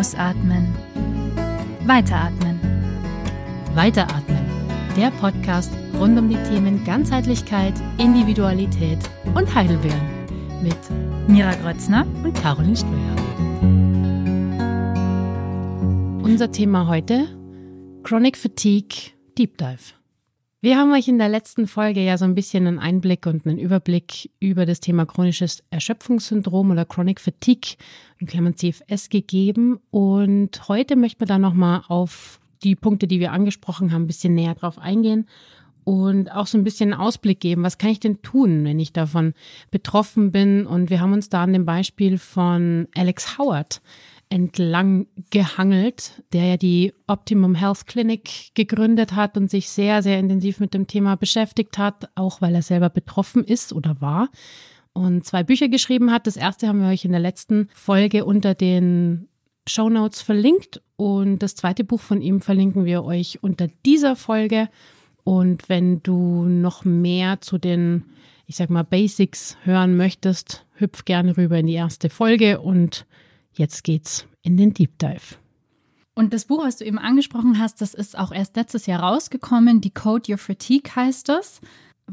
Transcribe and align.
Ausatmen. 0.00 0.74
Weiteratmen. 1.84 2.58
Weiteratmen. 3.74 4.38
Der 4.96 5.10
Podcast 5.10 5.70
rund 5.98 6.18
um 6.18 6.30
die 6.30 6.42
Themen 6.48 6.82
Ganzheitlichkeit, 6.86 7.74
Individualität 7.98 8.98
und 9.34 9.54
Heidelbeeren 9.54 10.00
mit 10.62 10.78
Mira 11.28 11.52
Grötzner 11.56 12.06
und 12.24 12.32
Caroline 12.32 12.76
Ströer. 12.78 13.16
Unser 16.22 16.50
Thema 16.50 16.86
heute 16.86 17.28
Chronic 18.02 18.38
Fatigue 18.38 19.12
Deep 19.36 19.58
Dive. 19.58 19.99
Wir 20.62 20.76
haben 20.76 20.92
euch 20.92 21.08
in 21.08 21.16
der 21.16 21.30
letzten 21.30 21.66
Folge 21.66 22.04
ja 22.04 22.18
so 22.18 22.26
ein 22.26 22.34
bisschen 22.34 22.66
einen 22.66 22.78
Einblick 22.78 23.24
und 23.24 23.46
einen 23.46 23.58
Überblick 23.58 24.30
über 24.40 24.66
das 24.66 24.80
Thema 24.80 25.06
chronisches 25.06 25.64
Erschöpfungssyndrom 25.70 26.70
oder 26.70 26.84
Chronic 26.84 27.18
Fatigue 27.18 27.78
in 28.18 28.26
Klammern 28.26 28.58
CFS 28.58 29.08
gegeben. 29.08 29.80
Und 29.90 30.68
heute 30.68 30.96
möchten 30.96 31.20
wir 31.20 31.26
da 31.26 31.38
nochmal 31.38 31.80
auf 31.88 32.40
die 32.62 32.76
Punkte, 32.76 33.06
die 33.06 33.20
wir 33.20 33.32
angesprochen 33.32 33.90
haben, 33.90 34.02
ein 34.02 34.06
bisschen 34.06 34.34
näher 34.34 34.54
drauf 34.54 34.78
eingehen 34.78 35.26
und 35.84 36.30
auch 36.30 36.46
so 36.46 36.58
ein 36.58 36.64
bisschen 36.64 36.92
einen 36.92 37.00
Ausblick 37.00 37.40
geben. 37.40 37.62
Was 37.62 37.78
kann 37.78 37.88
ich 37.88 38.00
denn 38.00 38.20
tun, 38.20 38.62
wenn 38.64 38.78
ich 38.80 38.92
davon 38.92 39.32
betroffen 39.70 40.30
bin? 40.30 40.66
Und 40.66 40.90
wir 40.90 41.00
haben 41.00 41.14
uns 41.14 41.30
da 41.30 41.42
an 41.42 41.54
dem 41.54 41.64
Beispiel 41.64 42.18
von 42.18 42.86
Alex 42.94 43.38
Howard 43.38 43.80
entlang 44.30 45.08
gehangelt, 45.30 46.22
der 46.32 46.44
ja 46.44 46.56
die 46.56 46.94
Optimum 47.08 47.56
Health 47.56 47.86
Clinic 47.86 48.54
gegründet 48.54 49.14
hat 49.14 49.36
und 49.36 49.50
sich 49.50 49.68
sehr, 49.68 50.02
sehr 50.02 50.18
intensiv 50.18 50.60
mit 50.60 50.72
dem 50.72 50.86
Thema 50.86 51.16
beschäftigt 51.16 51.76
hat, 51.78 52.08
auch 52.14 52.40
weil 52.40 52.54
er 52.54 52.62
selber 52.62 52.88
betroffen 52.88 53.44
ist 53.44 53.72
oder 53.72 54.00
war 54.00 54.30
und 54.92 55.26
zwei 55.26 55.42
Bücher 55.42 55.68
geschrieben 55.68 56.12
hat. 56.12 56.26
Das 56.28 56.36
erste 56.36 56.68
haben 56.68 56.80
wir 56.80 56.88
euch 56.88 57.04
in 57.04 57.10
der 57.10 57.20
letzten 57.20 57.68
Folge 57.74 58.24
unter 58.24 58.54
den 58.54 59.28
Show 59.68 59.90
Notes 59.90 60.22
verlinkt 60.22 60.80
und 60.96 61.40
das 61.40 61.56
zweite 61.56 61.82
Buch 61.82 62.00
von 62.00 62.22
ihm 62.22 62.40
verlinken 62.40 62.84
wir 62.84 63.04
euch 63.04 63.42
unter 63.42 63.68
dieser 63.84 64.14
Folge. 64.14 64.68
Und 65.24 65.68
wenn 65.68 66.02
du 66.02 66.44
noch 66.44 66.84
mehr 66.84 67.40
zu 67.40 67.58
den, 67.58 68.04
ich 68.46 68.56
sag 68.56 68.70
mal, 68.70 68.84
Basics 68.84 69.56
hören 69.64 69.96
möchtest, 69.96 70.66
hüpf 70.74 71.04
gerne 71.04 71.36
rüber 71.36 71.58
in 71.58 71.66
die 71.66 71.74
erste 71.74 72.10
Folge 72.10 72.60
und 72.60 73.06
Jetzt 73.52 73.84
geht's 73.84 74.26
in 74.42 74.56
den 74.56 74.74
Deep 74.74 74.98
Dive. 74.98 75.36
Und 76.14 76.34
das 76.34 76.44
Buch, 76.44 76.62
was 76.62 76.76
du 76.76 76.84
eben 76.84 76.98
angesprochen 76.98 77.58
hast, 77.58 77.80
das 77.80 77.94
ist 77.94 78.18
auch 78.18 78.32
erst 78.32 78.56
letztes 78.56 78.86
Jahr 78.86 79.00
rausgekommen. 79.00 79.80
Decode 79.80 80.32
Your 80.32 80.38
Fatigue 80.38 80.94
heißt 80.94 81.28
das, 81.28 81.60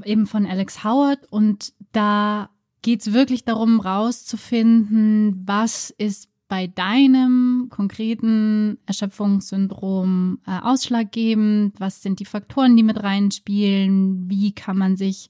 eben 0.06 0.28
von 0.28 0.46
Alex 0.46 0.84
Howard. 0.84 1.20
Und 1.30 1.74
da 1.92 2.50
geht 2.82 3.02
es 3.02 3.14
wirklich 3.14 3.44
darum, 3.44 3.80
rauszufinden, 3.80 5.44
was 5.46 5.90
ist 5.98 6.30
bei 6.48 6.68
deinem 6.68 7.68
konkreten 7.70 8.78
Erschöpfungssyndrom 8.86 10.40
äh, 10.48 10.60
ausschlaggebend, 10.62 11.78
was 11.80 12.02
sind 12.02 12.20
die 12.22 12.26
Faktoren, 12.26 12.78
die 12.78 12.84
mit 12.84 13.04
reinspielen, 13.04 14.30
wie 14.30 14.54
kann 14.54 14.78
man 14.78 14.96
sich 14.96 15.30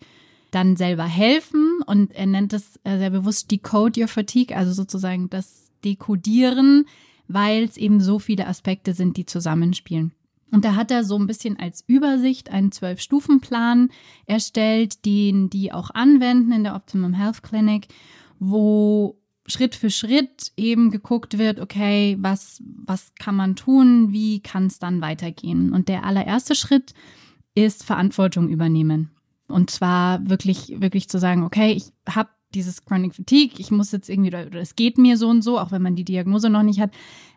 dann 0.51 0.75
selber 0.75 1.05
helfen. 1.05 1.79
Und 1.85 2.13
er 2.13 2.27
nennt 2.27 2.53
es 2.53 2.79
äh, 2.83 2.99
sehr 2.99 3.09
bewusst 3.09 3.49
Decode 3.49 4.01
Your 4.01 4.07
Fatigue, 4.07 4.55
also 4.55 4.71
sozusagen 4.73 5.29
das 5.29 5.66
dekodieren, 5.83 6.85
weil 7.27 7.63
es 7.63 7.77
eben 7.77 7.99
so 7.99 8.19
viele 8.19 8.47
Aspekte 8.47 8.93
sind, 8.93 9.17
die 9.17 9.25
zusammenspielen. 9.25 10.13
Und 10.51 10.63
da 10.63 10.75
hat 10.75 10.91
er 10.91 11.03
so 11.03 11.17
ein 11.17 11.27
bisschen 11.27 11.59
als 11.59 11.83
Übersicht 11.87 12.49
einen 12.49 12.71
Zwölf-Stufen-Plan 12.71 13.89
erstellt, 14.25 15.05
den 15.05 15.49
die 15.49 15.73
auch 15.73 15.91
anwenden 15.91 16.53
in 16.53 16.63
der 16.63 16.75
Optimum 16.75 17.13
Health 17.13 17.43
Clinic, 17.43 17.87
wo 18.39 19.19
Schritt 19.45 19.75
für 19.75 19.89
Schritt 19.89 20.51
eben 20.57 20.91
geguckt 20.91 21.37
wird, 21.37 21.59
okay, 21.59 22.17
was, 22.19 22.61
was 22.85 23.13
kann 23.15 23.35
man 23.35 23.55
tun, 23.55 24.11
wie 24.11 24.41
kann 24.41 24.67
es 24.67 24.79
dann 24.79 25.01
weitergehen. 25.01 25.73
Und 25.73 25.89
der 25.89 26.05
allererste 26.05 26.55
Schritt 26.55 26.93
ist 27.55 27.83
Verantwortung 27.83 28.49
übernehmen. 28.49 29.11
Und 29.47 29.69
zwar 29.69 30.29
wirklich, 30.29 30.81
wirklich 30.81 31.09
zu 31.09 31.17
sagen, 31.17 31.43
okay, 31.43 31.71
ich 31.71 31.91
habe 32.13 32.29
dieses 32.57 32.83
Chronic 32.83 33.15
Fatigue, 33.15 33.59
ich 33.59 33.71
muss 33.71 33.91
jetzt 33.91 34.09
irgendwie, 34.09 34.29
oder 34.29 34.55
es 34.55 34.75
geht 34.75 34.97
mir 34.97 35.17
so 35.17 35.29
und 35.29 35.43
so, 35.43 35.59
auch 35.59 35.71
wenn 35.71 35.81
man 35.81 35.95
die 35.95 36.03
Diagnose 36.03 36.49
noch 36.49 36.63
nicht 36.63 36.79
hat, 36.79 36.91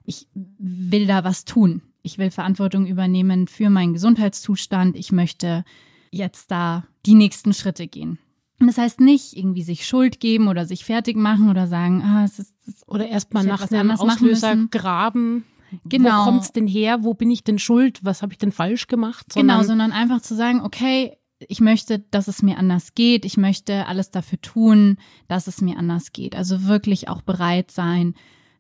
ich 0.05 0.27
will 0.35 1.07
da 1.07 1.23
was 1.25 1.45
tun. 1.45 1.83
Ich 2.03 2.17
will 2.19 2.31
Verantwortung 2.31 2.87
übernehmen 2.87 3.47
für 3.47 3.69
meinen 3.69 3.93
Gesundheitszustand. 3.93 4.97
Ich 4.97 5.13
möchte 5.13 5.65
jetzt 6.11 6.51
da 6.51 6.85
die 7.05 7.15
nächsten 7.15 7.53
Schritte 7.53 7.87
gehen. 7.87 8.19
Und 8.59 8.67
das 8.67 8.79
heißt 8.79 9.01
nicht 9.01 9.37
irgendwie 9.37 9.63
sich 9.63 9.87
Schuld 9.87 10.21
geben 10.21 10.49
oder 10.49 10.67
sich 10.67 10.85
fertig 10.85 11.17
machen 11.17 11.51
oder 11.51 11.67
sagen, 11.67 12.03
ah, 12.03 12.25
es 12.25 12.39
ist, 12.39 12.55
oder 12.87 13.07
erstmal 13.09 13.45
nach 13.45 13.71
einem 13.71 13.91
Auslöser 13.91 14.57
graben. 14.71 15.45
Genau. 15.85 16.21
Wo 16.21 16.25
kommt's 16.25 16.53
denn 16.53 16.67
her? 16.67 17.05
Wo 17.05 17.15
bin 17.15 17.31
ich 17.31 17.45
denn 17.45 17.59
schuld? 17.59 18.01
Was 18.03 18.23
habe 18.23 18.33
ich 18.33 18.39
denn 18.39 18.53
falsch 18.53 18.87
gemacht? 18.87 19.27
Genau, 19.35 19.35
sondern 19.35 19.59
genau, 19.59 19.67
sondern 19.67 19.93
einfach 19.93 20.21
zu 20.21 20.35
sagen, 20.35 20.63
okay, 20.63 21.17
ich 21.49 21.61
möchte, 21.61 21.99
dass 21.99 22.29
es 22.29 22.43
mir 22.43 22.59
anders 22.59 22.95
geht. 22.95 23.25
Ich 23.25 23.37
möchte 23.37 23.87
alles 23.87 24.11
dafür 24.11 24.41
tun, 24.41 24.99
dass 25.29 25.47
es 25.47 25.61
mir 25.61 25.79
anders 25.79 26.13
geht. 26.13 26.37
Also 26.37 26.65
wirklich 26.65 27.09
auch 27.09 27.23
bereit 27.23 27.71
sein, 27.71 28.15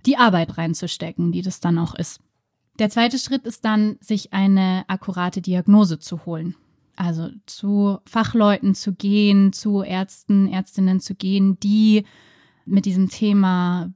die 0.06 0.16
Arbeit 0.16 0.56
reinzustecken, 0.56 1.32
die 1.32 1.42
das 1.42 1.60
dann 1.60 1.78
auch 1.78 1.94
ist. 1.94 2.20
Der 2.78 2.88
zweite 2.88 3.18
Schritt 3.18 3.44
ist 3.44 3.64
dann, 3.64 3.98
sich 4.00 4.32
eine 4.32 4.84
akkurate 4.88 5.42
Diagnose 5.42 5.98
zu 5.98 6.24
holen. 6.24 6.56
Also 6.96 7.28
zu 7.46 7.98
Fachleuten 8.06 8.74
zu 8.74 8.94
gehen, 8.94 9.52
zu 9.52 9.82
Ärzten, 9.82 10.48
Ärztinnen 10.48 11.00
zu 11.00 11.14
gehen, 11.14 11.58
die 11.60 12.04
mit 12.64 12.86
diesem 12.86 13.08
Thema 13.08 13.92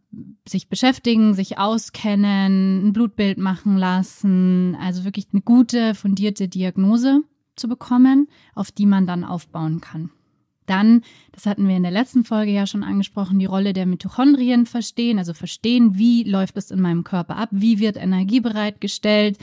sich 0.46 0.68
beschäftigen, 0.68 1.34
sich 1.34 1.58
auskennen, 1.58 2.88
ein 2.88 2.92
Blutbild 2.92 3.38
machen 3.38 3.76
lassen, 3.76 4.76
also 4.80 5.04
wirklich 5.04 5.28
eine 5.32 5.42
gute, 5.42 5.94
fundierte 5.94 6.48
Diagnose 6.48 7.22
zu 7.56 7.68
bekommen, 7.68 8.28
auf 8.54 8.70
die 8.72 8.86
man 8.86 9.06
dann 9.06 9.24
aufbauen 9.24 9.80
kann. 9.80 10.10
Dann, 10.66 11.02
das 11.32 11.46
hatten 11.46 11.68
wir 11.68 11.76
in 11.76 11.82
der 11.82 11.92
letzten 11.92 12.24
Folge 12.24 12.52
ja 12.52 12.66
schon 12.66 12.84
angesprochen, 12.84 13.38
die 13.38 13.44
Rolle 13.44 13.72
der 13.72 13.86
Mitochondrien 13.86 14.64
verstehen, 14.64 15.18
also 15.18 15.34
verstehen, 15.34 15.98
wie 15.98 16.24
läuft 16.24 16.56
es 16.56 16.70
in 16.70 16.80
meinem 16.80 17.04
Körper 17.04 17.36
ab, 17.36 17.50
wie 17.52 17.78
wird 17.78 17.96
Energie 17.96 18.40
bereitgestellt, 18.40 19.38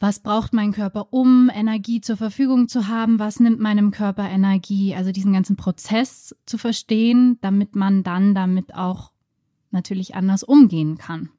was 0.00 0.18
braucht 0.18 0.52
mein 0.52 0.72
Körper, 0.72 1.12
um 1.12 1.50
Energie 1.54 2.00
zur 2.00 2.16
Verfügung 2.16 2.68
zu 2.68 2.88
haben, 2.88 3.20
was 3.20 3.38
nimmt 3.38 3.60
meinem 3.60 3.92
Körper 3.92 4.28
Energie, 4.28 4.94
also 4.94 5.12
diesen 5.12 5.32
ganzen 5.32 5.56
Prozess 5.56 6.34
zu 6.46 6.58
verstehen, 6.58 7.38
damit 7.40 7.76
man 7.76 8.02
dann 8.02 8.34
damit 8.34 8.74
auch 8.74 9.12
natürlich 9.70 10.14
anders 10.16 10.42
umgehen 10.42 10.98
kann. 10.98 11.30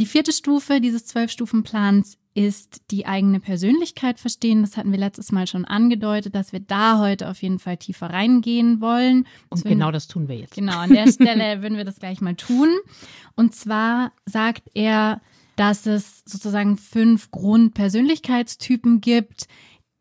Die 0.00 0.06
vierte 0.06 0.32
Stufe 0.32 0.80
dieses 0.80 1.06
Zwölf-Stufen-Plans 1.06 2.18
ist 2.34 2.80
die 2.90 3.06
eigene 3.06 3.40
Persönlichkeit 3.40 4.18
verstehen. 4.18 4.62
Das 4.62 4.76
hatten 4.76 4.90
wir 4.90 4.98
letztes 4.98 5.32
Mal 5.32 5.46
schon 5.46 5.64
angedeutet, 5.64 6.34
dass 6.34 6.52
wir 6.52 6.60
da 6.60 6.98
heute 6.98 7.28
auf 7.28 7.42
jeden 7.42 7.58
Fall 7.58 7.76
tiefer 7.76 8.10
reingehen 8.10 8.80
wollen. 8.80 9.26
Und 9.50 9.64
genau 9.64 9.90
das 9.90 10.08
tun 10.08 10.28
wir 10.28 10.36
jetzt. 10.36 10.54
Genau, 10.54 10.78
an 10.78 10.90
der 10.90 11.06
Stelle 11.12 11.62
würden 11.62 11.76
wir 11.76 11.84
das 11.84 11.98
gleich 11.98 12.20
mal 12.20 12.34
tun. 12.34 12.68
Und 13.36 13.54
zwar 13.54 14.12
sagt 14.24 14.70
er, 14.74 15.20
dass 15.56 15.86
es 15.86 16.22
sozusagen 16.24 16.76
fünf 16.78 17.30
Grundpersönlichkeitstypen 17.30 19.00
gibt, 19.00 19.46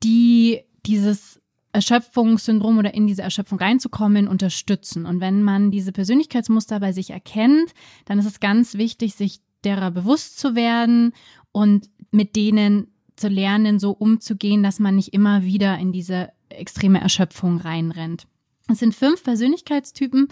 die 0.03 0.61
dieses 0.85 1.41
Erschöpfungssyndrom 1.73 2.77
oder 2.77 2.93
in 2.93 3.07
diese 3.07 3.21
Erschöpfung 3.21 3.59
reinzukommen, 3.59 4.27
unterstützen. 4.27 5.05
Und 5.05 5.19
wenn 5.19 5.43
man 5.43 5.71
diese 5.71 5.91
Persönlichkeitsmuster 5.91 6.79
bei 6.79 6.91
sich 6.91 7.11
erkennt, 7.11 7.73
dann 8.05 8.19
ist 8.19 8.25
es 8.25 8.39
ganz 8.39 8.75
wichtig, 8.75 9.15
sich 9.15 9.39
derer 9.63 9.91
bewusst 9.91 10.39
zu 10.39 10.55
werden 10.55 11.13
und 11.51 11.89
mit 12.11 12.35
denen 12.35 12.87
zu 13.15 13.27
lernen, 13.27 13.79
so 13.79 13.91
umzugehen, 13.91 14.63
dass 14.63 14.79
man 14.79 14.95
nicht 14.95 15.13
immer 15.13 15.43
wieder 15.43 15.77
in 15.77 15.91
diese 15.91 16.29
extreme 16.49 16.99
Erschöpfung 17.01 17.57
reinrennt. 17.57 18.27
Es 18.67 18.79
sind 18.79 18.95
fünf 18.95 19.23
Persönlichkeitstypen 19.23 20.27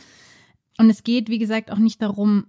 und 0.78 0.90
es 0.90 1.04
geht, 1.04 1.30
wie 1.30 1.40
gesagt, 1.40 1.72
auch 1.72 1.78
nicht 1.78 2.02
darum, 2.02 2.46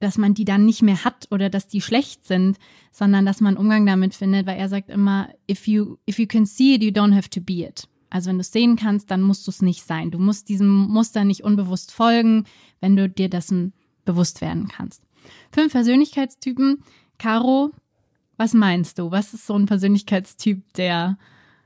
dass 0.00 0.18
man 0.18 0.34
die 0.34 0.44
dann 0.44 0.64
nicht 0.64 0.82
mehr 0.82 1.04
hat 1.04 1.26
oder 1.30 1.50
dass 1.50 1.66
die 1.66 1.80
schlecht 1.80 2.24
sind, 2.24 2.58
sondern 2.92 3.26
dass 3.26 3.40
man 3.40 3.56
Umgang 3.56 3.84
damit 3.84 4.14
findet, 4.14 4.46
weil 4.46 4.58
er 4.58 4.68
sagt 4.68 4.90
immer, 4.90 5.28
if 5.50 5.66
you, 5.66 5.96
if 6.08 6.18
you 6.18 6.26
can 6.26 6.46
see 6.46 6.74
it, 6.74 6.82
you 6.82 6.90
don't 6.90 7.14
have 7.14 7.28
to 7.30 7.40
be 7.40 7.64
it. 7.66 7.88
Also 8.10 8.30
wenn 8.30 8.36
du 8.36 8.42
es 8.42 8.52
sehen 8.52 8.76
kannst, 8.76 9.10
dann 9.10 9.20
musst 9.20 9.46
du 9.46 9.50
es 9.50 9.60
nicht 9.60 9.82
sein. 9.82 10.10
Du 10.10 10.18
musst 10.18 10.48
diesem 10.48 10.68
Muster 10.68 11.24
nicht 11.24 11.44
unbewusst 11.44 11.92
folgen, 11.92 12.44
wenn 12.80 12.96
du 12.96 13.08
dir 13.08 13.28
dessen 13.28 13.74
bewusst 14.04 14.40
werden 14.40 14.68
kannst. 14.68 15.02
Fünf 15.52 15.72
Persönlichkeitstypen. 15.72 16.82
Caro, 17.18 17.72
was 18.38 18.54
meinst 18.54 18.98
du? 18.98 19.10
Was 19.10 19.34
ist 19.34 19.46
so 19.46 19.54
ein 19.54 19.66
Persönlichkeitstyp, 19.66 20.72
der 20.74 21.18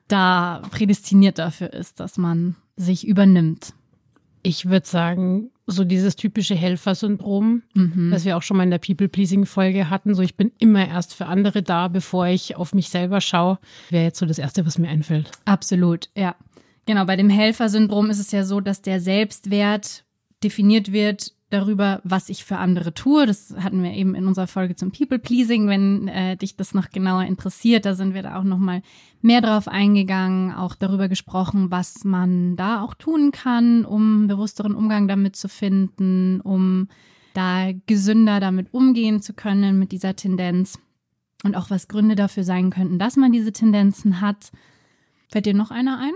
da 0.09 0.63
prädestiniert 0.71 1.39
dafür 1.39 1.73
ist, 1.73 2.01
dass 2.01 2.19
man 2.19 2.57
sich 2.77 3.07
übernimmt? 3.07 3.75
Ich 4.43 4.67
würde 4.69 4.87
sagen, 4.87 5.51
so 5.67 5.85
dieses 5.85 6.17
typische 6.17 6.57
Helfersyndrom, 6.57 7.63
mhm. 7.75 8.11
das 8.11 8.25
wir 8.25 8.37
auch 8.37 8.43
schon 8.43 8.57
mal 8.57 8.65
in 8.65 8.71
der 8.71 8.79
People-Pleasing-Folge 8.79 9.89
hatten. 9.91 10.15
So, 10.15 10.23
ich 10.23 10.37
bin 10.37 10.51
immer 10.59 10.89
erst 10.89 11.15
für 11.15 11.27
andere 11.27 11.63
da, 11.63 11.87
bevor 11.87 12.27
ich 12.27 12.57
auf 12.57 12.75
mich 12.75 12.89
selber 12.89 13.21
schaue, 13.21 13.59
wäre 13.91 14.05
jetzt 14.05 14.19
so 14.19 14.27
das 14.27 14.39
Erste, 14.39 14.67
was 14.67 14.79
mir 14.79 14.89
einfällt. 14.89 15.31
Absolut, 15.45 16.09
ja. 16.17 16.35
Genau, 16.87 17.05
bei 17.05 17.15
dem 17.15 17.31
Helfersyndrom 17.31 18.11
ist 18.11 18.19
es 18.19 18.33
ja 18.33 18.45
so, 18.45 18.61
dass 18.61 18.83
der 18.83 19.01
Selbstwert 19.01 20.05
definiert 20.43 20.91
wird 20.91 21.33
darüber, 21.53 22.01
was 22.05 22.29
ich 22.29 22.45
für 22.45 22.57
andere 22.57 22.95
tue. 22.95 23.27
Das 23.27 23.55
hatten 23.59 23.83
wir 23.83 23.93
eben 23.93 24.15
in 24.15 24.27
unserer 24.27 24.47
Folge 24.47 24.75
zum 24.75 24.91
People 24.91 25.19
Pleasing. 25.19 25.69
Wenn 25.69 26.09
äh, 26.09 26.37
dich 26.37 26.57
das 26.57 26.75
noch 26.75 26.91
genauer 26.91 27.25
interessiert, 27.25 27.85
da 27.85 27.95
sind 27.95 28.15
wir 28.15 28.23
da 28.23 28.39
auch 28.39 28.45
noch 28.45 28.59
mal 28.59 28.83
mehr 29.21 29.41
drauf 29.41 29.69
eingegangen, 29.69 30.53
auch 30.53 30.75
darüber 30.75 31.09
gesprochen, 31.09 31.71
was 31.71 32.05
man 32.05 32.57
da 32.57 32.83
auch 32.83 32.95
tun 32.95 33.31
kann, 33.31 33.85
um 33.85 34.27
bewussteren 34.27 34.75
Umgang 34.75 35.09
damit 35.09 35.37
zu 35.37 35.49
finden, 35.49 36.41
um 36.41 36.89
da 37.35 37.71
gesünder 37.87 38.41
damit 38.41 38.73
umgehen 38.73 39.23
zu 39.23 39.33
können 39.33 39.79
mit 39.79 39.93
dieser 39.93 40.17
Tendenz 40.17 40.79
und 41.45 41.57
auch 41.57 41.71
was 41.71 41.89
Gründe 41.89 42.15
dafür 42.15 42.45
sein 42.45 42.71
könnten, 42.71 42.99
dass 42.99 43.17
man 43.17 43.33
diese 43.33 43.53
Tendenzen 43.53 44.21
hat. 44.21 44.53
Fällt 45.31 45.47
dir 45.47 45.55
noch 45.55 45.71
einer 45.71 45.99
ein? 45.99 46.13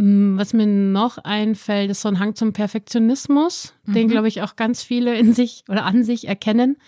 Mm, 0.00 0.38
was 0.38 0.54
mir 0.54 0.66
noch 0.66 1.18
einfällt, 1.18 1.90
ist 1.90 2.00
so 2.00 2.08
ein 2.08 2.18
Hang 2.18 2.34
zum 2.34 2.54
Perfektionismus, 2.54 3.74
mhm. 3.84 3.92
den, 3.92 4.08
glaube 4.08 4.28
ich, 4.28 4.40
auch 4.40 4.56
ganz 4.56 4.82
viele 4.82 5.18
in 5.18 5.34
sich 5.34 5.64
oder 5.68 5.84
an 5.84 6.04
sich 6.04 6.26
erkennen, 6.26 6.78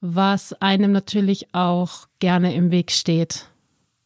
was 0.00 0.52
einem 0.62 0.92
natürlich 0.92 1.52
auch 1.52 2.06
gerne 2.20 2.54
im 2.54 2.70
Weg 2.70 2.92
steht. 2.92 3.48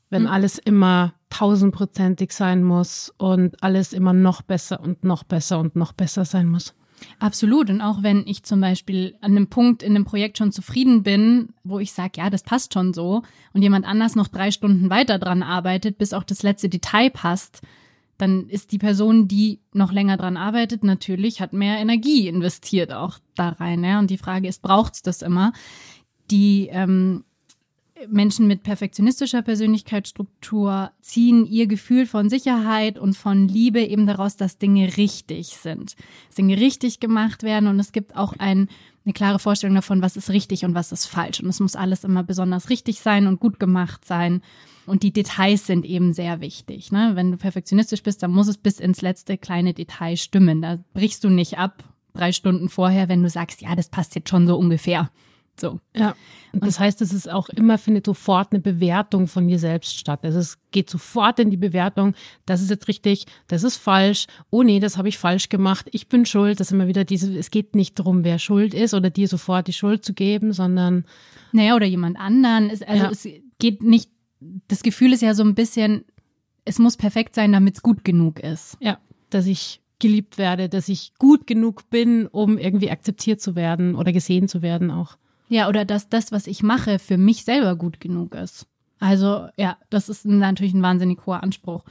Wenn 0.09 0.23
mhm. 0.23 0.29
alles 0.29 0.57
immer 0.57 1.13
tausendprozentig 1.29 2.33
sein 2.33 2.63
muss 2.63 3.13
und 3.19 3.63
alles 3.63 3.93
immer 3.93 4.15
noch 4.15 4.41
besser 4.41 4.81
und 4.81 5.05
noch 5.05 5.25
besser 5.25 5.59
und 5.59 5.77
noch 5.77 5.93
besser 5.93 6.25
sein 6.25 6.49
muss. 6.49 6.75
Absolut. 7.19 7.69
Und 7.69 7.83
auch 7.83 8.03
wenn 8.03 8.27
ich 8.27 8.45
zum 8.45 8.63
Beispiel 8.63 9.15
an 9.21 9.33
einem 9.33 9.49
Punkt 9.49 9.83
in 9.83 9.95
einem 9.95 10.07
Projekt 10.07 10.39
schon 10.39 10.53
zufrieden 10.53 11.03
bin, 11.03 11.51
wo 11.65 11.81
ich 11.81 11.93
sage, 11.93 12.13
ja, 12.17 12.31
das 12.31 12.45
passt 12.45 12.73
schon 12.73 12.95
so, 12.95 13.23
und 13.53 13.61
jemand 13.61 13.85
anders 13.85 14.17
noch 14.17 14.29
drei 14.29 14.51
Stunden 14.51 14.89
weiter 14.89 15.19
dran 15.19 15.43
arbeitet, 15.43 15.99
bis 15.99 16.15
auch 16.15 16.25
das 16.25 16.43
letzte 16.43 16.71
Detail 16.71 17.11
passt, 17.11 17.61
dann 18.19 18.49
ist 18.49 18.73
die 18.73 18.79
Person, 18.79 19.29
die 19.29 19.61
noch 19.73 19.93
länger 19.93 20.17
dran 20.17 20.37
arbeitet, 20.37 20.85
natürlich 20.85 21.41
hat 21.41 21.53
mehr 21.53 21.79
Energie 21.79 22.29
investiert 22.29 22.93
auch 22.93 23.19
da 23.37 23.51
rein. 23.51 23.85
Ja? 23.85 24.01
Und 24.01 24.11
die 24.11 24.19
Frage 24.19 24.49
ist, 24.49 24.61
braucht's 24.61 25.03
das 25.03 25.23
immer? 25.23 25.53
Die 26.31 26.69
ähm, 26.71 27.25
Menschen 28.09 28.47
mit 28.47 28.63
perfektionistischer 28.63 29.43
Persönlichkeitsstruktur 29.43 30.91
ziehen 31.01 31.47
ihr 31.47 31.67
Gefühl 31.67 32.07
von 32.07 32.29
Sicherheit 32.29 32.99
und 32.99 33.15
von 33.15 33.49
Liebe 33.49 33.81
eben 33.81 34.07
daraus, 34.07 34.37
dass 34.37 34.59
Dinge 34.59 34.97
richtig 34.97 35.49
sind. 35.49 35.97
Dass 36.27 36.37
Dinge 36.37 36.59
richtig 36.59 37.01
gemacht 37.01 37.43
werden 37.43 37.69
und 37.69 37.81
es 37.81 37.93
gibt 37.93 38.17
auch 38.17 38.35
ein, 38.39 38.69
eine 39.05 39.13
klare 39.15 39.39
Vorstellung 39.39 39.77
davon, 39.77 40.03
was 40.03 40.17
ist 40.17 40.31
richtig 40.31 40.65
und 40.65 40.75
was 40.75 40.93
ist 40.93 41.07
falsch. 41.07 41.41
Und 41.41 41.49
es 41.49 41.61
muss 41.61 41.77
alles 41.77 42.05
immer 42.05 42.23
besonders 42.23 42.69
richtig 42.69 43.01
sein 43.01 43.27
und 43.27 43.41
gut 43.41 43.59
gemacht 43.59 44.05
sein. 44.05 44.43
Und 44.89 45.03
die 45.03 45.13
Details 45.13 45.67
sind 45.67 45.85
eben 45.85 46.13
sehr 46.13 46.41
wichtig. 46.41 46.93
Ne? 46.93 47.13
Wenn 47.15 47.31
du 47.31 47.37
perfektionistisch 47.37 48.03
bist, 48.03 48.23
dann 48.23 48.31
muss 48.31 48.49
es 48.49 48.59
bis 48.59 48.81
ins 48.81 49.03
letzte 49.03 49.39
kleine 49.39 49.75
Detail 49.75 50.17
stimmen. 50.17 50.63
Da 50.63 50.79
brichst 50.95 51.25
du 51.25 51.29
nicht 51.29 51.59
ab 51.59 51.85
drei 52.15 52.33
Stunden 52.33 52.69
vorher, 52.69 53.09
wenn 53.09 53.23
du 53.23 53.31
sagst, 53.31 53.61
ja, 53.63 53.75
das 53.77 53.89
passt 53.89 54.15
jetzt 54.15 54.29
schon 54.29 54.47
so 54.47 54.57
ungefähr. 54.57 55.11
So. 55.61 55.81
Ja. 55.95 56.15
Und 56.53 56.65
das 56.65 56.79
heißt, 56.79 57.03
es 57.03 57.13
ist 57.13 57.29
auch 57.29 57.49
immer, 57.51 57.79
findet 57.79 58.07
sofort 58.07 58.53
eine 58.53 58.61
Bewertung 58.61 59.27
von 59.27 59.49
dir 59.49 59.59
selbst 59.59 59.99
statt. 59.99 60.21
Also 60.23 60.39
es 60.39 60.59
geht 60.71 60.89
sofort 60.89 61.39
in 61.41 61.51
die 61.51 61.57
Bewertung, 61.57 62.15
das 62.47 62.63
ist 62.63 62.71
jetzt 62.71 62.89
richtig, 62.89 63.27
das 63.49 63.65
ist 63.65 63.77
falsch, 63.77 64.27
oh 64.51 64.63
nee, 64.63 64.81
das 64.81 64.97
habe 64.97 65.09
ich 65.09 65.19
falsch 65.19 65.49
gemacht, 65.49 65.89
ich 65.93 66.09
bin 66.09 66.27
schuld. 66.27 66.61
Das 66.61 66.69
ist 66.69 66.73
immer 66.73 66.87
wieder 66.87 67.05
diese, 67.05 67.37
es 67.37 67.51
geht 67.51 67.75
nicht 67.75 67.99
darum, 67.99 68.25
wer 68.25 68.39
schuld 68.39 68.73
ist 68.75 68.95
oder 68.95 69.11
dir 69.11 69.29
sofort 69.29 69.67
die 69.67 69.73
Schuld 69.73 70.05
zu 70.05 70.15
geben, 70.15 70.53
sondern. 70.53 71.05
Naja, 71.53 71.75
oder 71.75 71.87
jemand 71.87 72.19
anderen. 72.19 72.71
also 72.71 72.85
ja. 72.87 73.11
es 73.11 73.29
geht 73.59 73.83
nicht, 73.83 74.11
das 74.41 74.83
Gefühl 74.83 75.13
ist 75.13 75.23
ja 75.23 75.35
so 75.35 75.43
ein 75.43 75.55
bisschen, 75.55 76.05
es 76.65 76.79
muss 76.79 76.97
perfekt 76.97 77.35
sein, 77.35 77.53
damit 77.53 77.77
es 77.77 77.83
gut 77.83 78.05
genug 78.05 78.41
ist. 78.41 78.77
Ja, 78.81 78.99
dass 79.31 79.47
ich 79.47 79.81
geliebt 79.99 80.39
werde, 80.39 80.69
dass 80.69 80.89
ich 80.89 81.13
gut 81.19 81.47
genug 81.47 81.91
bin, 81.91 82.27
um 82.27 82.57
irgendwie 82.57 82.91
akzeptiert 82.91 83.41
zu 83.41 83.57
werden 83.57 83.95
oder 83.95 84.13
gesehen 84.13 84.49
zu 84.49 84.63
werden 84.63 84.91
auch. 84.91 85.17
Ja, 85.49 85.69
oder 85.69 85.85
dass 85.85 86.09
das, 86.09 86.31
was 86.31 86.47
ich 86.47 86.63
mache, 86.63 86.99
für 86.99 87.17
mich 87.17 87.45
selber 87.45 87.75
gut 87.75 88.01
genug 88.01 88.35
ist. 88.35 88.67
Also 89.01 89.49
ja, 89.57 89.77
das 89.91 90.09
ist 90.09 90.25
natürlich 90.25 90.75
ein 90.75 90.83
wahnsinnig 90.83 91.25
hoher 91.27 91.43
Anspruch. 91.43 91.85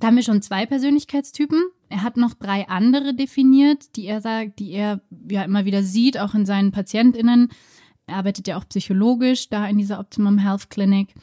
Da 0.00 0.08
haben 0.08 0.16
wir 0.16 0.22
schon 0.22 0.42
zwei 0.42 0.66
Persönlichkeitstypen. 0.66 1.62
Er 1.88 2.02
hat 2.02 2.16
noch 2.16 2.34
drei 2.34 2.68
andere 2.68 3.14
definiert, 3.14 3.96
die 3.96 4.06
er 4.06 4.20
sagt, 4.20 4.58
die 4.58 4.72
er 4.72 5.00
ja 5.30 5.42
immer 5.42 5.64
wieder 5.64 5.82
sieht, 5.82 6.18
auch 6.18 6.34
in 6.34 6.46
seinen 6.46 6.70
PatientInnen. 6.70 7.48
Er 8.06 8.16
arbeitet 8.16 8.48
ja 8.48 8.58
auch 8.58 8.68
psychologisch 8.68 9.48
da 9.48 9.66
in 9.66 9.78
dieser 9.78 9.98
Optimum 10.00 10.38
Health 10.38 10.70
Clinic. 10.70 11.14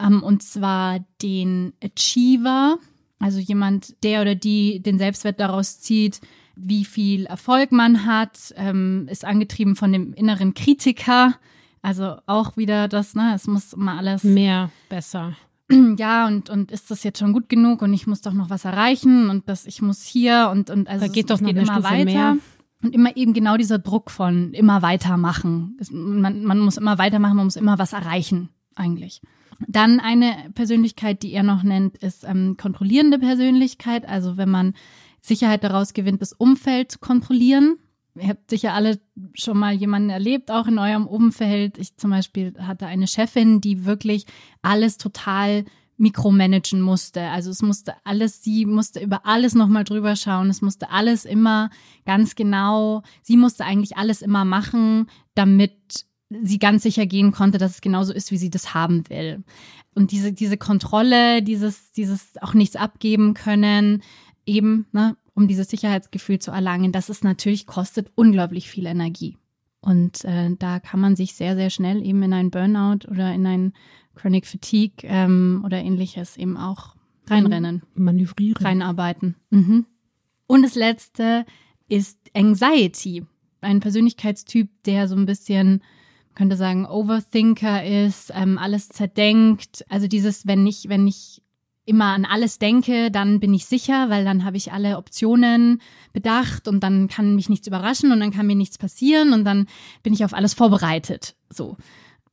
Ähm, 0.00 0.22
und 0.22 0.42
zwar 0.42 1.00
den 1.22 1.72
Achiever, 1.82 2.78
also 3.18 3.38
jemand, 3.38 4.02
der 4.02 4.22
oder 4.22 4.34
die 4.34 4.80
den 4.80 4.98
Selbstwert 4.98 5.40
daraus 5.40 5.80
zieht, 5.80 6.20
wie 6.54 6.84
viel 6.84 7.26
Erfolg 7.26 7.70
man 7.70 8.06
hat, 8.06 8.54
ähm, 8.56 9.08
ist 9.10 9.24
angetrieben 9.24 9.76
von 9.76 9.92
dem 9.92 10.12
inneren 10.14 10.54
Kritiker. 10.54 11.34
Also 11.82 12.16
auch 12.26 12.56
wieder 12.56 12.88
das, 12.88 13.14
ne, 13.14 13.32
es 13.34 13.46
muss 13.46 13.74
immer 13.74 13.98
alles 13.98 14.24
mehr, 14.24 14.70
besser. 14.88 15.36
Ja, 15.98 16.28
und, 16.28 16.48
und 16.48 16.70
ist 16.70 16.92
das 16.92 17.02
jetzt 17.02 17.18
schon 17.18 17.32
gut 17.32 17.48
genug 17.48 17.82
und 17.82 17.92
ich 17.92 18.06
muss 18.06 18.20
doch 18.20 18.32
noch 18.32 18.50
was 18.50 18.64
erreichen 18.64 19.30
und 19.30 19.48
das, 19.48 19.66
ich 19.66 19.82
muss 19.82 20.02
hier 20.02 20.48
und, 20.52 20.70
und 20.70 20.88
also 20.88 21.06
da 21.06 21.12
geht 21.12 21.28
doch 21.28 21.40
noch 21.40 21.48
geht 21.48 21.56
immer 21.56 21.82
weiter. 21.82 22.04
Mehr. 22.04 22.36
Und 22.82 22.94
immer 22.94 23.16
eben 23.16 23.32
genau 23.32 23.56
dieser 23.56 23.80
Druck 23.80 24.12
von 24.12 24.52
immer 24.52 24.82
weitermachen. 24.82 25.76
Es, 25.80 25.90
man, 25.90 26.44
man 26.44 26.60
muss 26.60 26.76
immer 26.76 26.98
weitermachen, 26.98 27.36
man 27.36 27.46
muss 27.46 27.56
immer 27.56 27.80
was 27.80 27.94
erreichen, 27.94 28.50
eigentlich. 28.76 29.22
Dann 29.66 30.00
eine 30.00 30.50
Persönlichkeit, 30.54 31.22
die 31.22 31.32
er 31.32 31.42
noch 31.42 31.62
nennt, 31.62 31.96
ist 31.98 32.24
ähm, 32.24 32.56
kontrollierende 32.56 33.18
Persönlichkeit. 33.18 34.08
Also 34.08 34.36
wenn 34.36 34.50
man 34.50 34.74
Sicherheit 35.20 35.64
daraus 35.64 35.92
gewinnt, 35.92 36.22
das 36.22 36.32
Umfeld 36.32 36.92
zu 36.92 36.98
kontrollieren. 36.98 37.78
Ihr 38.14 38.28
habt 38.28 38.48
sicher 38.48 38.72
alle 38.72 38.98
schon 39.34 39.58
mal 39.58 39.74
jemanden 39.74 40.08
erlebt, 40.08 40.50
auch 40.50 40.68
in 40.68 40.78
eurem 40.78 41.06
Umfeld. 41.06 41.76
Ich 41.78 41.96
zum 41.96 42.10
Beispiel 42.10 42.54
hatte 42.58 42.86
eine 42.86 43.06
Chefin, 43.06 43.60
die 43.60 43.84
wirklich 43.84 44.24
alles 44.62 44.96
total 44.96 45.64
mikromanagen 45.98 46.80
musste. 46.80 47.22
Also 47.22 47.50
es 47.50 47.62
musste 47.62 47.94
alles, 48.04 48.42
sie 48.42 48.66
musste 48.66 49.00
über 49.00 49.26
alles 49.26 49.54
nochmal 49.54 49.84
drüber 49.84 50.16
schauen. 50.16 50.48
Es 50.50 50.62
musste 50.62 50.90
alles 50.90 51.24
immer 51.24 51.70
ganz 52.04 52.34
genau, 52.36 53.02
sie 53.22 53.36
musste 53.36 53.64
eigentlich 53.64 53.96
alles 53.96 54.22
immer 54.22 54.44
machen, 54.44 55.08
damit 55.34 56.05
sie 56.30 56.58
ganz 56.58 56.82
sicher 56.82 57.06
gehen 57.06 57.32
konnte, 57.32 57.58
dass 57.58 57.72
es 57.72 57.80
genauso 57.80 58.12
ist, 58.12 58.30
wie 58.30 58.36
sie 58.36 58.50
das 58.50 58.74
haben 58.74 59.08
will. 59.08 59.44
Und 59.94 60.10
diese, 60.10 60.32
diese 60.32 60.56
Kontrolle, 60.56 61.42
dieses, 61.42 61.92
dieses 61.92 62.36
auch 62.42 62.54
nichts 62.54 62.76
abgeben 62.76 63.34
können, 63.34 64.02
eben, 64.44 64.86
ne, 64.92 65.16
um 65.34 65.48
dieses 65.48 65.68
Sicherheitsgefühl 65.68 66.38
zu 66.38 66.50
erlangen, 66.50 66.92
das 66.92 67.08
ist 67.08 67.24
natürlich 67.24 67.66
kostet 67.66 68.10
unglaublich 68.14 68.68
viel 68.68 68.86
Energie. 68.86 69.36
Und 69.80 70.24
äh, 70.24 70.50
da 70.58 70.80
kann 70.80 71.00
man 71.00 71.14
sich 71.14 71.34
sehr, 71.34 71.54
sehr 71.54 71.70
schnell 71.70 72.04
eben 72.04 72.22
in 72.22 72.32
einen 72.32 72.50
Burnout 72.50 73.08
oder 73.08 73.32
in 73.32 73.46
ein 73.46 73.72
Chronic 74.16 74.46
Fatigue 74.46 75.08
ähm, 75.08 75.62
oder 75.64 75.78
ähnliches 75.78 76.36
eben 76.36 76.56
auch 76.56 76.96
reinrennen. 77.28 77.82
Manövrieren. 77.94 78.64
Reinarbeiten. 78.64 79.36
Mhm. 79.50 79.86
Und 80.46 80.62
das 80.62 80.74
letzte 80.74 81.44
ist 81.88 82.18
Anxiety. 82.34 83.24
Ein 83.60 83.80
Persönlichkeitstyp, 83.80 84.68
der 84.84 85.08
so 85.08 85.16
ein 85.16 85.26
bisschen, 85.26 85.82
könnte 86.36 86.56
sagen, 86.56 86.86
Overthinker 86.86 87.84
ist, 87.84 88.30
ähm, 88.34 88.58
alles 88.58 88.88
zerdenkt. 88.88 89.84
Also 89.88 90.06
dieses, 90.06 90.46
wenn 90.46 90.66
ich, 90.66 90.88
wenn 90.88 91.08
ich 91.08 91.42
immer 91.86 92.06
an 92.06 92.24
alles 92.24 92.58
denke, 92.58 93.10
dann 93.10 93.40
bin 93.40 93.54
ich 93.54 93.64
sicher, 93.64 94.10
weil 94.10 94.24
dann 94.24 94.44
habe 94.44 94.56
ich 94.56 94.72
alle 94.72 94.98
Optionen 94.98 95.80
bedacht 96.12 96.68
und 96.68 96.80
dann 96.82 97.08
kann 97.08 97.34
mich 97.34 97.48
nichts 97.48 97.66
überraschen 97.66 98.12
und 98.12 98.20
dann 98.20 98.32
kann 98.32 98.46
mir 98.46 98.56
nichts 98.56 98.76
passieren 98.76 99.32
und 99.32 99.44
dann 99.44 99.66
bin 100.02 100.12
ich 100.12 100.24
auf 100.24 100.34
alles 100.34 100.52
vorbereitet. 100.52 101.36
So. 101.48 101.76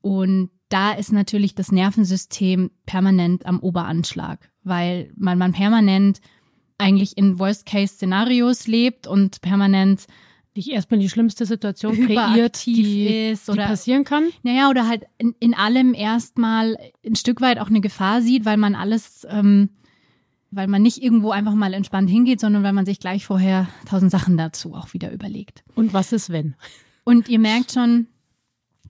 Und 0.01 0.49
da 0.69 0.91
ist 0.91 1.11
natürlich 1.11 1.55
das 1.55 1.71
Nervensystem 1.71 2.71
permanent 2.85 3.45
am 3.45 3.59
Oberanschlag, 3.59 4.49
weil 4.63 5.11
man, 5.15 5.37
man 5.37 5.53
permanent 5.53 6.19
eigentlich 6.79 7.15
in 7.17 7.39
Worst-Case-Szenarios 7.39 8.67
lebt 8.67 9.07
und 9.07 9.41
permanent 9.41 10.07
dich 10.55 10.71
erstmal 10.71 10.99
die 10.99 11.09
schlimmste 11.09 11.45
Situation 11.45 12.07
kreiert, 12.07 12.65
die, 12.65 13.29
ist 13.31 13.49
oder 13.49 13.63
die 13.63 13.69
passieren 13.69 14.03
kann. 14.03 14.29
Naja, 14.43 14.69
oder 14.69 14.87
halt 14.87 15.05
in, 15.17 15.35
in 15.39 15.53
allem 15.53 15.93
erstmal 15.93 16.77
ein 17.05 17.15
Stück 17.15 17.41
weit 17.41 17.59
auch 17.59 17.67
eine 17.67 17.81
Gefahr 17.81 18.21
sieht, 18.21 18.45
weil 18.45 18.57
man 18.57 18.75
alles, 18.75 19.25
ähm, 19.29 19.69
weil 20.51 20.67
man 20.67 20.81
nicht 20.81 21.01
irgendwo 21.01 21.31
einfach 21.31 21.55
mal 21.55 21.73
entspannt 21.73 22.09
hingeht, 22.09 22.39
sondern 22.39 22.63
weil 22.63 22.73
man 22.73 22.85
sich 22.85 22.99
gleich 22.99 23.25
vorher 23.25 23.67
tausend 23.87 24.11
Sachen 24.11 24.37
dazu 24.37 24.73
auch 24.75 24.93
wieder 24.93 25.11
überlegt. 25.11 25.63
Und 25.75 25.93
was 25.93 26.11
ist 26.11 26.29
wenn? 26.29 26.55
Und 27.03 27.29
ihr 27.29 27.39
merkt 27.39 27.71
schon, 27.71 28.07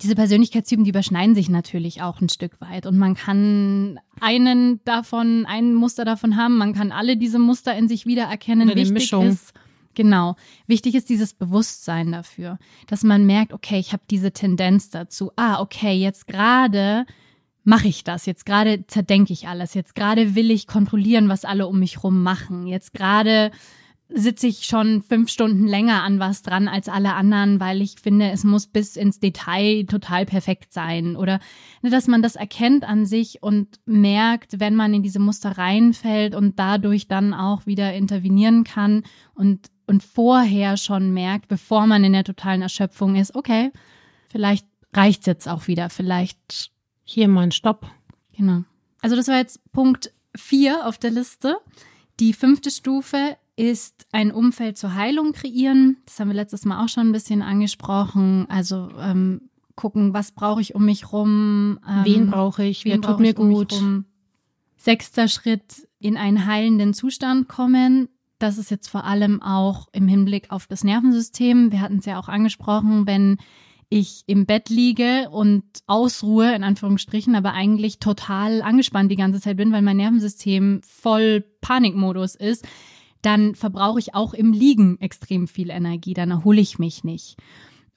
diese 0.01 0.15
Persönlichkeitstypen, 0.15 0.83
die 0.83 0.89
überschneiden 0.89 1.35
sich 1.35 1.49
natürlich 1.49 2.01
auch 2.01 2.19
ein 2.19 2.29
Stück 2.29 2.59
weit. 2.61 2.85
Und 2.85 2.97
man 2.97 3.15
kann 3.15 3.99
einen 4.19 4.81
davon, 4.85 5.45
ein 5.45 5.75
Muster 5.75 6.03
davon 6.03 6.35
haben, 6.35 6.57
man 6.57 6.73
kann 6.73 6.91
alle 6.91 7.15
diese 7.15 7.39
Muster 7.39 7.75
in 7.75 7.87
sich 7.87 8.05
wiedererkennen. 8.05 8.67
Oder 8.69 8.75
Wichtig 8.75 8.93
Mischung. 8.93 9.27
ist, 9.27 9.53
Genau. 9.95 10.35
Wichtig 10.67 10.95
ist 10.95 11.09
dieses 11.09 11.33
Bewusstsein 11.33 12.11
dafür, 12.11 12.57
dass 12.87 13.03
man 13.03 13.25
merkt, 13.25 13.53
okay, 13.53 13.79
ich 13.79 13.93
habe 13.93 14.03
diese 14.09 14.31
Tendenz 14.31 14.89
dazu. 14.89 15.31
Ah, 15.35 15.61
okay, 15.61 15.93
jetzt 15.93 16.27
gerade 16.27 17.05
mache 17.63 17.87
ich 17.87 18.03
das. 18.03 18.25
Jetzt 18.25 18.45
gerade 18.45 18.85
zerdenke 18.87 19.33
ich 19.33 19.47
alles. 19.47 19.73
Jetzt 19.73 19.95
gerade 19.95 20.35
will 20.35 20.51
ich 20.51 20.67
kontrollieren, 20.67 21.29
was 21.29 21.45
alle 21.45 21.67
um 21.67 21.79
mich 21.79 22.03
rum 22.03 22.23
machen. 22.23 22.67
Jetzt 22.67 22.93
gerade 22.93 23.51
sitze 24.15 24.47
ich 24.47 24.65
schon 24.65 25.01
fünf 25.01 25.29
Stunden 25.29 25.67
länger 25.67 26.03
an 26.03 26.19
was 26.19 26.43
dran 26.43 26.67
als 26.67 26.87
alle 26.87 27.13
anderen, 27.13 27.59
weil 27.59 27.81
ich 27.81 27.95
finde, 27.99 28.29
es 28.31 28.43
muss 28.43 28.67
bis 28.67 28.95
ins 28.95 29.19
Detail 29.19 29.85
total 29.85 30.25
perfekt 30.25 30.71
sein. 30.71 31.15
Oder 31.15 31.39
ne, 31.81 31.89
dass 31.89 32.07
man 32.07 32.21
das 32.21 32.35
erkennt 32.35 32.83
an 32.83 33.05
sich 33.05 33.41
und 33.41 33.79
merkt, 33.85 34.59
wenn 34.59 34.75
man 34.75 34.93
in 34.93 35.03
diese 35.03 35.19
Muster 35.19 35.57
reinfällt 35.57 36.35
und 36.35 36.59
dadurch 36.59 37.07
dann 37.07 37.33
auch 37.33 37.65
wieder 37.65 37.93
intervenieren 37.93 38.63
kann 38.63 39.03
und, 39.33 39.67
und 39.87 40.03
vorher 40.03 40.77
schon 40.77 41.13
merkt, 41.13 41.47
bevor 41.47 41.87
man 41.87 42.03
in 42.03 42.13
der 42.13 42.23
totalen 42.23 42.61
Erschöpfung 42.61 43.15
ist, 43.15 43.35
okay, 43.35 43.71
vielleicht 44.29 44.67
reicht's 44.93 45.25
jetzt 45.25 45.47
auch 45.47 45.67
wieder, 45.67 45.89
vielleicht 45.89 46.71
hier 47.03 47.27
mal 47.27 47.41
ein 47.41 47.51
Stopp. 47.51 47.89
Genau. 48.37 48.63
Also 49.01 49.15
das 49.15 49.27
war 49.27 49.37
jetzt 49.37 49.59
Punkt 49.71 50.13
vier 50.35 50.87
auf 50.87 50.97
der 50.97 51.11
Liste. 51.11 51.57
Die 52.19 52.33
fünfte 52.33 52.69
Stufe 52.69 53.37
ist 53.55 54.07
ein 54.11 54.31
Umfeld 54.31 54.77
zur 54.77 54.95
Heilung 54.95 55.31
kreieren. 55.31 55.97
Das 56.05 56.19
haben 56.19 56.29
wir 56.29 56.35
letztes 56.35 56.65
Mal 56.65 56.83
auch 56.83 56.89
schon 56.89 57.09
ein 57.09 57.11
bisschen 57.11 57.41
angesprochen. 57.41 58.47
Also 58.49 58.89
ähm, 58.99 59.49
gucken, 59.75 60.13
was 60.13 60.31
brauche 60.31 60.61
ich 60.61 60.75
um 60.75 60.85
mich 60.85 61.11
rum? 61.11 61.79
Ähm, 61.87 62.05
wen 62.05 62.29
brauche 62.29 62.63
ich? 62.63 62.85
Wer 62.85 63.01
tut 63.01 63.19
mir 63.19 63.33
gut? 63.33 63.73
Um 63.73 64.05
Sechster 64.77 65.27
Schritt, 65.29 65.87
in 65.99 66.17
einen 66.17 66.45
heilenden 66.45 66.93
Zustand 66.93 67.47
kommen. 67.47 68.09
Das 68.37 68.57
ist 68.57 68.69
jetzt 68.69 68.89
vor 68.89 69.05
allem 69.05 69.41
auch 69.41 69.87
im 69.93 70.09
Hinblick 70.09 70.51
auf 70.51 70.67
das 70.67 70.83
Nervensystem. 70.83 71.71
Wir 71.71 71.79
hatten 71.79 71.99
es 71.99 72.05
ja 72.05 72.19
auch 72.19 72.27
angesprochen, 72.27 73.07
wenn 73.07 73.37
ich 73.87 74.23
im 74.25 74.45
Bett 74.45 74.69
liege 74.69 75.29
und 75.29 75.63
ausruhe, 75.85 76.53
in 76.53 76.63
Anführungsstrichen, 76.63 77.35
aber 77.35 77.53
eigentlich 77.53 77.99
total 77.99 78.61
angespannt 78.61 79.11
die 79.11 79.15
ganze 79.15 79.39
Zeit 79.39 79.55
bin, 79.55 79.71
weil 79.71 79.83
mein 79.83 79.97
Nervensystem 79.97 80.81
voll 80.83 81.45
Panikmodus 81.61 82.35
ist, 82.35 82.67
dann 83.23 83.55
verbrauche 83.55 83.99
ich 83.99 84.13
auch 84.13 84.33
im 84.33 84.53
Liegen 84.53 84.99
extrem 84.99 85.47
viel 85.47 85.69
Energie, 85.69 86.13
dann 86.13 86.31
erhole 86.31 86.61
ich 86.61 86.77
mich 86.77 87.03
nicht. 87.03 87.37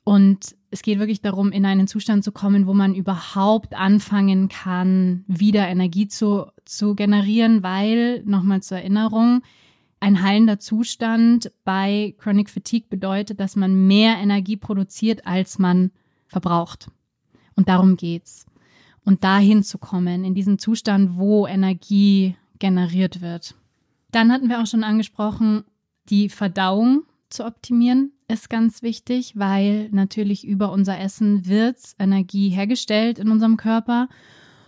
Und 0.05 0.55
es 0.71 0.83
geht 0.83 1.01
wirklich 1.01 1.21
darum, 1.21 1.51
in 1.51 1.67
einen 1.67 1.89
Zustand 1.89 2.23
zu 2.23 2.31
kommen, 2.31 2.69
wo 2.69 2.75
man 2.75 2.95
überhaupt 2.95 3.75
anfangen 3.75 4.49
kann, 4.49 5.25
wieder 5.27 5.67
Energie 5.67 6.07
zu, 6.07 6.47
zu 6.65 6.95
generieren, 6.95 7.65
weil, 7.65 8.23
nochmal 8.25 8.63
zur 8.63 8.79
Erinnerung, 8.79 9.43
ein 9.99 10.23
heilender 10.23 10.61
Zustand 10.61 11.51
bei 11.65 12.15
Chronic 12.19 12.51
Fatigue 12.51 12.89
bedeutet, 12.89 13.41
dass 13.41 13.57
man 13.57 13.89
mehr 13.89 14.19
Energie 14.19 14.57
produziert, 14.57 15.27
als 15.27 15.59
man 15.59 15.91
verbraucht. 16.29 16.89
Und 17.57 17.69
darum 17.69 17.97
geht's. 17.97 18.47
Und 19.05 19.25
dahin 19.25 19.65
zu 19.65 19.79
kommen, 19.79 20.25
in 20.25 20.35
diesen 20.35 20.61
Zustand, 20.61 21.17
wo 21.17 21.49
Energie 21.49 22.37
generiert 22.61 23.21
wird. 23.21 23.57
Dann 24.17 24.33
hatten 24.33 24.49
wir 24.49 24.63
auch 24.63 24.67
schon 24.67 24.83
angesprochen, 24.83 25.65
die 26.09 26.31
Verdauung 26.31 27.03
zu 27.29 27.45
optimieren 27.45 28.13
ist 28.29 28.49
ganz 28.49 28.81
wichtig, 28.81 29.35
weil 29.37 29.91
natürlich 29.91 30.47
über 30.47 30.73
unser 30.73 30.99
Essen 30.99 31.47
wird 31.47 31.77
Energie 31.99 32.49
hergestellt 32.49 33.19
in 33.19 33.31
unserem 33.31 33.59
Körper. 33.59 34.09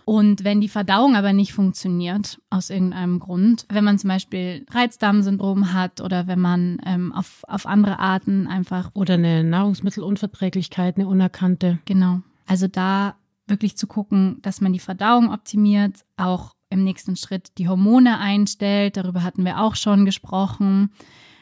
Und 0.05 0.43
wenn 0.43 0.61
die 0.61 0.69
Verdauung 0.69 1.15
aber 1.15 1.33
nicht 1.33 1.53
funktioniert, 1.53 2.39
aus 2.51 2.69
irgendeinem 2.69 3.17
Grund, 3.17 3.65
wenn 3.69 3.83
man 3.83 3.97
zum 3.97 4.09
Beispiel 4.09 4.67
Reizdarmsyndrom 4.69 5.73
hat 5.73 5.99
oder 5.99 6.27
wenn 6.27 6.39
man 6.39 6.79
ähm, 6.85 7.11
auf, 7.11 7.43
auf 7.47 7.65
andere 7.65 7.97
Arten 7.97 8.45
einfach. 8.45 8.91
Oder 8.93 9.15
eine 9.15 9.43
Nahrungsmittelunverträglichkeit, 9.43 10.97
eine 10.97 11.07
unerkannte. 11.07 11.79
Genau. 11.85 12.21
Also 12.45 12.67
da 12.67 13.15
wirklich 13.47 13.77
zu 13.77 13.87
gucken, 13.87 14.37
dass 14.43 14.61
man 14.61 14.73
die 14.73 14.79
Verdauung 14.79 15.33
optimiert, 15.33 16.05
auch 16.17 16.53
im 16.69 16.83
nächsten 16.83 17.15
Schritt 17.15 17.57
die 17.57 17.67
Hormone 17.67 18.19
einstellt. 18.19 18.97
Darüber 18.97 19.23
hatten 19.23 19.45
wir 19.45 19.59
auch 19.59 19.75
schon 19.75 20.05
gesprochen. 20.05 20.91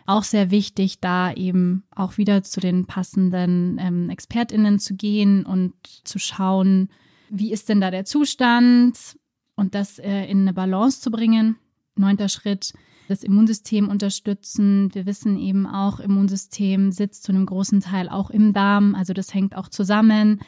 Auch 0.05 0.24
sehr 0.24 0.51
wichtig, 0.51 1.01
da 1.01 1.34
eben 1.34 1.84
auch 1.93 2.17
wieder 2.17 2.43
zu 2.43 2.62
den 2.62 2.86
passenden 2.86 3.77
ähm, 3.79 4.10
ExpertInnen 4.10 4.79
zu 4.79 4.96
gehen 4.96 5.46
und 5.46 5.74
zu 6.05 6.17
schauen, 6.17 6.89
wie 7.29 7.51
ist 7.51 7.67
denn 7.67 7.81
da 7.81 7.91
der 7.91 8.05
Zustand 8.05 9.17
und 9.55 9.75
das 9.75 10.00
äh, 10.00 10.24
in 10.25 10.41
eine 10.41 10.53
Balance 10.53 11.01
zu 11.01 11.12
bringen. 11.12 11.57
Neunter 11.96 12.29
Schritt, 12.29 12.74
das 13.10 13.24
Immunsystem 13.24 13.89
unterstützen. 13.89 14.93
Wir 14.93 15.05
wissen 15.05 15.38
eben 15.38 15.65
auch, 15.65 16.00
Immunsystem 16.00 16.91
sitzt 16.91 17.24
zu 17.24 17.34
einem 17.34 17.46
großen 17.46 17.81
Teil 17.81 18.07
auch 18.07 18.29
im 18.29 18.53
Darm, 18.53 18.96
also 18.96 19.12
das 19.13 19.34
hängt 19.34 19.55
auch 19.55 19.67
zusammen. 19.67 20.39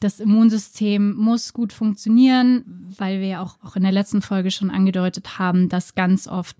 Das 0.00 0.18
Immunsystem 0.18 1.14
muss 1.14 1.52
gut 1.52 1.74
funktionieren, 1.74 2.94
weil 2.96 3.20
wir 3.20 3.28
ja 3.28 3.42
auch, 3.42 3.58
auch 3.62 3.76
in 3.76 3.82
der 3.82 3.92
letzten 3.92 4.22
Folge 4.22 4.50
schon 4.50 4.70
angedeutet 4.70 5.38
haben, 5.38 5.68
dass 5.68 5.94
ganz 5.94 6.26
oft 6.26 6.56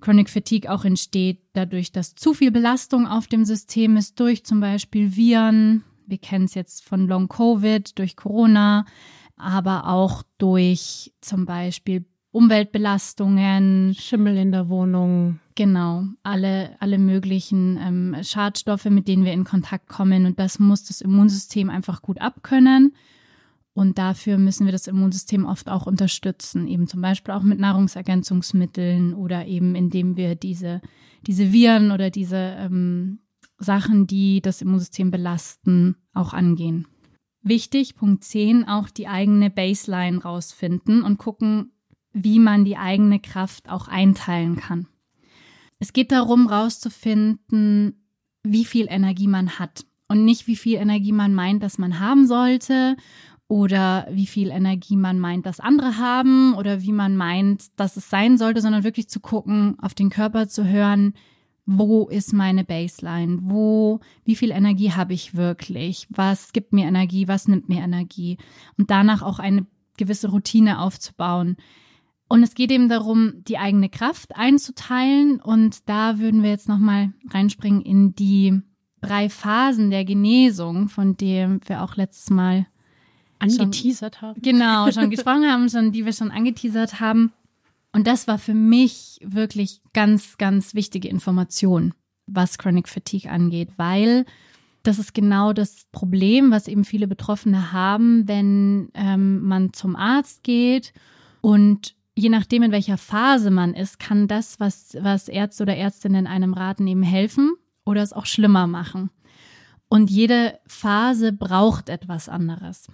Chronic 0.00 0.30
Fatigue 0.30 0.70
auch 0.70 0.84
entsteht 0.84 1.40
dadurch, 1.54 1.90
dass 1.90 2.14
zu 2.14 2.34
viel 2.34 2.52
Belastung 2.52 3.08
auf 3.08 3.26
dem 3.26 3.44
System 3.44 3.96
ist, 3.96 4.20
durch 4.20 4.44
zum 4.44 4.60
Beispiel 4.60 5.16
Viren. 5.16 5.82
Wir 6.06 6.18
kennen 6.18 6.44
es 6.44 6.54
jetzt 6.54 6.84
von 6.84 7.08
Long 7.08 7.28
Covid, 7.28 7.98
durch 7.98 8.14
Corona, 8.14 8.86
aber 9.36 9.88
auch 9.88 10.22
durch 10.38 11.12
zum 11.20 11.46
Beispiel 11.46 12.04
Umweltbelastungen. 12.38 13.94
Schimmel 13.94 14.36
in 14.36 14.52
der 14.52 14.68
Wohnung. 14.68 15.40
Genau, 15.56 16.04
alle, 16.22 16.76
alle 16.78 16.96
möglichen 16.98 17.76
ähm, 17.82 18.16
Schadstoffe, 18.22 18.84
mit 18.84 19.08
denen 19.08 19.24
wir 19.24 19.32
in 19.32 19.42
Kontakt 19.42 19.88
kommen. 19.88 20.24
Und 20.24 20.38
das 20.38 20.60
muss 20.60 20.84
das 20.84 21.00
Immunsystem 21.00 21.68
einfach 21.68 22.00
gut 22.00 22.20
abkönnen. 22.20 22.94
Und 23.72 23.98
dafür 23.98 24.38
müssen 24.38 24.66
wir 24.66 24.72
das 24.72 24.86
Immunsystem 24.86 25.46
oft 25.46 25.68
auch 25.68 25.86
unterstützen, 25.86 26.68
eben 26.68 26.86
zum 26.86 27.00
Beispiel 27.00 27.34
auch 27.34 27.42
mit 27.42 27.58
Nahrungsergänzungsmitteln 27.58 29.14
oder 29.14 29.46
eben 29.46 29.74
indem 29.74 30.16
wir 30.16 30.36
diese, 30.36 30.80
diese 31.26 31.52
Viren 31.52 31.90
oder 31.90 32.08
diese 32.08 32.36
ähm, 32.36 33.18
Sachen, 33.58 34.06
die 34.06 34.40
das 34.40 34.62
Immunsystem 34.62 35.10
belasten, 35.10 35.96
auch 36.14 36.34
angehen. 36.34 36.86
Wichtig, 37.42 37.96
Punkt 37.96 38.22
10, 38.22 38.68
auch 38.68 38.90
die 38.90 39.08
eigene 39.08 39.50
Baseline 39.50 40.22
rausfinden 40.22 41.02
und 41.02 41.18
gucken, 41.18 41.72
wie 42.12 42.38
man 42.38 42.64
die 42.64 42.76
eigene 42.76 43.20
Kraft 43.20 43.68
auch 43.68 43.88
einteilen 43.88 44.56
kann. 44.56 44.86
Es 45.78 45.92
geht 45.92 46.10
darum, 46.10 46.46
rauszufinden, 46.46 48.04
wie 48.42 48.64
viel 48.64 48.86
Energie 48.88 49.28
man 49.28 49.58
hat 49.58 49.84
und 50.08 50.24
nicht, 50.24 50.46
wie 50.46 50.56
viel 50.56 50.76
Energie 50.76 51.12
man 51.12 51.34
meint, 51.34 51.62
dass 51.62 51.78
man 51.78 52.00
haben 52.00 52.26
sollte 52.26 52.96
oder 53.46 54.06
wie 54.10 54.26
viel 54.26 54.50
Energie 54.50 54.96
man 54.96 55.18
meint, 55.18 55.46
dass 55.46 55.60
andere 55.60 55.98
haben 55.98 56.54
oder 56.54 56.82
wie 56.82 56.92
man 56.92 57.16
meint, 57.16 57.78
dass 57.78 57.96
es 57.96 58.10
sein 58.10 58.38
sollte, 58.38 58.60
sondern 58.60 58.84
wirklich 58.84 59.08
zu 59.08 59.20
gucken, 59.20 59.76
auf 59.80 59.94
den 59.94 60.10
Körper 60.10 60.48
zu 60.48 60.66
hören, 60.66 61.14
wo 61.70 62.08
ist 62.08 62.32
meine 62.32 62.64
Baseline? 62.64 63.40
Wo, 63.42 64.00
wie 64.24 64.36
viel 64.36 64.50
Energie 64.50 64.92
habe 64.92 65.12
ich 65.12 65.34
wirklich? 65.34 66.06
Was 66.08 66.52
gibt 66.52 66.72
mir 66.72 66.86
Energie? 66.86 67.28
Was 67.28 67.46
nimmt 67.46 67.68
mir 67.68 67.82
Energie? 67.82 68.38
Und 68.78 68.90
danach 68.90 69.20
auch 69.20 69.38
eine 69.38 69.66
gewisse 69.98 70.30
Routine 70.30 70.80
aufzubauen. 70.80 71.56
Und 72.28 72.42
es 72.42 72.54
geht 72.54 72.70
eben 72.70 72.88
darum, 72.88 73.42
die 73.44 73.58
eigene 73.58 73.88
Kraft 73.88 74.36
einzuteilen. 74.36 75.40
Und 75.40 75.88
da 75.88 76.18
würden 76.18 76.42
wir 76.42 76.50
jetzt 76.50 76.68
nochmal 76.68 77.12
reinspringen 77.30 77.80
in 77.80 78.14
die 78.14 78.60
drei 79.00 79.30
Phasen 79.30 79.90
der 79.90 80.04
Genesung, 80.04 80.88
von 80.88 81.16
denen 81.16 81.60
wir 81.66 81.82
auch 81.82 81.96
letztes 81.96 82.30
Mal 82.30 82.66
angeteasert 83.38 84.16
schon, 84.16 84.28
haben. 84.28 84.42
Genau, 84.42 84.90
schon 84.90 85.10
gesprochen 85.10 85.50
haben, 85.50 85.68
schon, 85.70 85.92
die 85.92 86.04
wir 86.04 86.12
schon 86.12 86.30
angeteasert 86.30 87.00
haben. 87.00 87.32
Und 87.92 88.06
das 88.06 88.28
war 88.28 88.38
für 88.38 88.54
mich 88.54 89.18
wirklich 89.24 89.80
ganz, 89.94 90.36
ganz 90.36 90.74
wichtige 90.74 91.08
Information, 91.08 91.94
was 92.26 92.58
Chronic 92.58 92.88
Fatigue 92.88 93.30
angeht, 93.30 93.70
weil 93.76 94.26
das 94.82 94.98
ist 94.98 95.14
genau 95.14 95.52
das 95.52 95.86
Problem, 95.92 96.50
was 96.50 96.68
eben 96.68 96.84
viele 96.84 97.08
Betroffene 97.08 97.72
haben, 97.72 98.28
wenn 98.28 98.90
ähm, 98.94 99.40
man 99.42 99.72
zum 99.72 99.96
Arzt 99.96 100.42
geht 100.44 100.92
und 101.40 101.94
je 102.18 102.28
nachdem, 102.30 102.64
in 102.64 102.72
welcher 102.72 102.98
Phase 102.98 103.50
man 103.50 103.74
ist, 103.74 103.98
kann 104.00 104.26
das, 104.26 104.58
was, 104.58 104.96
was 105.00 105.28
Ärzte 105.28 105.62
oder 105.62 105.76
Ärztinnen 105.76 106.26
einem 106.26 106.52
raten, 106.52 106.86
eben 106.86 107.02
helfen 107.02 107.52
oder 107.84 108.02
es 108.02 108.12
auch 108.12 108.26
schlimmer 108.26 108.66
machen. 108.66 109.10
Und 109.88 110.10
jede 110.10 110.58
Phase 110.66 111.32
braucht 111.32 111.88
etwas 111.88 112.28
anderes. 112.28 112.88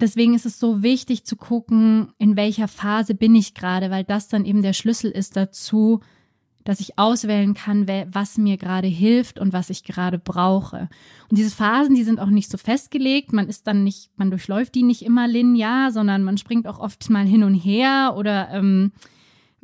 Deswegen 0.00 0.34
ist 0.34 0.46
es 0.46 0.60
so 0.60 0.82
wichtig 0.82 1.24
zu 1.24 1.34
gucken, 1.34 2.12
in 2.18 2.36
welcher 2.36 2.68
Phase 2.68 3.14
bin 3.14 3.34
ich 3.34 3.54
gerade, 3.54 3.90
weil 3.90 4.04
das 4.04 4.28
dann 4.28 4.44
eben 4.44 4.62
der 4.62 4.74
Schlüssel 4.74 5.10
ist 5.10 5.36
dazu, 5.36 6.00
dass 6.68 6.80
ich 6.80 6.98
auswählen 6.98 7.54
kann, 7.54 7.88
was 8.12 8.36
mir 8.36 8.58
gerade 8.58 8.88
hilft 8.88 9.38
und 9.38 9.54
was 9.54 9.70
ich 9.70 9.84
gerade 9.84 10.18
brauche. 10.18 10.90
Und 11.30 11.38
diese 11.38 11.50
Phasen, 11.50 11.94
die 11.94 12.04
sind 12.04 12.20
auch 12.20 12.28
nicht 12.28 12.50
so 12.50 12.58
festgelegt. 12.58 13.32
Man 13.32 13.48
ist 13.48 13.66
dann 13.66 13.84
nicht, 13.84 14.10
man 14.16 14.28
durchläuft 14.28 14.74
die 14.74 14.82
nicht 14.82 15.00
immer 15.00 15.26
linear, 15.26 15.92
sondern 15.92 16.24
man 16.24 16.36
springt 16.36 16.66
auch 16.66 16.78
oft 16.78 17.08
mal 17.08 17.24
hin 17.24 17.42
und 17.42 17.54
her 17.54 18.16
oder 18.18 18.50
ähm, 18.50 18.92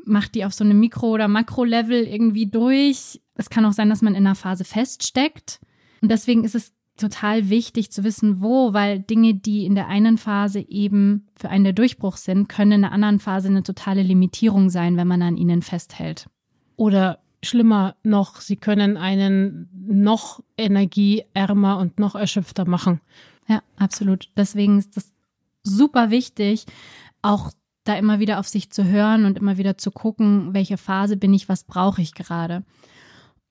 macht 0.03 0.35
die 0.35 0.47
auf 0.47 0.55
so 0.55 0.65
einem 0.65 0.81
Mikro- 0.81 1.11
oder 1.13 1.29
Makro-Level 1.29 2.05
irgendwie 2.05 2.47
durch. 2.47 3.21
Es 3.35 3.51
kann 3.51 3.67
auch 3.67 3.75
sein, 3.75 3.91
dass 3.91 4.01
man 4.01 4.15
in 4.15 4.27
einer 4.27 4.35
Phase 4.35 4.65
feststeckt. 4.65 5.61
Und 6.01 6.11
deswegen 6.11 6.43
ist 6.43 6.55
es 6.55 6.73
total 6.97 7.51
wichtig 7.51 7.93
zu 7.93 8.03
wissen, 8.03 8.41
wo, 8.41 8.73
weil 8.73 9.01
Dinge, 9.01 9.35
die 9.35 9.67
in 9.67 9.75
der 9.75 9.89
einen 9.89 10.17
Phase 10.17 10.61
eben 10.67 11.27
für 11.37 11.51
einen 11.51 11.65
der 11.65 11.75
Durchbruch 11.75 12.17
sind, 12.17 12.49
können 12.49 12.73
in 12.73 12.81
der 12.81 12.93
anderen 12.93 13.21
Phase 13.21 13.49
eine 13.49 13.63
totale 13.63 14.03
Limitierung 14.03 14.71
sein, 14.71 14.97
wenn 14.97 15.09
man 15.09 15.21
an 15.21 15.37
ihnen 15.37 15.61
festhält. 15.61 16.31
Oder 16.77 17.21
schlimmer 17.43 17.97
noch, 18.03 18.41
sie 18.41 18.57
können 18.57 18.97
einen 18.97 19.69
noch 19.73 20.43
energieärmer 20.57 21.79
und 21.79 21.99
noch 21.99 22.15
erschöpfter 22.15 22.67
machen. 22.67 23.01
Ja, 23.49 23.63
absolut. 23.77 24.31
Deswegen 24.37 24.79
ist 24.79 24.97
das 24.97 25.13
super 25.63 26.11
wichtig, 26.11 26.67
auch 27.23 27.53
da 27.85 27.95
immer 27.97 28.19
wieder 28.19 28.39
auf 28.39 28.49
sich 28.49 28.71
zu 28.71 28.85
hören 28.85 29.27
und 29.27 29.39
immer 29.39 29.59
wieder 29.59 29.77
zu 29.77 29.91
gucken, 29.91 30.55
welche 30.55 30.79
Phase 30.79 31.17
bin 31.17 31.35
ich, 31.35 31.49
was 31.49 31.65
brauche 31.65 32.01
ich 32.01 32.15
gerade. 32.15 32.65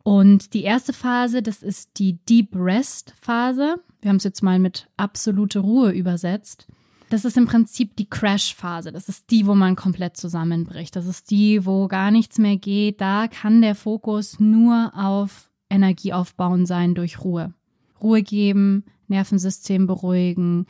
Und 0.03 0.53
die 0.53 0.63
erste 0.63 0.91
Phase, 0.91 1.41
das 1.41 1.63
ist 1.63 1.97
die 1.97 2.17
Deep 2.25 2.55
Rest 2.55 3.13
Phase. 3.21 3.75
Wir 4.01 4.09
haben 4.09 4.17
es 4.17 4.25
jetzt 4.25 4.43
mal 4.43 4.59
mit 4.59 4.89
absolute 4.97 5.59
Ruhe 5.59 5.91
übersetzt. 5.91 6.67
Das 7.13 7.25
ist 7.25 7.37
im 7.37 7.45
Prinzip 7.45 7.95
die 7.95 8.09
Crash-Phase. 8.09 8.91
Das 8.91 9.07
ist 9.07 9.29
die, 9.29 9.45
wo 9.45 9.53
man 9.53 9.75
komplett 9.75 10.17
zusammenbricht. 10.17 10.95
Das 10.95 11.05
ist 11.05 11.29
die, 11.29 11.63
wo 11.63 11.87
gar 11.87 12.09
nichts 12.09 12.39
mehr 12.39 12.57
geht. 12.57 13.01
Da 13.01 13.27
kann 13.27 13.61
der 13.61 13.75
Fokus 13.75 14.39
nur 14.39 14.91
auf 14.95 15.51
Energie 15.69 16.11
aufbauen 16.11 16.65
sein 16.65 16.95
durch 16.95 17.23
Ruhe. 17.23 17.53
Ruhe 18.01 18.23
geben, 18.23 18.85
Nervensystem 19.09 19.85
beruhigen, 19.85 20.65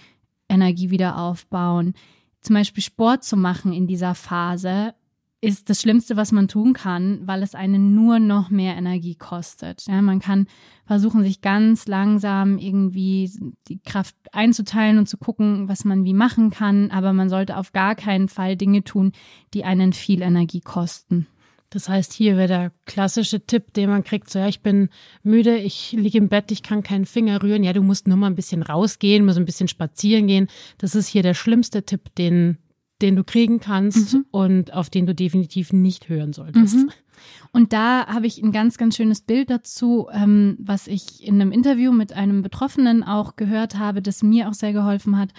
Energie 0.50 0.90
wieder 0.90 1.18
aufbauen. 1.18 1.94
Zum 2.42 2.56
Beispiel 2.56 2.84
Sport 2.84 3.24
zu 3.24 3.38
machen 3.38 3.72
in 3.72 3.88
dieser 3.88 4.14
Phase 4.14 4.96
ist 5.44 5.70
das 5.70 5.82
Schlimmste, 5.82 6.16
was 6.16 6.32
man 6.32 6.48
tun 6.48 6.72
kann, 6.72 7.20
weil 7.26 7.44
es 7.44 7.54
einen 7.54 7.94
nur 7.94 8.20
noch 8.20 8.50
mehr 8.50 8.78
Energie 8.78 9.16
kostet. 9.16 9.86
Ja, 9.88 10.02
man 10.02 10.20
kann 10.20 10.48
versuchen, 10.86 11.22
sich 11.22 11.42
ganz 11.42 11.86
langsam 11.86 12.58
irgendwie 12.58 13.30
die 13.68 13.80
Kraft 13.80 14.16
einzuteilen 14.32 14.98
und 14.98 15.10
zu 15.10 15.18
gucken, 15.18 15.68
was 15.68 15.84
man 15.84 16.06
wie 16.06 16.14
machen 16.14 16.50
kann, 16.50 16.92
aber 16.92 17.12
man 17.12 17.28
sollte 17.28 17.58
auf 17.58 17.74
gar 17.74 17.96
keinen 17.96 18.30
Fall 18.30 18.56
Dinge 18.56 18.86
tun, 18.86 19.12
die 19.54 19.66
einen 19.66 19.92
viel 19.92 20.22
Energie 20.22 20.62
kosten. 20.62 21.28
Das 21.70 21.90
heißt, 21.90 22.14
hier 22.14 22.38
wäre 22.38 22.48
der 22.48 22.72
klassische 22.86 23.46
Tipp, 23.46 23.74
den 23.74 23.90
man 23.90 24.06
kriegt, 24.06 24.30
so 24.30 24.40
ja, 24.40 24.48
ich 24.48 24.62
bin 24.62 24.90
müde, 25.24 25.58
ich 25.58 25.92
liege 25.92 26.20
im 26.20 26.30
Bett, 26.30 26.52
ich 26.52 26.64
kann 26.64 26.84
keinen 26.84 27.06
Finger 27.06 27.44
rühren. 27.44 27.64
Ja, 27.64 27.74
du 27.74 27.82
musst 27.82 28.08
nur 28.08 28.16
mal 28.16 28.28
ein 28.28 28.36
bisschen 28.36 28.62
rausgehen, 28.62 29.26
muss 29.26 29.38
ein 29.38 29.46
bisschen 29.46 29.68
spazieren 29.68 30.28
gehen. 30.28 30.48
Das 30.78 30.96
ist 30.96 31.08
hier 31.08 31.24
der 31.24 31.34
schlimmste 31.34 31.84
Tipp, 31.84 32.16
den 32.16 32.60
den 33.04 33.16
du 33.16 33.24
kriegen 33.24 33.60
kannst 33.60 34.14
mhm. 34.14 34.26
und 34.32 34.74
auf 34.74 34.90
den 34.90 35.06
du 35.06 35.14
definitiv 35.14 35.74
nicht 35.74 36.10
hören 36.10 36.34
solltest. 36.34 36.78
Mhm. 36.78 36.90
Und 37.52 37.74
da 37.74 38.08
habe 38.08 38.26
ich 38.26 38.42
ein 38.42 38.52
ganz, 38.52 38.78
ganz 38.78 38.96
schönes 38.96 39.22
Bild 39.22 39.50
dazu, 39.50 40.08
ähm, 40.12 40.58
was 40.60 40.88
ich 40.88 41.26
in 41.26 41.36
einem 41.36 41.52
Interview 41.52 41.92
mit 41.92 42.14
einem 42.14 42.42
Betroffenen 42.42 43.04
auch 43.04 43.36
gehört 43.36 43.78
habe, 43.78 44.02
das 44.02 44.24
mir 44.24 44.50
auch 44.50 44.54
sehr 44.54 44.74
geholfen 44.74 45.20
hat. 45.20 45.30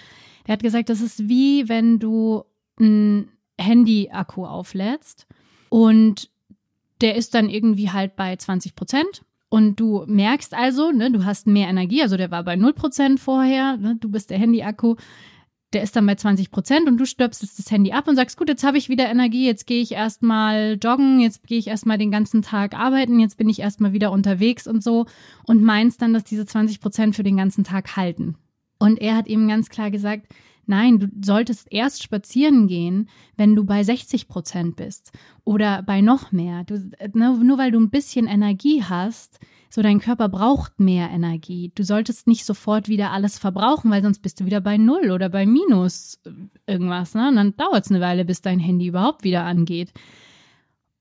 Der 0.47 0.53
hat 0.53 0.63
gesagt, 0.63 0.89
das 0.89 1.01
ist 1.01 1.27
wie 1.27 1.67
wenn 1.67 1.99
du 1.99 2.43
ein 2.79 3.29
Handy-Akku 3.59 4.45
auflädst 4.45 5.27
und 5.69 6.29
der 7.01 7.15
ist 7.15 7.33
dann 7.33 7.49
irgendwie 7.49 7.89
halt 7.89 8.15
bei 8.15 8.35
20 8.35 8.75
Prozent. 8.75 9.23
Und 9.49 9.79
du 9.79 10.03
merkst 10.07 10.53
also, 10.53 10.91
ne, 10.91 11.11
du 11.11 11.23
hast 11.23 11.47
mehr 11.47 11.69
Energie, 11.69 12.01
also 12.01 12.17
der 12.17 12.31
war 12.31 12.43
bei 12.43 12.55
0 12.55 12.73
Prozent 12.73 13.19
vorher, 13.19 13.77
ne, 13.77 13.95
du 13.99 14.09
bist 14.09 14.29
der 14.29 14.37
Handy-Akku, 14.37 14.95
der 15.75 15.83
ist 15.83 15.95
dann 15.95 16.05
bei 16.05 16.15
20 16.15 16.49
Prozent 16.51 16.87
und 16.87 16.97
du 16.97 17.05
stöpselst 17.05 17.59
das 17.59 17.69
Handy 17.69 17.91
ab 17.91 18.07
und 18.07 18.15
sagst, 18.15 18.37
gut, 18.37 18.49
jetzt 18.49 18.63
habe 18.63 18.77
ich 18.77 18.89
wieder 18.89 19.09
Energie, 19.09 19.45
jetzt 19.45 19.67
gehe 19.67 19.81
ich 19.81 19.91
erstmal 19.91 20.77
joggen, 20.81 21.19
jetzt 21.19 21.45
gehe 21.45 21.59
ich 21.59 21.67
erstmal 21.67 21.97
den 21.97 22.11
ganzen 22.11 22.41
Tag 22.41 22.73
arbeiten, 22.73 23.19
jetzt 23.19 23.37
bin 23.37 23.49
ich 23.49 23.59
erstmal 23.59 23.93
wieder 23.93 24.11
unterwegs 24.11 24.65
und 24.65 24.81
so 24.81 25.05
und 25.45 25.61
meinst 25.61 26.01
dann, 26.01 26.13
dass 26.13 26.23
diese 26.23 26.45
20 26.45 26.79
Prozent 26.79 27.15
für 27.15 27.23
den 27.23 27.37
ganzen 27.37 27.63
Tag 27.63 27.97
halten. 27.97 28.35
Und 28.79 29.01
er 29.01 29.15
hat 29.15 29.27
eben 29.27 29.47
ganz 29.47 29.69
klar 29.69 29.91
gesagt, 29.91 30.27
Nein, 30.67 30.99
du 30.99 31.07
solltest 31.23 31.67
erst 31.71 32.01
spazieren 32.01 32.67
gehen, 32.67 33.07
wenn 33.37 33.55
du 33.55 33.65
bei 33.65 33.83
60 33.83 34.27
Prozent 34.27 34.75
bist 34.75 35.11
oder 35.43 35.83
bei 35.83 36.01
noch 36.01 36.31
mehr. 36.31 36.63
Du, 36.63 36.89
ne, 37.13 37.37
nur 37.37 37.57
weil 37.57 37.71
du 37.71 37.79
ein 37.79 37.91
bisschen 37.91 38.25
Energie 38.27 38.83
hast, 38.83 39.39
so 39.75 39.81
dein 39.81 39.99
Körper 39.99 40.29
braucht 40.29 40.79
mehr 40.79 41.09
Energie. 41.09 41.69
Du 41.75 41.83
solltest 41.83 42.27
nicht 42.27 42.45
sofort 42.45 42.87
wieder 42.87 43.11
alles 43.11 43.37
verbrauchen, 43.37 43.91
weil 43.91 44.01
sonst 44.01 44.21
bist 44.21 44.39
du 44.39 44.45
wieder 44.45 44.61
bei 44.61 44.77
Null 44.77 45.11
oder 45.11 45.27
bei 45.27 45.45
Minus 45.45 46.21
irgendwas. 46.65 47.13
Ne? 47.13 47.27
Und 47.27 47.35
dann 47.35 47.57
dauert 47.57 47.83
es 47.83 47.91
eine 47.91 47.99
Weile, 47.99 48.23
bis 48.23 48.41
dein 48.41 48.59
Handy 48.59 48.87
überhaupt 48.87 49.25
wieder 49.25 49.43
angeht. 49.43 49.91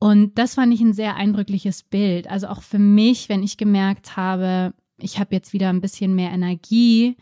Und 0.00 0.38
das 0.38 0.56
fand 0.56 0.74
ich 0.74 0.80
ein 0.80 0.92
sehr 0.92 1.14
eindrückliches 1.14 1.84
Bild. 1.84 2.28
Also 2.28 2.48
auch 2.48 2.62
für 2.62 2.80
mich, 2.80 3.28
wenn 3.28 3.44
ich 3.44 3.58
gemerkt 3.58 4.16
habe, 4.16 4.74
ich 4.98 5.20
habe 5.20 5.36
jetzt 5.36 5.52
wieder 5.52 5.68
ein 5.68 5.80
bisschen 5.80 6.16
mehr 6.16 6.32
Energie, 6.32 7.16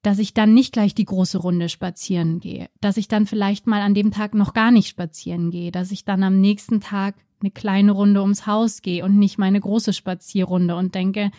dass 0.00 0.18
ich 0.18 0.32
dann 0.32 0.54
nicht 0.54 0.72
gleich 0.72 0.94
die 0.94 1.04
große 1.04 1.36
Runde 1.36 1.68
spazieren 1.68 2.40
gehe, 2.40 2.70
dass 2.80 2.96
ich 2.96 3.08
dann 3.08 3.26
vielleicht 3.26 3.66
mal 3.66 3.82
an 3.82 3.92
dem 3.92 4.10
Tag 4.10 4.32
noch 4.32 4.54
gar 4.54 4.70
nicht 4.70 4.88
spazieren 4.88 5.50
gehe, 5.50 5.70
dass 5.70 5.90
ich 5.90 6.06
dann 6.06 6.22
am 6.22 6.40
nächsten 6.40 6.80
Tag 6.80 7.14
eine 7.44 7.50
kleine 7.50 7.92
Runde 7.92 8.22
ums 8.22 8.46
Haus 8.46 8.82
gehe 8.82 9.04
und 9.04 9.18
nicht 9.18 9.38
meine 9.38 9.60
große 9.60 9.92
Spazierrunde 9.92 10.76
und 10.76 10.94
denke, 10.94 11.30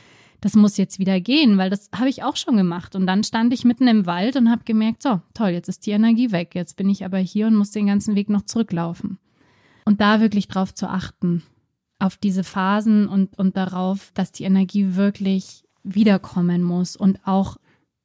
das 0.41 0.53
muss 0.53 0.77
jetzt 0.77 0.99
wieder 0.99 1.19
gehen, 1.19 1.57
weil 1.57 1.71
das 1.71 1.89
habe 1.95 2.09
ich 2.09 2.23
auch 2.23 2.35
schon 2.35 2.55
gemacht. 2.55 2.95
Und 2.95 3.07
dann 3.07 3.23
stand 3.23 3.51
ich 3.53 3.65
mitten 3.65 3.87
im 3.87 4.05
Wald 4.05 4.35
und 4.35 4.51
habe 4.51 4.63
gemerkt, 4.63 5.01
so, 5.01 5.21
toll, 5.33 5.49
jetzt 5.49 5.69
ist 5.69 5.85
die 5.87 5.91
Energie 5.91 6.31
weg. 6.31 6.53
Jetzt 6.53 6.77
bin 6.77 6.89
ich 6.89 7.03
aber 7.03 7.17
hier 7.17 7.47
und 7.47 7.55
muss 7.55 7.71
den 7.71 7.87
ganzen 7.87 8.15
Weg 8.15 8.29
noch 8.29 8.43
zurücklaufen. 8.43 9.17
Und 9.85 10.01
da 10.01 10.19
wirklich 10.19 10.47
drauf 10.47 10.73
zu 10.73 10.87
achten, 10.87 11.41
auf 11.97 12.17
diese 12.17 12.43
Phasen 12.43 13.07
und, 13.07 13.37
und 13.39 13.57
darauf, 13.57 14.11
dass 14.13 14.31
die 14.31 14.43
Energie 14.43 14.95
wirklich 14.95 15.63
wiederkommen 15.83 16.61
muss 16.61 16.95
und 16.95 17.25
auch 17.25 17.57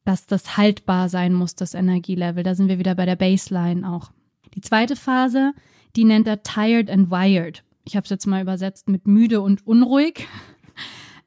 dass 0.04 0.26
das 0.26 0.56
haltbar 0.56 1.08
sein 1.08 1.34
muss, 1.34 1.54
das 1.54 1.74
Energielevel. 1.74 2.42
Da 2.42 2.54
sind 2.54 2.68
wir 2.68 2.78
wieder 2.78 2.94
bei 2.94 3.04
der 3.04 3.16
Baseline 3.16 3.88
auch. 3.88 4.12
Die 4.54 4.62
zweite 4.62 4.96
Phase, 4.96 5.52
die 5.94 6.04
nennt 6.04 6.26
er 6.26 6.42
Tired 6.42 6.90
and 6.90 7.10
Wired. 7.10 7.62
Ich 7.84 7.96
habe 7.96 8.04
es 8.04 8.10
jetzt 8.10 8.26
mal 8.26 8.42
übersetzt 8.42 8.88
mit 8.88 9.06
müde 9.06 9.40
und 9.40 9.66
unruhig. 9.66 10.26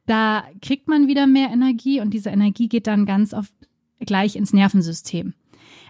Da 0.06 0.44
kriegt 0.62 0.90
man 0.90 1.08
wieder 1.08 1.28
mehr 1.28 1.50
Energie 1.50 2.02
und 2.02 2.14
diese 2.14 2.30
Energie 2.30 2.68
geht 2.68 2.88
dann 2.88 3.06
ganz 3.06 3.34
oft 3.34 3.54
gleich 4.02 4.36
ins 4.36 4.52
Nervensystem. 4.52 5.34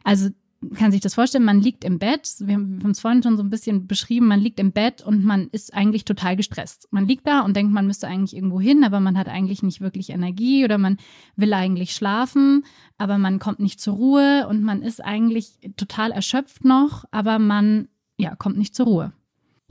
Also 0.03 0.29
kann 0.75 0.91
sich 0.91 1.01
das 1.01 1.15
vorstellen, 1.15 1.43
man 1.43 1.61
liegt 1.61 1.83
im 1.83 1.99
Bett, 1.99 2.35
wir 2.39 2.55
haben 2.55 2.91
es 2.91 2.99
vorhin 2.99 3.23
schon 3.23 3.37
so 3.37 3.43
ein 3.43 3.49
bisschen 3.49 3.87
beschrieben, 3.87 4.27
man 4.27 4.39
liegt 4.39 4.59
im 4.59 4.71
Bett 4.71 5.01
und 5.01 5.23
man 5.23 5.47
ist 5.51 5.73
eigentlich 5.73 6.05
total 6.05 6.35
gestresst. 6.35 6.87
Man 6.91 7.07
liegt 7.07 7.27
da 7.27 7.41
und 7.41 7.55
denkt, 7.55 7.73
man 7.73 7.87
müsste 7.87 8.07
eigentlich 8.07 8.35
irgendwo 8.35 8.59
hin, 8.59 8.83
aber 8.83 8.99
man 8.99 9.17
hat 9.17 9.27
eigentlich 9.27 9.63
nicht 9.63 9.81
wirklich 9.81 10.09
Energie 10.09 10.63
oder 10.63 10.77
man 10.77 10.97
will 11.35 11.53
eigentlich 11.53 11.93
schlafen, 11.93 12.65
aber 12.97 13.17
man 13.17 13.39
kommt 13.39 13.59
nicht 13.59 13.81
zur 13.81 13.95
Ruhe 13.95 14.47
und 14.47 14.61
man 14.61 14.81
ist 14.81 15.03
eigentlich 15.03 15.59
total 15.75 16.11
erschöpft 16.11 16.65
noch, 16.65 17.05
aber 17.11 17.39
man 17.39 17.87
ja, 18.17 18.35
kommt 18.35 18.57
nicht 18.57 18.75
zur 18.75 18.85
Ruhe. 18.85 19.13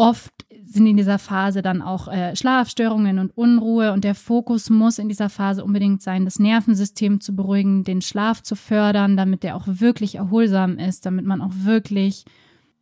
Oft 0.02 0.32
sind 0.64 0.88
in 0.88 0.96
dieser 0.96 1.20
Phase 1.20 1.62
dann 1.62 1.80
auch 1.80 2.08
äh, 2.08 2.34
Schlafstörungen 2.34 3.20
und 3.20 3.30
Unruhe 3.36 3.92
und 3.92 4.02
der 4.02 4.16
Fokus 4.16 4.68
muss 4.68 4.98
in 4.98 5.08
dieser 5.08 5.28
Phase 5.28 5.64
unbedingt 5.64 6.02
sein, 6.02 6.24
das 6.24 6.40
Nervensystem 6.40 7.20
zu 7.20 7.36
beruhigen, 7.36 7.84
den 7.84 8.02
Schlaf 8.02 8.42
zu 8.42 8.56
fördern, 8.56 9.16
damit 9.16 9.44
der 9.44 9.54
auch 9.54 9.62
wirklich 9.68 10.16
erholsam 10.16 10.76
ist, 10.76 11.06
damit 11.06 11.24
man 11.24 11.40
auch 11.40 11.52
wirklich 11.54 12.24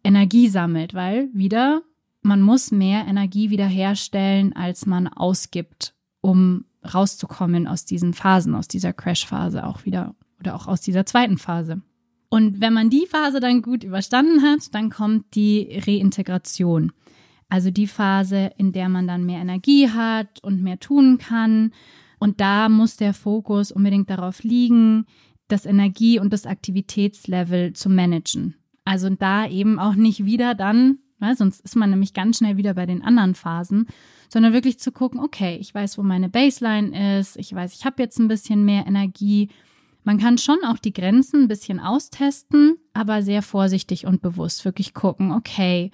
Energie 0.02 0.48
sammelt, 0.48 0.94
weil 0.94 1.28
wieder, 1.34 1.82
man 2.22 2.40
muss 2.40 2.70
mehr 2.70 3.06
Energie 3.06 3.50
wiederherstellen, 3.50 4.56
als 4.56 4.86
man 4.86 5.06
ausgibt, 5.06 5.92
um 6.22 6.64
rauszukommen 6.94 7.66
aus 7.66 7.84
diesen 7.84 8.14
Phasen, 8.14 8.54
aus 8.54 8.66
dieser 8.66 8.94
Crash-Phase 8.94 9.66
auch 9.66 9.84
wieder 9.84 10.14
oder 10.38 10.54
auch 10.54 10.68
aus 10.68 10.80
dieser 10.80 11.04
zweiten 11.04 11.36
Phase. 11.36 11.82
Und 12.30 12.62
wenn 12.62 12.72
man 12.72 12.88
die 12.88 13.04
Phase 13.06 13.40
dann 13.40 13.60
gut 13.60 13.84
überstanden 13.84 14.40
hat, 14.40 14.74
dann 14.74 14.88
kommt 14.88 15.34
die 15.34 15.82
Reintegration. 15.86 16.92
Also 17.50 17.70
die 17.70 17.88
Phase, 17.88 18.52
in 18.56 18.72
der 18.72 18.88
man 18.88 19.06
dann 19.06 19.26
mehr 19.26 19.40
Energie 19.40 19.90
hat 19.90 20.42
und 20.42 20.62
mehr 20.62 20.78
tun 20.78 21.18
kann. 21.18 21.72
Und 22.18 22.40
da 22.40 22.68
muss 22.68 22.96
der 22.96 23.12
Fokus 23.12 23.72
unbedingt 23.72 24.08
darauf 24.08 24.42
liegen, 24.42 25.06
das 25.48 25.66
Energie- 25.66 26.20
und 26.20 26.32
das 26.32 26.46
Aktivitätslevel 26.46 27.72
zu 27.72 27.90
managen. 27.90 28.54
Also 28.84 29.10
da 29.10 29.48
eben 29.48 29.78
auch 29.78 29.94
nicht 29.94 30.24
wieder 30.24 30.54
dann, 30.54 30.98
weil 31.18 31.36
sonst 31.36 31.60
ist 31.60 31.76
man 31.76 31.90
nämlich 31.90 32.14
ganz 32.14 32.38
schnell 32.38 32.56
wieder 32.56 32.74
bei 32.74 32.86
den 32.86 33.02
anderen 33.02 33.34
Phasen, 33.34 33.86
sondern 34.28 34.52
wirklich 34.52 34.78
zu 34.78 34.92
gucken, 34.92 35.20
okay, 35.20 35.58
ich 35.60 35.74
weiß, 35.74 35.98
wo 35.98 36.02
meine 36.02 36.28
Baseline 36.28 37.18
ist, 37.18 37.36
ich 37.36 37.52
weiß, 37.52 37.74
ich 37.74 37.84
habe 37.84 38.02
jetzt 38.02 38.18
ein 38.18 38.28
bisschen 38.28 38.64
mehr 38.64 38.86
Energie. 38.86 39.48
Man 40.04 40.18
kann 40.18 40.38
schon 40.38 40.58
auch 40.64 40.78
die 40.78 40.92
Grenzen 40.92 41.42
ein 41.42 41.48
bisschen 41.48 41.80
austesten, 41.80 42.76
aber 42.94 43.22
sehr 43.22 43.42
vorsichtig 43.42 44.06
und 44.06 44.22
bewusst 44.22 44.64
wirklich 44.64 44.94
gucken, 44.94 45.32
okay, 45.32 45.90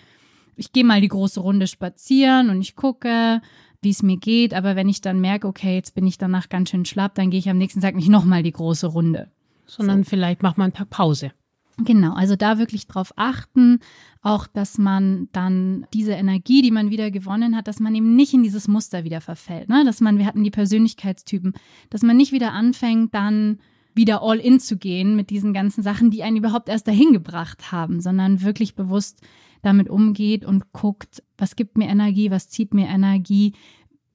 ich 0.56 0.72
gehe 0.72 0.84
mal 0.84 1.00
die 1.00 1.08
große 1.08 1.40
Runde 1.40 1.66
spazieren 1.66 2.50
und 2.50 2.60
ich 2.60 2.76
gucke, 2.76 3.40
wie 3.82 3.90
es 3.90 4.02
mir 4.02 4.16
geht. 4.16 4.54
Aber 4.54 4.74
wenn 4.74 4.88
ich 4.88 5.00
dann 5.00 5.20
merke, 5.20 5.46
okay, 5.46 5.74
jetzt 5.74 5.94
bin 5.94 6.06
ich 6.06 6.18
danach 6.18 6.48
ganz 6.48 6.70
schön 6.70 6.84
schlapp, 6.84 7.14
dann 7.14 7.30
gehe 7.30 7.38
ich 7.38 7.48
am 7.48 7.58
nächsten 7.58 7.80
Tag 7.80 7.94
nicht 7.94 8.08
nochmal 8.08 8.42
die 8.42 8.52
große 8.52 8.86
Runde. 8.86 9.30
Sondern 9.66 10.04
so. 10.04 10.10
vielleicht 10.10 10.42
macht 10.42 10.58
man 10.58 10.66
einen 10.66 10.74
Tag 10.74 10.90
Pause. 10.90 11.32
Genau, 11.78 12.14
also 12.14 12.36
da 12.36 12.58
wirklich 12.58 12.86
drauf 12.86 13.12
achten, 13.16 13.80
auch 14.22 14.46
dass 14.46 14.78
man 14.78 15.28
dann 15.32 15.86
diese 15.92 16.12
Energie, 16.12 16.62
die 16.62 16.70
man 16.70 16.88
wieder 16.88 17.10
gewonnen 17.10 17.54
hat, 17.54 17.68
dass 17.68 17.80
man 17.80 17.94
eben 17.94 18.16
nicht 18.16 18.32
in 18.32 18.42
dieses 18.42 18.66
Muster 18.66 19.04
wieder 19.04 19.20
verfällt. 19.20 19.68
Ne? 19.68 19.84
Dass 19.84 20.00
man, 20.00 20.16
wir 20.16 20.24
hatten 20.24 20.42
die 20.42 20.50
Persönlichkeitstypen, 20.50 21.52
dass 21.90 22.02
man 22.02 22.16
nicht 22.16 22.32
wieder 22.32 22.52
anfängt, 22.52 23.14
dann 23.14 23.58
wieder 23.94 24.22
all 24.22 24.38
in 24.38 24.58
zu 24.58 24.78
gehen 24.78 25.16
mit 25.16 25.28
diesen 25.28 25.52
ganzen 25.52 25.82
Sachen, 25.82 26.10
die 26.10 26.22
einen 26.22 26.36
überhaupt 26.36 26.70
erst 26.70 26.88
dahin 26.88 27.12
gebracht 27.12 27.72
haben, 27.72 28.00
sondern 28.00 28.42
wirklich 28.42 28.74
bewusst 28.74 29.20
damit 29.62 29.88
umgeht 29.88 30.44
und 30.44 30.72
guckt, 30.72 31.22
was 31.38 31.56
gibt 31.56 31.78
mir 31.78 31.88
Energie, 31.88 32.30
was 32.30 32.48
zieht 32.48 32.74
mir 32.74 32.86
Energie, 32.86 33.54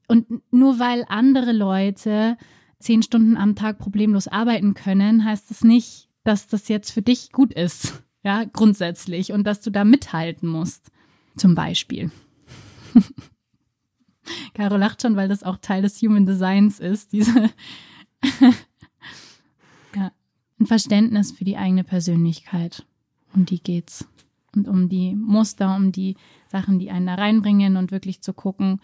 Und 0.08 0.27
nur 0.51 0.80
weil 0.80 1.06
andere 1.08 1.54
Leute 1.54 2.38
zehn 2.80 3.01
Stunden 3.04 3.38
am 3.38 3.56
Tag 3.56 3.77
problemlos 3.77 4.27
arbeiten 4.27 4.73
können, 4.73 5.23
heißt 5.23 5.49
das 5.49 5.63
nicht, 5.63 6.10
dass 6.23 6.47
das 6.47 6.67
jetzt 6.67 6.91
für 6.91 7.01
dich 7.01 7.32
gut 7.32 7.54
ist. 7.54 8.04
Ja, 8.23 8.43
grundsätzlich. 8.43 9.32
Und 9.32 9.45
dass 9.47 9.62
du 9.62 9.71
da 9.71 9.84
mithalten 9.84 10.47
musst. 10.47 10.91
Zum 11.38 11.56
Beispiel. 11.56 12.12
Caro 14.54 14.77
lacht 14.77 15.01
schon, 15.01 15.15
weil 15.15 15.27
das 15.27 15.41
auch 15.41 15.58
Teil 15.58 15.82
des 15.82 15.99
Human 16.04 16.27
Designs 16.27 16.80
ist, 16.80 17.13
diese 17.13 17.49
ja, 19.95 20.12
ein 20.60 20.65
Verständnis 20.67 21.32
für 21.32 21.45
die 21.45 21.58
eigene 21.58 21.84
Persönlichkeit. 21.84 22.86
Um 23.34 23.45
die 23.45 23.63
geht's. 23.63 24.08
Und 24.55 24.67
um 24.67 24.89
die 24.89 25.15
Muster, 25.15 25.75
um 25.75 25.91
die 25.91 26.15
Sachen, 26.47 26.79
die 26.79 26.91
einen 26.91 27.07
da 27.07 27.15
reinbringen 27.15 27.77
und 27.77 27.91
wirklich 27.91 28.21
zu 28.21 28.33
gucken, 28.33 28.81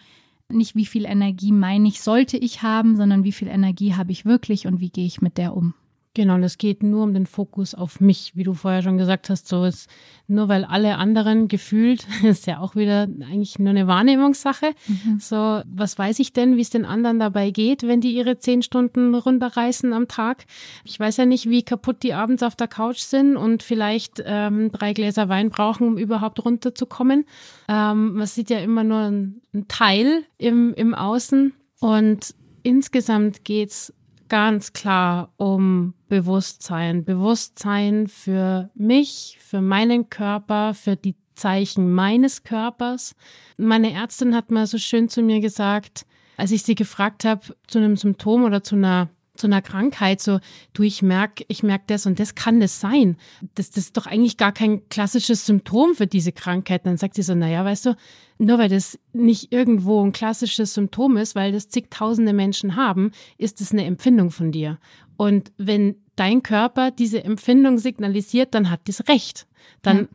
nicht 0.48 0.74
wie 0.74 0.86
viel 0.86 1.04
Energie 1.04 1.52
meine 1.52 1.88
ich, 1.88 2.00
sollte 2.00 2.38
ich 2.38 2.62
haben, 2.62 2.96
sondern 2.96 3.24
wie 3.24 3.32
viel 3.32 3.48
Energie 3.48 3.94
habe 3.94 4.12
ich 4.12 4.24
wirklich 4.24 4.66
und 4.66 4.80
wie 4.80 4.90
gehe 4.90 5.06
ich 5.06 5.20
mit 5.20 5.36
der 5.36 5.54
um. 5.54 5.74
Genau, 6.18 6.34
und 6.34 6.42
es 6.42 6.58
geht 6.58 6.82
nur 6.82 7.04
um 7.04 7.14
den 7.14 7.26
Fokus 7.26 7.76
auf 7.76 8.00
mich, 8.00 8.32
wie 8.34 8.42
du 8.42 8.52
vorher 8.52 8.82
schon 8.82 8.98
gesagt 8.98 9.30
hast, 9.30 9.46
so 9.46 9.62
ist 9.62 9.88
nur 10.26 10.48
weil 10.48 10.64
alle 10.64 10.96
anderen 10.96 11.46
gefühlt, 11.46 12.08
ist 12.24 12.48
ja 12.48 12.58
auch 12.58 12.74
wieder 12.74 13.02
eigentlich 13.02 13.60
nur 13.60 13.70
eine 13.70 13.86
Wahrnehmungssache. 13.86 14.72
Mhm. 14.88 15.20
So, 15.20 15.62
was 15.64 15.96
weiß 15.96 16.18
ich 16.18 16.32
denn, 16.32 16.56
wie 16.56 16.62
es 16.62 16.70
den 16.70 16.84
anderen 16.84 17.20
dabei 17.20 17.52
geht, 17.52 17.84
wenn 17.84 18.00
die 18.00 18.16
ihre 18.16 18.36
zehn 18.36 18.62
Stunden 18.62 19.14
runterreißen 19.14 19.92
am 19.92 20.08
Tag? 20.08 20.46
Ich 20.82 20.98
weiß 20.98 21.18
ja 21.18 21.24
nicht, 21.24 21.48
wie 21.48 21.62
kaputt 21.62 22.02
die 22.02 22.14
abends 22.14 22.42
auf 22.42 22.56
der 22.56 22.66
Couch 22.66 22.98
sind 22.98 23.36
und 23.36 23.62
vielleicht 23.62 24.20
ähm, 24.26 24.72
drei 24.72 24.94
Gläser 24.94 25.28
Wein 25.28 25.50
brauchen, 25.50 25.86
um 25.86 25.98
überhaupt 25.98 26.44
runterzukommen. 26.44 27.26
Ähm, 27.68 28.14
man 28.14 28.26
sieht 28.26 28.50
ja 28.50 28.58
immer 28.58 28.82
nur 28.82 28.98
einen 28.98 29.68
Teil 29.68 30.24
im, 30.36 30.74
im 30.74 30.96
Außen 30.96 31.52
und 31.78 32.34
insgesamt 32.64 33.44
geht's 33.44 33.92
ganz 34.28 34.72
klar 34.72 35.32
um 35.36 35.94
Bewusstsein. 36.08 37.04
Bewusstsein 37.04 38.06
für 38.08 38.70
mich, 38.74 39.38
für 39.40 39.60
meinen 39.60 40.10
Körper, 40.10 40.74
für 40.74 40.96
die 40.96 41.16
Zeichen 41.34 41.92
meines 41.92 42.42
Körpers. 42.42 43.14
Meine 43.56 43.92
Ärztin 43.92 44.34
hat 44.34 44.50
mal 44.50 44.66
so 44.66 44.78
schön 44.78 45.08
zu 45.08 45.22
mir 45.22 45.40
gesagt, 45.40 46.04
als 46.36 46.50
ich 46.50 46.62
sie 46.62 46.74
gefragt 46.74 47.24
habe 47.24 47.54
zu 47.66 47.78
einem 47.78 47.96
Symptom 47.96 48.44
oder 48.44 48.62
zu 48.62 48.76
einer 48.76 49.08
zu 49.38 49.46
einer 49.46 49.62
Krankheit, 49.62 50.20
so, 50.20 50.40
du, 50.72 50.82
ich 50.82 51.02
merk, 51.02 51.44
ich 51.48 51.62
merk 51.62 51.86
das 51.86 52.06
und 52.06 52.18
das 52.18 52.34
kann 52.34 52.60
das 52.60 52.80
sein. 52.80 53.16
Das, 53.54 53.70
das 53.70 53.84
ist 53.84 53.96
doch 53.96 54.06
eigentlich 54.06 54.36
gar 54.36 54.52
kein 54.52 54.88
klassisches 54.88 55.46
Symptom 55.46 55.94
für 55.94 56.06
diese 56.06 56.32
Krankheit. 56.32 56.84
Dann 56.84 56.96
sagt 56.96 57.14
sie 57.14 57.22
so, 57.22 57.34
naja, 57.34 57.64
weißt 57.64 57.86
du, 57.86 57.96
nur 58.38 58.58
weil 58.58 58.68
das 58.68 58.98
nicht 59.12 59.52
irgendwo 59.52 60.04
ein 60.04 60.12
klassisches 60.12 60.74
Symptom 60.74 61.16
ist, 61.16 61.34
weil 61.34 61.52
das 61.52 61.68
zigtausende 61.68 62.32
Menschen 62.32 62.76
haben, 62.76 63.12
ist 63.36 63.60
es 63.60 63.72
eine 63.72 63.84
Empfindung 63.84 64.30
von 64.30 64.52
dir. 64.52 64.78
Und 65.16 65.52
wenn 65.56 65.96
dein 66.16 66.42
Körper 66.42 66.90
diese 66.90 67.24
Empfindung 67.24 67.78
signalisiert, 67.78 68.54
dann 68.54 68.70
hat 68.70 68.80
das 68.86 69.08
Recht. 69.08 69.46
Dann 69.82 69.98
ja. 69.98 70.06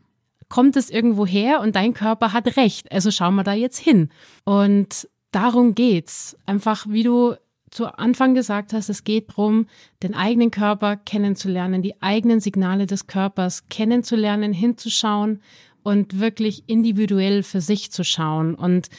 kommt 0.50 0.76
es 0.76 0.90
irgendwo 0.90 1.26
her 1.26 1.62
und 1.62 1.76
dein 1.76 1.94
Körper 1.94 2.34
hat 2.34 2.58
Recht. 2.58 2.92
Also 2.92 3.12
schauen 3.12 3.36
wir 3.36 3.44
da 3.44 3.54
jetzt 3.54 3.78
hin. 3.78 4.10
Und 4.46 5.08
darum 5.32 5.76
geht's. 5.76 6.38
Einfach, 6.46 6.86
wie 6.88 7.04
du 7.04 7.36
zu 7.74 7.98
Anfang 7.98 8.34
gesagt 8.34 8.74
hast, 8.74 8.90
es 8.90 9.04
geht 9.04 9.30
darum, 9.32 9.68
den 10.02 10.14
eigenen 10.14 10.52
Körper 10.52 10.96
kennenzulernen, 10.96 11.82
die 11.82 12.02
eigenen 12.02 12.40
Signale 12.40 12.86
des 12.86 13.08
Körpers 13.08 13.68
kennenzulernen, 13.70 14.54
hinzuschauen 14.54 15.42
und 15.82 16.20
wirklich 16.20 16.64
individuell 16.68 17.44
für 17.44 17.62
sich 17.62 17.92
zu 17.92 18.04
schauen 18.04 18.56
und 18.56 18.90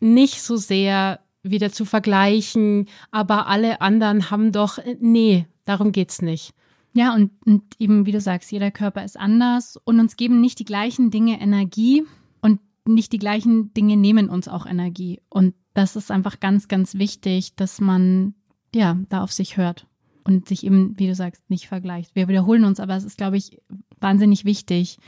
nicht 0.00 0.42
so 0.42 0.56
sehr 0.56 1.20
wieder 1.42 1.72
zu 1.72 1.84
vergleichen, 1.84 2.88
aber 3.10 3.46
alle 3.46 3.80
anderen 3.80 4.30
haben 4.30 4.52
doch, 4.52 4.78
nee, 5.00 5.46
darum 5.64 5.92
geht's 5.92 6.22
nicht. 6.22 6.54
Ja, 6.94 7.14
und, 7.14 7.30
und 7.46 7.62
eben, 7.78 8.06
wie 8.06 8.12
du 8.12 8.20
sagst, 8.20 8.52
jeder 8.52 8.70
Körper 8.70 9.04
ist 9.04 9.18
anders 9.18 9.78
und 9.84 9.98
uns 9.98 10.16
geben 10.16 10.40
nicht 10.40 10.58
die 10.58 10.64
gleichen 10.64 11.10
Dinge 11.10 11.40
Energie 11.40 12.04
und 12.42 12.60
nicht 12.84 13.12
die 13.12 13.18
gleichen 13.18 13.72
Dinge 13.74 13.96
nehmen 13.96 14.28
uns 14.28 14.46
auch 14.46 14.66
Energie. 14.66 15.20
Und 15.28 15.54
das 15.74 15.96
ist 15.96 16.10
einfach 16.10 16.40
ganz, 16.40 16.68
ganz 16.68 16.94
wichtig, 16.94 17.54
dass 17.56 17.80
man 17.80 18.34
ja 18.74 18.98
da 19.08 19.22
auf 19.22 19.32
sich 19.32 19.56
hört 19.56 19.86
und 20.24 20.48
sich 20.48 20.64
eben, 20.64 20.98
wie 20.98 21.06
du 21.06 21.14
sagst, 21.14 21.48
nicht 21.48 21.68
vergleicht. 21.68 22.14
Wir 22.14 22.28
wiederholen 22.28 22.64
uns, 22.64 22.80
aber 22.80 22.96
es 22.96 23.04
ist, 23.04 23.18
glaube 23.18 23.36
ich, 23.36 23.60
wahnsinnig 24.00 24.44
wichtig. 24.44 24.98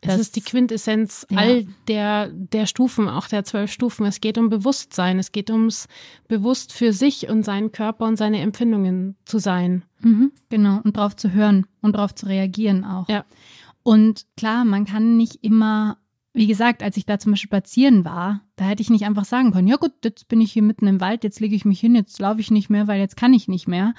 Das 0.00 0.20
ist 0.20 0.36
die 0.36 0.42
Quintessenz 0.42 1.26
ja. 1.30 1.38
all 1.38 1.66
der, 1.88 2.28
der 2.28 2.66
Stufen, 2.66 3.08
auch 3.08 3.26
der 3.26 3.44
zwölf 3.44 3.72
Stufen. 3.72 4.06
Es 4.06 4.20
geht 4.20 4.38
um 4.38 4.48
Bewusstsein. 4.48 5.18
Es 5.18 5.32
geht 5.32 5.50
ums 5.50 5.88
bewusst 6.28 6.72
für 6.72 6.92
sich 6.92 7.28
und 7.28 7.42
seinen 7.42 7.72
Körper 7.72 8.06
und 8.06 8.16
seine 8.16 8.40
Empfindungen 8.40 9.16
zu 9.24 9.38
sein. 9.38 9.84
Mhm, 10.00 10.32
genau. 10.50 10.80
Und 10.84 10.96
drauf 10.96 11.16
zu 11.16 11.32
hören 11.32 11.66
und 11.80 11.96
drauf 11.96 12.14
zu 12.14 12.26
reagieren 12.26 12.84
auch. 12.84 13.08
Ja. 13.08 13.24
Und 13.82 14.26
klar, 14.36 14.64
man 14.64 14.84
kann 14.84 15.16
nicht 15.16 15.42
immer 15.42 15.98
wie 16.38 16.46
gesagt, 16.46 16.82
als 16.82 16.96
ich 16.96 17.04
da 17.04 17.18
zum 17.18 17.32
Beispiel 17.32 17.48
spazieren 17.48 18.04
war, 18.04 18.42
da 18.56 18.64
hätte 18.64 18.80
ich 18.80 18.90
nicht 18.90 19.04
einfach 19.04 19.24
sagen 19.24 19.52
können, 19.52 19.68
ja 19.68 19.76
gut, 19.76 19.92
jetzt 20.04 20.28
bin 20.28 20.40
ich 20.40 20.52
hier 20.52 20.62
mitten 20.62 20.86
im 20.86 21.00
Wald, 21.00 21.24
jetzt 21.24 21.40
lege 21.40 21.56
ich 21.56 21.64
mich 21.64 21.80
hin, 21.80 21.94
jetzt 21.94 22.18
laufe 22.20 22.40
ich 22.40 22.50
nicht 22.50 22.70
mehr, 22.70 22.86
weil 22.86 23.00
jetzt 23.00 23.16
kann 23.16 23.34
ich 23.34 23.48
nicht 23.48 23.66
mehr. 23.66 23.94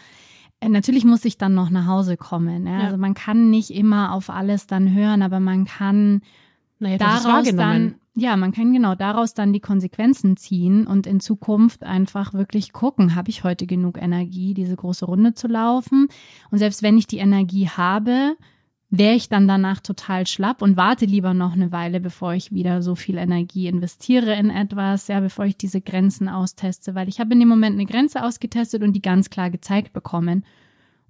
Äh, 0.62 0.69
natürlich 0.69 1.06
muss 1.06 1.25
ich 1.25 1.38
dann 1.38 1.54
noch 1.54 1.69
nach 1.69 1.86
Hause 1.86 2.17
kommen. 2.17 2.65
Ja? 2.65 2.80
Ja. 2.80 2.86
Also 2.86 2.97
man 2.97 3.13
kann 3.13 3.49
nicht 3.49 3.71
immer 3.71 4.13
auf 4.13 4.30
alles 4.30 4.67
dann 4.67 4.93
hören, 4.93 5.21
aber 5.21 5.39
man 5.39 5.65
kann 5.65 6.21
naja, 6.80 6.97
daraus 6.97 7.54
dann, 7.54 7.95
ja, 8.15 8.38
man 8.38 8.54
kann 8.54 8.71
genau 8.71 8.95
daraus 8.95 9.34
dann 9.34 9.52
die 9.52 9.60
Konsequenzen 9.60 10.38
ziehen 10.38 10.88
und 10.88 11.08
in 11.08 11.19
Zukunft 11.19 11.84
einfach 11.84 12.34
wirklich 12.34 12.71
gucken, 12.71 13.15
habe 13.15 13.30
ich 13.30 13.43
heute 13.43 13.67
genug 13.67 14.02
Energie, 14.02 14.54
diese 14.54 14.78
große 14.78 15.06
Runde 15.06 15.34
zu 15.34 15.47
laufen? 15.47 16.08
Und 16.52 16.58
selbst 16.60 16.84
wenn 16.84 16.97
ich 16.97 17.08
die 17.08 17.17
Energie 17.17 17.67
habe, 17.67 18.38
wäre 18.89 19.15
ich 19.15 19.30
dann 19.30 19.47
danach 19.47 19.80
total 19.82 20.25
schlapp 20.25 20.62
und 20.62 20.75
warte 20.75 21.06
lieber 21.06 21.34
noch 21.34 21.54
eine 21.54 21.71
Weile, 21.71 21.99
bevor 21.99 22.34
ich 22.34 22.52
wieder 22.52 22.82
so 22.82 22.95
viel 22.95 23.17
Energie 23.17 23.67
investiere 23.67 24.34
in 24.34 24.49
etwas, 24.49 25.08
ja, 25.08 25.19
bevor 25.19 25.45
ich 25.45 25.58
diese 25.58 25.82
Grenzen 25.82 26.28
austeste, 26.28 26.95
weil 26.95 27.08
ich 27.08 27.19
habe 27.19 27.34
in 27.34 27.39
dem 27.39 27.49
Moment 27.49 27.75
eine 27.75 27.86
Grenze 27.86 28.23
ausgetestet 28.23 28.82
und 28.82 28.93
die 28.93 29.02
ganz 29.02 29.30
klar 29.30 29.52
gezeigt 29.52 29.93
bekommen 29.93 30.43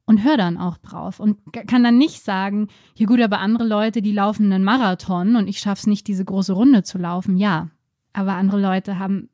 und 0.05 0.23
höre 0.23 0.37
dann 0.37 0.57
auch 0.57 0.77
drauf 0.77 1.19
und 1.19 1.37
kann 1.67 1.83
dann 1.83 1.97
nicht 1.97 2.23
sagen, 2.23 2.67
ja 2.95 3.05
gut, 3.05 3.21
aber 3.21 3.39
andere 3.39 3.65
Leute, 3.65 4.01
die 4.01 4.11
laufen 4.11 4.51
einen 4.51 4.63
Marathon 4.63 5.35
und 5.35 5.47
ich 5.47 5.59
schaffe 5.59 5.81
es 5.81 5.87
nicht, 5.87 6.07
diese 6.07 6.25
große 6.25 6.53
Runde 6.53 6.83
zu 6.83 6.97
laufen. 6.97 7.37
Ja, 7.37 7.69
aber 8.11 8.33
andere 8.33 8.59
Leute 8.59 8.99
haben 8.99 9.29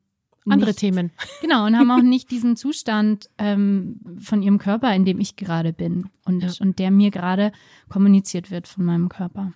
andere 0.52 0.70
nicht, 0.70 0.78
Themen. 0.78 1.10
Genau, 1.40 1.66
und 1.66 1.76
haben 1.76 1.90
auch 1.90 2.02
nicht 2.02 2.30
diesen 2.30 2.56
Zustand 2.56 3.28
ähm, 3.38 4.00
von 4.20 4.42
ihrem 4.42 4.58
Körper, 4.58 4.94
in 4.94 5.04
dem 5.04 5.20
ich 5.20 5.36
gerade 5.36 5.72
bin 5.72 6.08
und, 6.24 6.42
ja. 6.42 6.50
und 6.60 6.78
der 6.78 6.90
mir 6.90 7.10
gerade 7.10 7.52
kommuniziert 7.88 8.50
wird 8.50 8.68
von 8.68 8.84
meinem 8.84 9.08
Körper. 9.08 9.52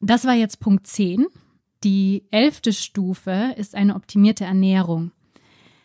Das 0.00 0.24
war 0.24 0.34
jetzt 0.34 0.60
Punkt 0.60 0.86
10. 0.86 1.26
Die 1.84 2.24
elfte 2.30 2.72
Stufe 2.72 3.54
ist 3.56 3.74
eine 3.74 3.94
optimierte 3.94 4.44
Ernährung. 4.44 5.12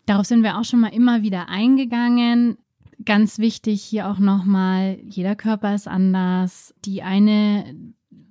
Darauf 0.06 0.26
sind 0.26 0.42
wir 0.42 0.58
auch 0.58 0.64
schon 0.64 0.80
mal 0.80 0.88
immer 0.88 1.22
wieder 1.22 1.48
eingegangen. 1.48 2.56
Ganz 3.04 3.38
wichtig 3.38 3.82
hier 3.82 4.08
auch 4.08 4.18
nochmal, 4.18 4.98
jeder 5.04 5.36
Körper 5.36 5.74
ist 5.74 5.86
anders. 5.86 6.74
Die 6.84 7.02
eine 7.02 7.76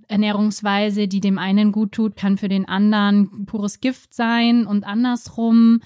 Ernährungsweise, 0.07 1.07
die 1.07 1.19
dem 1.19 1.37
einen 1.37 1.71
gut 1.71 1.91
tut, 1.91 2.15
kann 2.15 2.37
für 2.37 2.47
den 2.47 2.67
anderen 2.67 3.45
pures 3.45 3.79
Gift 3.79 4.13
sein 4.13 4.65
und 4.65 4.85
andersrum 4.85 5.81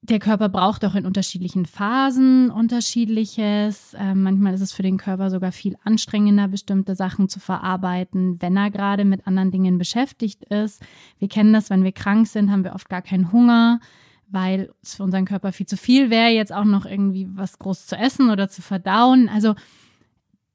der 0.00 0.20
Körper 0.20 0.48
braucht 0.48 0.84
auch 0.84 0.94
in 0.94 1.06
unterschiedlichen 1.06 1.66
Phasen 1.66 2.50
unterschiedliches. 2.50 3.94
Äh, 3.94 4.14
manchmal 4.14 4.54
ist 4.54 4.60
es 4.60 4.72
für 4.72 4.82
den 4.82 4.96
Körper 4.96 5.30
sogar 5.30 5.52
viel 5.52 5.76
anstrengender, 5.84 6.48
bestimmte 6.48 6.94
Sachen 6.94 7.28
zu 7.28 7.40
verarbeiten, 7.40 8.40
wenn 8.40 8.56
er 8.56 8.70
gerade 8.70 9.04
mit 9.04 9.26
anderen 9.26 9.50
Dingen 9.50 9.76
beschäftigt 9.76 10.44
ist. 10.44 10.82
Wir 11.18 11.28
kennen 11.28 11.52
das, 11.52 11.68
wenn 11.68 11.84
wir 11.84 11.92
krank 11.92 12.28
sind, 12.28 12.50
haben 12.50 12.64
wir 12.64 12.74
oft 12.74 12.88
gar 12.88 13.02
keinen 13.02 13.32
Hunger, 13.32 13.80
weil 14.28 14.70
es 14.82 14.94
für 14.94 15.02
unseren 15.02 15.24
Körper 15.24 15.52
viel 15.52 15.66
zu 15.66 15.76
viel 15.76 16.10
wäre, 16.10 16.30
jetzt 16.30 16.52
auch 16.52 16.64
noch 16.64 16.86
irgendwie 16.86 17.28
was 17.34 17.58
groß 17.58 17.86
zu 17.86 17.96
essen 17.96 18.30
oder 18.30 18.48
zu 18.48 18.62
verdauen. 18.62 19.28
Also 19.28 19.56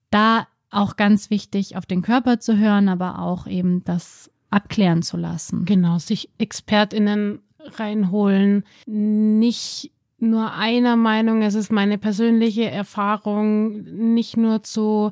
da 0.10 0.48
auch 0.70 0.96
ganz 0.96 1.30
wichtig, 1.30 1.76
auf 1.76 1.86
den 1.86 2.02
Körper 2.02 2.40
zu 2.40 2.58
hören, 2.58 2.88
aber 2.88 3.20
auch 3.20 3.46
eben 3.46 3.84
das 3.84 4.32
abklären 4.50 5.02
zu 5.02 5.18
lassen. 5.18 5.66
Genau, 5.66 6.00
sich 6.00 6.30
ExpertInnen 6.38 7.40
reinholen. 7.78 8.64
Nicht 8.86 9.92
nur 10.20 10.54
einer 10.54 10.96
Meinung, 10.96 11.42
es 11.42 11.56
ist 11.56 11.72
meine 11.72 11.98
persönliche 11.98 12.70
Erfahrung, 12.70 13.84
nicht 14.14 14.38
nur 14.38 14.64
zu 14.64 15.12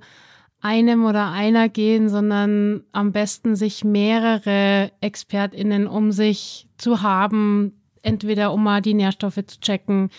einem 0.62 1.06
oder 1.06 1.32
einer 1.32 1.70
gehen, 1.70 2.08
sondern 2.08 2.84
am 2.92 3.12
besten 3.12 3.56
sich 3.56 3.84
mehrere 3.84 4.92
ExpertInnen 5.02 5.88
um 5.88 6.12
sich 6.12 6.68
zu 6.78 7.02
haben, 7.02 7.74
entweder 8.04 8.54
um 8.54 8.64
mal 8.64 8.82
die 8.82 8.94
Nährstoffe 8.94 9.44
zu 9.46 9.60
checken, 9.60 10.10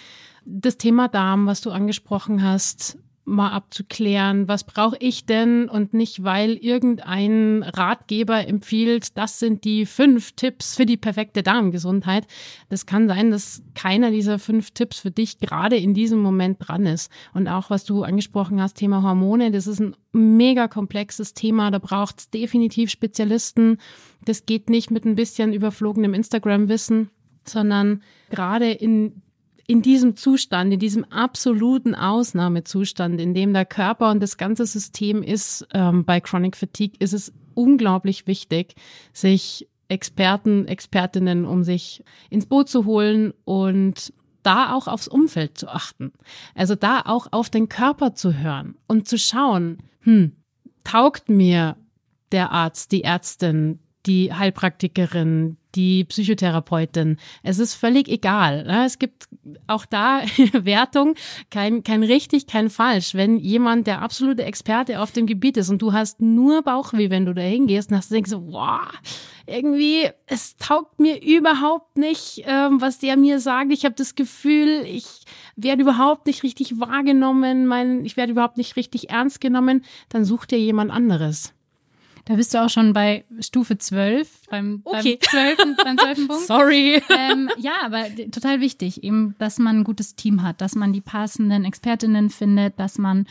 das 0.45 0.77
Thema 0.77 1.09
Darm, 1.09 1.47
was 1.47 1.61
du 1.61 1.71
angesprochen 1.71 2.43
hast, 2.43 2.99
mal 3.25 3.51
abzuklären, 3.51 4.49
was 4.49 4.65
brauche 4.65 4.97
ich 4.99 5.27
denn 5.27 5.69
und 5.69 5.95
nicht, 5.95 6.25
weil 6.25 6.55
irgendein 6.55 7.63
Ratgeber 7.63 8.47
empfiehlt, 8.49 9.17
das 9.17 9.39
sind 9.39 9.65
die 9.65 9.87
fünf 9.87 10.33
Tipps 10.33 10.75
für 10.75 10.87
die 10.87 10.97
perfekte 10.97 11.43
Darmgesundheit. 11.43 12.27
Das 12.69 12.85
kann 12.85 13.07
sein, 13.07 13.31
dass 13.31 13.63
keiner 13.75 14.11
dieser 14.11 14.41
fünf 14.41 14.73
Tipps 14.73 14.99
für 14.99 15.13
dich 15.13 15.39
gerade 15.39 15.77
in 15.77 15.95
diesem 15.95 16.19
Moment 16.21 16.59
dran 16.61 16.85
ist. 16.85 17.13
Und 17.33 17.47
auch 17.47 17.71
was 17.71 17.85
du 17.85 18.03
angesprochen 18.03 18.61
hast, 18.61 18.75
Thema 18.75 19.03
Hormone, 19.03 19.53
das 19.53 19.69
ist 19.69 19.81
ein 19.81 19.95
mega 20.13 20.67
komplexes 20.67 21.33
Thema. 21.33 21.71
Da 21.71 21.79
braucht 21.79 22.19
es 22.19 22.31
definitiv 22.31 22.91
Spezialisten. 22.91 23.79
Das 24.25 24.47
geht 24.47 24.69
nicht 24.69 24.91
mit 24.91 25.05
ein 25.05 25.15
bisschen 25.15 25.53
überflogenem 25.53 26.15
Instagram-Wissen, 26.15 27.11
sondern 27.45 28.03
gerade 28.31 28.71
in 28.71 29.23
in 29.67 29.83
diesem 29.83 30.17
Zustand, 30.17 30.73
in 30.73 30.81
diesem 30.81 31.05
absoluten 31.05 31.95
Ausnahmezustand, 31.95 33.21
in 33.21 33.35
dem 33.35 33.53
der 33.53 33.65
Körper 33.65 34.11
und 34.11 34.21
das 34.23 34.37
ganze 34.37 34.67
System 34.67 35.23
ist 35.23 35.67
ähm, 35.73 36.05
bei 36.05 36.21
Chronic 36.21 36.57
Fatigue, 36.57 36.97
ist 36.99 37.13
es 37.13 37.33
unglaublich 37.55 38.27
wichtig, 38.27 38.75
sich 39.13 39.69
Experten, 39.89 40.67
Expertinnen 40.67 41.45
um 41.45 41.65
sich 41.65 42.03
ins 42.31 42.47
Boot 42.47 42.69
zu 42.69 42.87
holen 42.87 43.35
und 43.45 44.13
da 44.43 44.75
auch 44.75 44.89
aufs 44.89 45.07
Umfeld 45.07 45.59
zu 45.59 45.69
achten. 45.69 46.13
Also 46.55 46.75
da 46.75 47.03
auch 47.05 47.29
auf 47.31 47.51
den 47.51 47.69
Körper 47.69 48.15
zu 48.15 48.39
hören 48.39 48.77
und 48.87 49.07
zu 49.07 49.19
schauen, 49.19 49.79
hm, 50.01 50.33
taugt 50.83 51.29
mir 51.29 51.77
der 52.33 52.51
Arzt, 52.51 52.93
die 52.93 53.05
Ärztin, 53.05 53.79
die 54.07 54.33
Heilpraktikerin, 54.33 55.59
die 55.75 56.05
Psychotherapeutin. 56.05 57.19
Es 57.43 57.59
ist 57.59 57.75
völlig 57.75 58.09
egal. 58.09 58.65
Ne? 58.65 58.85
Es 58.85 58.99
gibt 58.99 59.29
auch 59.67 59.87
da 59.87 60.23
Wertung, 60.53 61.15
kein, 61.51 61.83
kein 61.83 62.03
richtig, 62.03 62.47
kein 62.47 62.71
falsch. 62.71 63.15
Wenn 63.15 63.39
jemand 63.39 63.87
der 63.87 64.03
absolute 64.03 64.45
Experte 64.45 65.01
auf 65.01 65.13
dem 65.13 65.27
Gebiet 65.27 65.57
ist 65.57 65.71
und 65.71 65.83
du 65.83 65.93
hast 65.93 66.21
nur 66.21 66.63
Bauchweh, 66.63 67.11
wenn 67.11 67.27
du 67.27 67.35
da 67.35 67.43
hingehst 67.43 67.91
und 67.91 67.97
hast 67.97 68.13
denkst 68.13 68.31
so, 68.31 68.47
wow, 68.47 68.81
irgendwie, 69.47 70.09
es 70.27 70.57
taugt 70.57 71.01
mir 71.01 71.23
überhaupt 71.23 71.97
nicht, 71.97 72.43
ähm, 72.47 72.81
was 72.81 72.99
der 72.99 73.17
mir 73.17 73.41
sagt. 73.41 73.73
Ich 73.73 73.85
habe 73.85 73.95
das 73.95 74.15
Gefühl, 74.15 74.85
ich 74.87 75.25
werde 75.57 75.83
überhaupt 75.83 76.27
nicht 76.27 76.43
richtig 76.43 76.79
wahrgenommen, 76.79 77.67
mein, 77.67 78.05
ich 78.05 78.17
werde 78.17 78.33
überhaupt 78.33 78.57
nicht 78.57 78.77
richtig 78.77 79.11
ernst 79.11 79.41
genommen, 79.41 79.85
dann 80.09 80.25
such 80.25 80.47
dir 80.47 80.59
jemand 80.59 80.91
anderes. 80.91 81.55
Da 82.25 82.37
bist 82.37 82.55
du 82.55 82.63
auch 82.63 82.69
schon 82.69 82.93
bei 82.93 83.25
Stufe 83.41 83.79
12, 83.79 84.49
beim, 84.49 84.83
okay. 84.85 85.19
beim, 85.33 85.57
12., 85.57 85.77
beim 85.83 85.99
12. 85.99 86.29
Punkt. 86.29 86.47
Sorry. 86.47 87.03
Ähm, 87.11 87.51
ja, 87.59 87.73
aber 87.85 88.05
total 88.31 88.61
wichtig, 88.61 89.03
eben, 89.03 89.35
dass 89.39 89.59
man 89.59 89.81
ein 89.81 89.85
gutes 89.85 90.15
Team 90.15 90.43
hat, 90.43 90.61
dass 90.61 90.75
man 90.77 90.93
die 90.93 91.01
passenden 91.01 91.65
Expertinnen 91.65 92.31
findet, 92.31 92.79
dass 92.79 92.99
man 92.99 93.27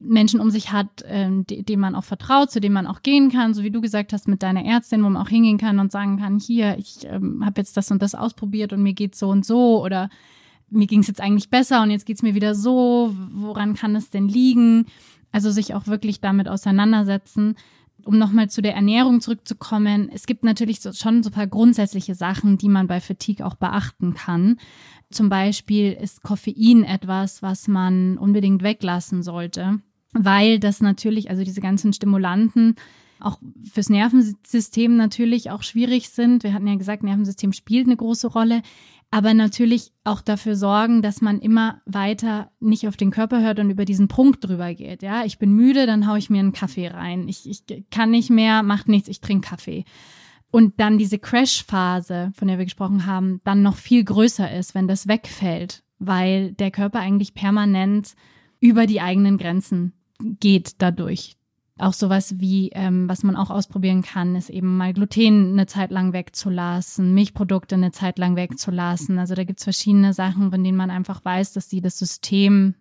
Menschen 0.00 0.40
um 0.40 0.50
sich 0.50 0.72
hat, 0.72 1.04
ähm, 1.06 1.46
denen 1.46 1.80
man 1.80 1.94
auch 1.94 2.04
vertraut, 2.04 2.50
zu 2.50 2.60
denen 2.60 2.74
man 2.74 2.86
auch 2.86 3.02
gehen 3.02 3.30
kann, 3.30 3.54
so 3.54 3.62
wie 3.62 3.70
du 3.70 3.80
gesagt 3.80 4.12
hast, 4.12 4.28
mit 4.28 4.42
deiner 4.42 4.64
Ärztin, 4.64 5.02
wo 5.02 5.08
man 5.08 5.22
auch 5.22 5.28
hingehen 5.28 5.56
kann 5.58 5.78
und 5.78 5.92
sagen 5.92 6.18
kann, 6.18 6.38
hier, 6.38 6.76
ich 6.78 7.04
ähm, 7.04 7.44
habe 7.44 7.60
jetzt 7.60 7.76
das 7.76 7.90
und 7.90 8.02
das 8.02 8.14
ausprobiert 8.14 8.72
und 8.72 8.82
mir 8.82 8.92
geht's 8.92 9.18
so 9.18 9.28
und 9.28 9.46
so 9.46 9.82
oder 9.82 10.10
mir 10.70 10.86
ging's 10.86 11.06
jetzt 11.06 11.20
eigentlich 11.20 11.50
besser 11.50 11.82
und 11.82 11.90
jetzt 11.90 12.04
geht's 12.06 12.22
mir 12.22 12.34
wieder 12.34 12.54
so, 12.54 13.14
woran 13.32 13.74
kann 13.74 13.96
es 13.96 14.10
denn 14.10 14.28
liegen? 14.28 14.86
Also 15.32 15.50
sich 15.50 15.74
auch 15.74 15.86
wirklich 15.86 16.20
damit 16.20 16.48
auseinandersetzen 16.48 17.56
um 18.04 18.18
nochmal 18.18 18.50
zu 18.50 18.62
der 18.62 18.74
Ernährung 18.74 19.20
zurückzukommen, 19.20 20.10
es 20.12 20.26
gibt 20.26 20.44
natürlich 20.44 20.80
so, 20.80 20.92
schon 20.92 21.22
so 21.22 21.30
ein 21.30 21.32
paar 21.32 21.46
grundsätzliche 21.46 22.14
Sachen, 22.14 22.58
die 22.58 22.68
man 22.68 22.86
bei 22.86 23.00
Fatigue 23.00 23.44
auch 23.44 23.54
beachten 23.54 24.14
kann. 24.14 24.58
Zum 25.10 25.28
Beispiel 25.28 25.92
ist 25.92 26.22
Koffein 26.22 26.84
etwas, 26.84 27.42
was 27.42 27.68
man 27.68 28.18
unbedingt 28.18 28.62
weglassen 28.62 29.22
sollte, 29.22 29.80
weil 30.12 30.58
das 30.58 30.80
natürlich, 30.80 31.30
also 31.30 31.44
diese 31.44 31.60
ganzen 31.60 31.92
Stimulanten, 31.92 32.76
auch 33.20 33.38
fürs 33.72 33.88
Nervensystem 33.88 34.96
natürlich 34.96 35.50
auch 35.50 35.62
schwierig 35.62 36.10
sind. 36.10 36.42
Wir 36.42 36.52
hatten 36.52 36.66
ja 36.66 36.74
gesagt, 36.76 37.02
Nervensystem 37.02 37.52
spielt 37.52 37.86
eine 37.86 37.96
große 37.96 38.28
Rolle 38.28 38.62
aber 39.14 39.32
natürlich 39.32 39.92
auch 40.02 40.20
dafür 40.20 40.56
sorgen, 40.56 41.00
dass 41.00 41.20
man 41.20 41.38
immer 41.38 41.80
weiter 41.86 42.50
nicht 42.58 42.88
auf 42.88 42.96
den 42.96 43.12
Körper 43.12 43.40
hört 43.40 43.60
und 43.60 43.70
über 43.70 43.84
diesen 43.84 44.08
Punkt 44.08 44.42
drüber 44.42 44.74
geht. 44.74 45.04
Ja, 45.04 45.24
ich 45.24 45.38
bin 45.38 45.52
müde, 45.52 45.86
dann 45.86 46.08
haue 46.08 46.18
ich 46.18 46.30
mir 46.30 46.40
einen 46.40 46.52
Kaffee 46.52 46.88
rein. 46.88 47.28
Ich, 47.28 47.48
ich 47.48 47.62
kann 47.92 48.10
nicht 48.10 48.28
mehr, 48.28 48.64
macht 48.64 48.88
nichts, 48.88 49.08
ich 49.08 49.20
trinke 49.20 49.50
Kaffee. 49.50 49.84
Und 50.50 50.80
dann 50.80 50.98
diese 50.98 51.20
Crash-Phase, 51.20 52.32
von 52.34 52.48
der 52.48 52.58
wir 52.58 52.64
gesprochen 52.64 53.06
haben, 53.06 53.40
dann 53.44 53.62
noch 53.62 53.76
viel 53.76 54.02
größer 54.02 54.52
ist, 54.52 54.74
wenn 54.74 54.88
das 54.88 55.06
wegfällt, 55.06 55.84
weil 56.00 56.50
der 56.50 56.72
Körper 56.72 56.98
eigentlich 56.98 57.34
permanent 57.34 58.14
über 58.58 58.88
die 58.88 59.00
eigenen 59.00 59.38
Grenzen 59.38 59.92
geht 60.18 60.82
dadurch 60.82 61.36
auch 61.78 61.92
sowas 61.92 62.38
wie, 62.38 62.70
ähm, 62.72 63.08
was 63.08 63.24
man 63.24 63.34
auch 63.34 63.50
ausprobieren 63.50 64.02
kann, 64.02 64.36
ist 64.36 64.48
eben 64.48 64.76
mal 64.76 64.92
Gluten 64.92 65.52
eine 65.52 65.66
Zeit 65.66 65.90
lang 65.90 66.12
wegzulassen, 66.12 67.14
Milchprodukte 67.14 67.74
eine 67.74 67.90
Zeit 67.90 68.18
lang 68.18 68.36
wegzulassen. 68.36 69.18
Also 69.18 69.34
da 69.34 69.42
gibt's 69.44 69.64
verschiedene 69.64 70.12
Sachen, 70.12 70.52
von 70.52 70.62
denen 70.62 70.76
man 70.76 70.90
einfach 70.90 71.24
weiß, 71.24 71.52
dass 71.52 71.68
sie 71.68 71.80
das 71.80 71.98
System 71.98 72.74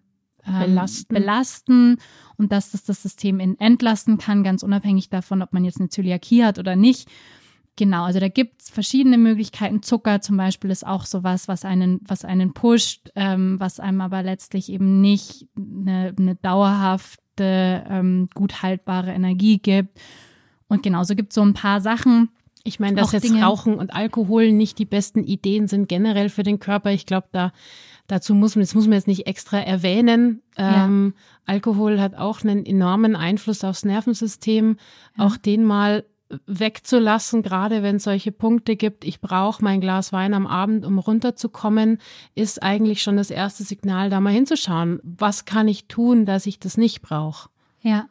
ähm, 0.45 0.59
belasten. 0.59 1.13
belasten 1.13 1.97
und 2.37 2.51
dass 2.51 2.71
das 2.71 2.83
das 2.83 3.01
System 3.01 3.39
entlasten 3.39 4.19
kann, 4.19 4.43
ganz 4.43 4.61
unabhängig 4.61 5.09
davon, 5.09 5.41
ob 5.41 5.53
man 5.53 5.65
jetzt 5.65 5.79
eine 5.79 5.89
Zöliakie 5.89 6.43
hat 6.43 6.59
oder 6.59 6.75
nicht. 6.75 7.09
Genau, 7.75 8.03
also 8.03 8.19
da 8.19 8.27
gibt's 8.27 8.69
verschiedene 8.69 9.17
Möglichkeiten. 9.17 9.81
Zucker 9.81 10.21
zum 10.21 10.37
Beispiel 10.37 10.69
ist 10.69 10.85
auch 10.85 11.05
sowas, 11.05 11.47
was 11.47 11.65
einen, 11.65 11.99
was 12.05 12.23
einen 12.23 12.53
pusht, 12.53 13.09
ähm, 13.15 13.59
was 13.59 13.79
einem 13.79 14.01
aber 14.01 14.21
letztlich 14.21 14.69
eben 14.69 15.01
nicht 15.01 15.47
eine, 15.57 16.13
eine 16.15 16.35
dauerhaft 16.35 17.22
feste, 17.33 17.83
ähm, 17.89 18.29
gut 18.33 18.61
haltbare 18.61 19.11
Energie 19.11 19.57
gibt. 19.57 19.99
Und 20.67 20.83
genauso 20.83 21.15
gibt 21.15 21.31
es 21.31 21.35
so 21.35 21.41
ein 21.41 21.53
paar 21.53 21.81
Sachen. 21.81 22.29
Ich 22.63 22.79
meine, 22.79 22.95
dass 22.95 23.11
jetzt 23.11 23.25
Dinge, 23.25 23.43
Rauchen 23.43 23.75
und 23.75 23.93
Alkohol 23.93 24.51
nicht 24.51 24.79
die 24.79 24.85
besten 24.85 25.23
Ideen 25.23 25.67
sind 25.67 25.89
generell 25.89 26.29
für 26.29 26.43
den 26.43 26.59
Körper. 26.59 26.91
Ich 26.91 27.05
glaube, 27.05 27.27
da 27.31 27.51
dazu 28.07 28.33
muss 28.33 28.55
man, 28.55 28.63
das 28.63 28.73
muss 28.73 28.85
man 28.85 28.93
jetzt 28.93 29.07
nicht 29.07 29.27
extra 29.27 29.59
erwähnen. 29.59 30.41
Ja. 30.57 30.85
Ähm, 30.85 31.13
Alkohol 31.45 31.99
hat 31.99 32.15
auch 32.15 32.41
einen 32.43 32.65
enormen 32.65 33.15
Einfluss 33.15 33.63
aufs 33.63 33.83
Nervensystem. 33.83 34.77
Ja. 35.17 35.25
Auch 35.25 35.35
den 35.35 35.65
mal 35.65 36.05
wegzulassen, 36.45 37.43
gerade 37.43 37.83
wenn 37.83 37.97
es 37.97 38.03
solche 38.03 38.31
Punkte 38.31 38.75
gibt, 38.75 39.03
ich 39.05 39.21
brauche 39.21 39.63
mein 39.63 39.81
Glas 39.81 40.13
Wein 40.13 40.33
am 40.33 40.47
Abend, 40.47 40.85
um 40.85 40.99
runterzukommen, 40.99 41.99
ist 42.35 42.61
eigentlich 42.61 43.01
schon 43.01 43.17
das 43.17 43.29
erste 43.29 43.63
Signal, 43.63 44.09
da 44.09 44.19
mal 44.19 44.33
hinzuschauen. 44.33 44.99
Was 45.03 45.45
kann 45.45 45.67
ich 45.67 45.87
tun, 45.87 46.25
dass 46.25 46.45
ich 46.45 46.59
das 46.59 46.77
nicht 46.77 47.01
brauche? 47.01 47.49
Ja, 47.81 48.07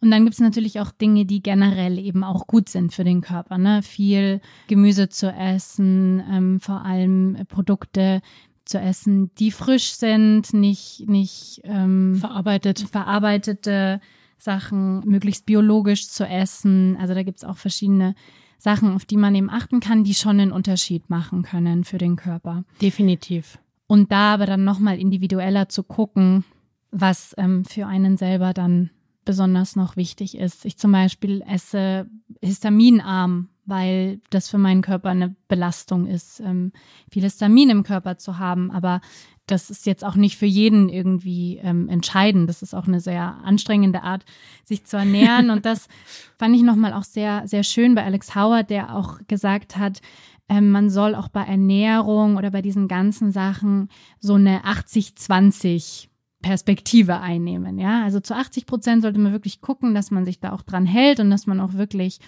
und 0.00 0.10
dann 0.10 0.24
gibt 0.24 0.34
es 0.34 0.40
natürlich 0.40 0.80
auch 0.80 0.90
Dinge, 0.90 1.24
die 1.24 1.42
generell 1.42 1.98
eben 1.98 2.22
auch 2.24 2.46
gut 2.46 2.68
sind 2.68 2.92
für 2.92 3.04
den 3.04 3.22
Körper. 3.22 3.56
Ne? 3.56 3.82
Viel 3.82 4.42
Gemüse 4.66 5.08
zu 5.08 5.32
essen, 5.32 6.22
ähm, 6.30 6.60
vor 6.60 6.84
allem 6.84 7.38
Produkte 7.48 8.20
zu 8.66 8.78
essen, 8.78 9.30
die 9.36 9.50
frisch 9.50 9.94
sind, 9.94 10.52
nicht, 10.52 11.04
nicht 11.08 11.62
ähm, 11.64 12.16
verarbeitet. 12.16 12.80
verarbeitete 12.80 14.00
Sachen 14.44 15.00
möglichst 15.00 15.46
biologisch 15.46 16.08
zu 16.08 16.24
essen. 16.26 16.96
Also 17.00 17.14
da 17.14 17.22
gibt 17.22 17.38
es 17.38 17.44
auch 17.44 17.56
verschiedene 17.56 18.14
Sachen, 18.58 18.94
auf 18.94 19.04
die 19.04 19.16
man 19.16 19.34
eben 19.34 19.50
achten 19.50 19.80
kann, 19.80 20.04
die 20.04 20.14
schon 20.14 20.40
einen 20.40 20.52
Unterschied 20.52 21.10
machen 21.10 21.42
können 21.42 21.84
für 21.84 21.98
den 21.98 22.16
Körper. 22.16 22.64
Definitiv. 22.80 23.58
Und 23.86 24.12
da 24.12 24.34
aber 24.34 24.46
dann 24.46 24.64
nochmal 24.64 24.98
individueller 24.98 25.68
zu 25.68 25.82
gucken, 25.82 26.44
was 26.90 27.34
ähm, 27.36 27.64
für 27.64 27.86
einen 27.86 28.16
selber 28.16 28.52
dann 28.52 28.90
besonders 29.24 29.76
noch 29.76 29.96
wichtig 29.96 30.36
ist. 30.36 30.64
Ich 30.64 30.78
zum 30.78 30.92
Beispiel 30.92 31.42
esse 31.48 32.06
histaminarm, 32.42 33.48
weil 33.64 34.20
das 34.30 34.48
für 34.48 34.58
meinen 34.58 34.82
Körper 34.82 35.10
eine 35.10 35.34
Belastung 35.48 36.06
ist, 36.06 36.40
ähm, 36.40 36.72
viel 37.10 37.22
Histamin 37.22 37.70
im 37.70 37.82
Körper 37.82 38.18
zu 38.18 38.38
haben. 38.38 38.70
Aber 38.70 39.00
das 39.46 39.68
ist 39.70 39.86
jetzt 39.86 40.04
auch 40.04 40.14
nicht 40.14 40.38
für 40.38 40.46
jeden 40.46 40.88
irgendwie 40.88 41.58
ähm, 41.62 41.88
entscheidend. 41.88 42.48
Das 42.48 42.62
ist 42.62 42.74
auch 42.74 42.86
eine 42.86 43.00
sehr 43.00 43.38
anstrengende 43.44 44.02
Art, 44.02 44.24
sich 44.64 44.84
zu 44.84 44.96
ernähren. 44.96 45.50
Und 45.50 45.66
das 45.66 45.88
fand 46.38 46.56
ich 46.56 46.62
nochmal 46.62 46.94
auch 46.94 47.04
sehr, 47.04 47.46
sehr 47.46 47.62
schön 47.62 47.94
bei 47.94 48.04
Alex 48.04 48.34
Howard, 48.34 48.70
der 48.70 48.94
auch 48.94 49.18
gesagt 49.28 49.76
hat, 49.76 50.00
ähm, 50.48 50.70
man 50.70 50.90
soll 50.90 51.14
auch 51.14 51.28
bei 51.28 51.42
Ernährung 51.42 52.36
oder 52.36 52.50
bei 52.50 52.62
diesen 52.62 52.88
ganzen 52.88 53.32
Sachen 53.32 53.88
so 54.20 54.34
eine 54.34 54.64
80-20 54.64 56.08
Perspektive 56.42 57.20
einnehmen. 57.20 57.78
Ja, 57.78 58.04
also 58.04 58.20
zu 58.20 58.34
80 58.34 58.66
Prozent 58.66 59.02
sollte 59.02 59.18
man 59.18 59.32
wirklich 59.32 59.60
gucken, 59.60 59.94
dass 59.94 60.10
man 60.10 60.24
sich 60.24 60.40
da 60.40 60.52
auch 60.52 60.62
dran 60.62 60.84
hält 60.84 61.20
und 61.20 61.30
dass 61.30 61.46
man 61.46 61.60
auch 61.60 61.74
wirklich 61.74 62.20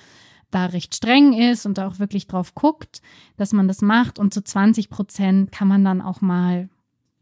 da 0.51 0.67
recht 0.67 0.95
streng 0.95 1.35
ist 1.35 1.67
und 1.67 1.77
da 1.77 1.87
auch 1.87 1.99
wirklich 1.99 2.27
drauf 2.27 2.55
guckt, 2.55 3.03
dass 3.37 3.53
man 3.53 3.69
das 3.69 3.83
macht. 3.83 4.19
Und 4.19 4.33
zu 4.33 4.43
20 4.43 4.89
Prozent 4.89 5.53
kann 5.53 5.69
man 5.69 5.85
dann 5.85 6.01
auch 6.01 6.21
mal 6.21 6.71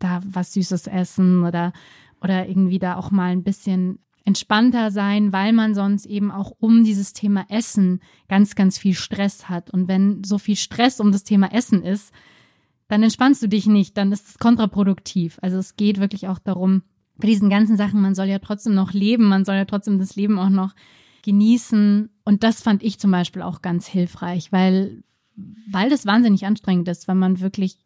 da 0.04 0.22
was 0.24 0.52
Süßes 0.52 0.86
essen 0.86 1.44
oder, 1.44 1.72
oder 2.20 2.48
irgendwie 2.48 2.78
da 2.78 2.96
auch 2.96 3.10
mal 3.10 3.32
ein 3.32 3.42
bisschen 3.42 3.98
entspannter 4.24 4.90
sein, 4.90 5.32
weil 5.32 5.52
man 5.52 5.74
sonst 5.74 6.06
eben 6.06 6.30
auch 6.30 6.52
um 6.58 6.84
dieses 6.84 7.12
Thema 7.12 7.44
Essen 7.48 8.00
ganz, 8.28 8.54
ganz 8.54 8.78
viel 8.78 8.94
Stress 8.94 9.48
hat. 9.48 9.70
Und 9.70 9.88
wenn 9.88 10.24
so 10.24 10.38
viel 10.38 10.56
Stress 10.56 11.00
um 11.00 11.12
das 11.12 11.24
Thema 11.24 11.52
Essen 11.52 11.82
ist, 11.82 12.12
dann 12.88 13.02
entspannst 13.02 13.42
du 13.42 13.48
dich 13.48 13.66
nicht, 13.66 13.96
dann 13.96 14.12
ist 14.12 14.28
es 14.28 14.38
kontraproduktiv. 14.38 15.38
Also 15.42 15.58
es 15.58 15.76
geht 15.76 16.00
wirklich 16.00 16.28
auch 16.28 16.38
darum, 16.38 16.82
bei 17.16 17.28
diesen 17.28 17.50
ganzen 17.50 17.76
Sachen, 17.76 18.00
man 18.00 18.14
soll 18.14 18.26
ja 18.26 18.38
trotzdem 18.38 18.74
noch 18.74 18.92
leben, 18.92 19.24
man 19.24 19.44
soll 19.44 19.56
ja 19.56 19.64
trotzdem 19.64 19.98
das 19.98 20.16
Leben 20.16 20.38
auch 20.38 20.48
noch 20.48 20.74
genießen. 21.22 22.10
Und 22.24 22.42
das 22.42 22.62
fand 22.62 22.82
ich 22.82 22.98
zum 22.98 23.10
Beispiel 23.10 23.42
auch 23.42 23.62
ganz 23.62 23.86
hilfreich, 23.86 24.52
weil, 24.52 25.04
weil 25.70 25.90
das 25.90 26.06
wahnsinnig 26.06 26.44
anstrengend 26.46 26.88
ist, 26.88 27.08
wenn 27.08 27.18
man 27.18 27.40
wirklich, 27.40 27.78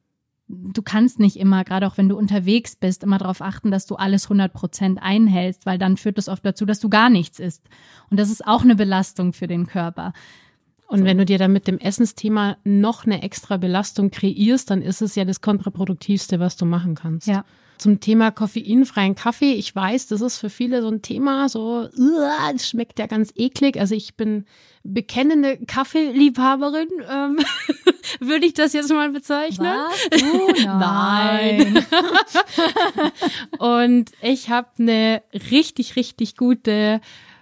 du 0.48 0.82
kannst 0.82 1.18
nicht 1.18 1.36
immer, 1.36 1.64
gerade 1.64 1.86
auch 1.86 1.98
wenn 1.98 2.08
du 2.08 2.16
unterwegs 2.16 2.74
bist, 2.74 3.04
immer 3.04 3.18
darauf 3.18 3.42
achten, 3.42 3.70
dass 3.70 3.86
du 3.86 3.96
alles 3.96 4.24
100 4.24 4.52
Prozent 4.52 4.98
einhältst, 5.00 5.66
weil 5.66 5.78
dann 5.78 5.96
führt 5.96 6.18
das 6.18 6.28
oft 6.28 6.44
dazu, 6.44 6.64
dass 6.64 6.80
du 6.80 6.88
gar 6.88 7.10
nichts 7.10 7.38
isst. 7.38 7.68
Und 8.10 8.18
das 8.18 8.30
ist 8.30 8.46
auch 8.46 8.62
eine 8.62 8.74
Belastung 8.74 9.32
für 9.32 9.46
den 9.46 9.66
Körper. 9.66 10.12
Und 10.86 11.00
so. 11.00 11.04
wenn 11.04 11.18
du 11.18 11.26
dir 11.26 11.38
dann 11.38 11.52
mit 11.52 11.66
dem 11.66 11.78
Essensthema 11.78 12.56
noch 12.64 13.04
eine 13.04 13.22
extra 13.22 13.58
Belastung 13.58 14.10
kreierst, 14.10 14.70
dann 14.70 14.80
ist 14.80 15.02
es 15.02 15.14
ja 15.14 15.26
das 15.26 15.42
kontraproduktivste, 15.42 16.40
was 16.40 16.56
du 16.56 16.64
machen 16.64 16.94
kannst. 16.94 17.26
Ja. 17.26 17.44
Zum 17.78 18.00
Thema 18.00 18.30
koffeinfreien 18.30 19.14
Kaffee. 19.14 19.52
Ich 19.52 19.74
weiß, 19.74 20.08
das 20.08 20.20
ist 20.20 20.38
für 20.38 20.50
viele 20.50 20.82
so 20.82 20.88
ein 20.88 21.02
Thema, 21.02 21.48
so, 21.48 21.88
das 22.52 22.68
schmeckt 22.68 22.98
ja 22.98 23.06
ganz 23.06 23.32
eklig. 23.36 23.78
Also 23.78 23.94
ich 23.94 24.16
bin 24.16 24.44
bekennende 24.82 25.58
Kaffeeliebhaberin, 25.58 26.88
ähm, 27.10 27.38
würde 28.20 28.46
ich 28.46 28.54
das 28.54 28.72
jetzt 28.72 28.90
mal 28.90 29.10
bezeichnen? 29.10 29.66
Was? 29.66 30.22
Uh, 30.22 30.52
nein. 30.64 31.86
Und 33.58 34.10
ich 34.22 34.50
habe 34.50 34.68
eine 34.78 35.22
richtig, 35.50 35.96
richtig 35.96 36.36
gute 36.36 37.00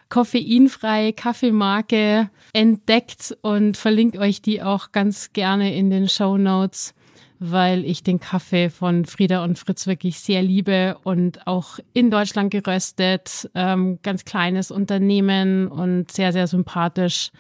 koffeinfreie 0.08 1.12
Kaffeemarke 1.12 2.30
entdeckt 2.52 3.36
und 3.42 3.76
verlinke 3.76 4.18
euch 4.20 4.40
die 4.40 4.62
auch 4.62 4.92
ganz 4.92 5.32
gerne 5.32 5.74
in 5.74 5.90
den 5.90 6.08
Show 6.08 6.38
Notes, 6.38 6.94
weil 7.38 7.84
ich 7.84 8.02
den 8.02 8.20
Kaffee 8.20 8.70
von 8.70 9.04
Frieda 9.04 9.44
und 9.44 9.58
Fritz 9.58 9.86
wirklich 9.86 10.20
sehr 10.20 10.42
liebe 10.42 10.96
und 11.04 11.46
auch 11.46 11.78
in 11.92 12.10
Deutschland 12.10 12.50
geröstet, 12.50 13.50
ähm, 13.54 13.98
ganz 14.02 14.24
kleines 14.24 14.70
Unternehmen 14.70 15.68
und 15.68 16.12
sehr, 16.12 16.32
sehr 16.32 16.46
sympathisch. 16.46 17.30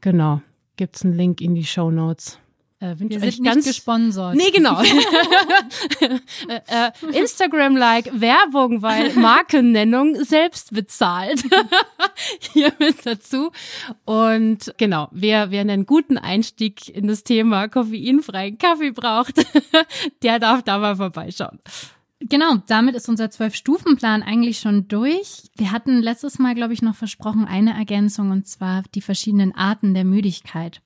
Genau, 0.00 0.40
gibt's 0.76 1.04
einen 1.04 1.14
Link 1.14 1.40
in 1.40 1.54
die 1.54 1.64
Show 1.64 1.90
Notes. 1.90 2.38
Äh, 2.80 2.94
Wir 2.98 3.18
sind 3.32 3.44
ganz 3.44 3.66
gesponsert. 3.66 4.36
Nee, 4.36 4.50
genau. 4.52 4.80
äh, 6.00 6.60
äh, 6.66 7.18
Instagram-like 7.18 8.20
Werbung, 8.20 8.82
weil 8.82 9.12
Markennennung 9.14 10.22
selbst 10.24 10.72
bezahlt. 10.72 11.42
Hier 12.52 12.72
mit 12.78 13.04
dazu. 13.04 13.50
Und 14.04 14.72
genau, 14.76 15.08
wer, 15.10 15.50
wer 15.50 15.62
einen 15.62 15.86
guten 15.86 16.18
Einstieg 16.18 16.88
in 16.88 17.08
das 17.08 17.24
Thema 17.24 17.66
koffeinfreien 17.68 18.58
Kaffee 18.58 18.92
braucht, 18.92 19.44
der 20.22 20.38
darf 20.38 20.62
da 20.62 20.78
mal 20.78 20.96
vorbeischauen. 20.96 21.58
Genau, 22.20 22.56
damit 22.66 22.94
ist 22.94 23.08
unser 23.08 23.30
Zwölf-Stufen-Plan 23.30 24.22
eigentlich 24.22 24.58
schon 24.58 24.88
durch. 24.88 25.44
Wir 25.56 25.70
hatten 25.70 26.00
letztes 26.00 26.38
Mal, 26.38 26.54
glaube 26.54 26.74
ich, 26.74 26.82
noch 26.82 26.96
versprochen, 26.96 27.44
eine 27.44 27.74
Ergänzung 27.74 28.30
und 28.30 28.46
zwar 28.46 28.82
die 28.94 29.00
verschiedenen 29.00 29.54
Arten 29.54 29.94
der 29.94 30.04
Müdigkeit. 30.04 30.80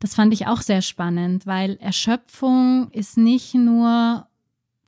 Das 0.00 0.14
fand 0.14 0.32
ich 0.32 0.46
auch 0.46 0.60
sehr 0.60 0.82
spannend, 0.82 1.46
weil 1.46 1.76
Erschöpfung 1.76 2.90
ist 2.90 3.16
nicht 3.16 3.54
nur 3.54 4.26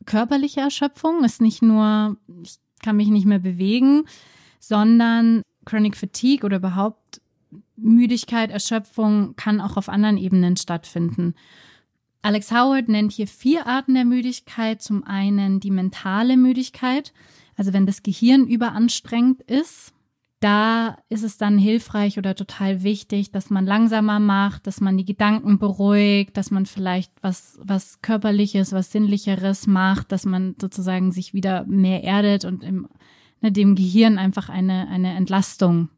körperliche 0.05 0.61
Erschöpfung, 0.61 1.25
ist 1.25 1.40
nicht 1.40 1.62
nur, 1.62 2.16
ich 2.42 2.57
kann 2.83 2.97
mich 2.97 3.09
nicht 3.09 3.27
mehr 3.27 3.38
bewegen, 3.38 4.05
sondern 4.61 5.42
Chronic 5.64 5.97
Fatigue 5.97 6.45
oder 6.45 6.59
überhaupt 6.59 7.21
Müdigkeit, 7.77 8.51
Erschöpfung 8.51 9.37
kann 9.37 9.61
auch 9.61 9.77
auf 9.77 9.88
anderen 9.88 10.16
Ebenen 10.16 10.57
stattfinden. 10.57 11.35
Alex 12.23 12.51
Howard 12.51 12.88
nennt 12.88 13.12
hier 13.12 13.29
vier 13.29 13.66
Arten 13.66 13.95
der 13.95 14.05
Müdigkeit. 14.05 14.83
Zum 14.83 15.05
einen 15.05 15.61
die 15.61 15.71
mentale 15.71 16.37
Müdigkeit, 16.37 17.12
also 17.57 17.73
wenn 17.73 17.87
das 17.87 18.03
Gehirn 18.03 18.47
überanstrengt 18.47 19.42
ist, 19.42 19.92
da 20.40 20.99
ist 21.09 21.25
es 21.25 21.38
dann 21.38 21.57
hilfreich 21.57 22.18
oder 22.18 22.35
total 22.35 22.83
wichtig, 22.83 23.31
dass 23.31 23.49
man 23.49 23.64
langsamer 23.64 24.20
macht, 24.20 24.66
dass 24.66 24.81
man 24.81 24.99
die 24.99 25.07
Gedanken 25.07 25.59
beruhigt, 25.59 26.37
dass 26.37 26.51
man 26.51 26.66
vielleicht 26.66 27.11
was, 27.22 27.59
was 27.62 28.03
körperliches, 28.03 28.72
was 28.72 28.92
sinnlicheres 28.92 29.66
macht, 29.66 30.12
dass 30.12 30.27
man 30.27 30.55
sozusagen 30.61 31.11
sich 31.11 31.33
wieder 31.33 31.64
mehr 31.64 32.05
erdet 32.05 32.44
und 32.44 32.62
im, 32.62 32.88
ne, 33.40 33.51
dem 33.51 33.75
Gehirn 33.75 34.18
einfach 34.18 34.51
eine, 34.51 34.88
eine 34.88 35.14
Entlastung 35.14 35.88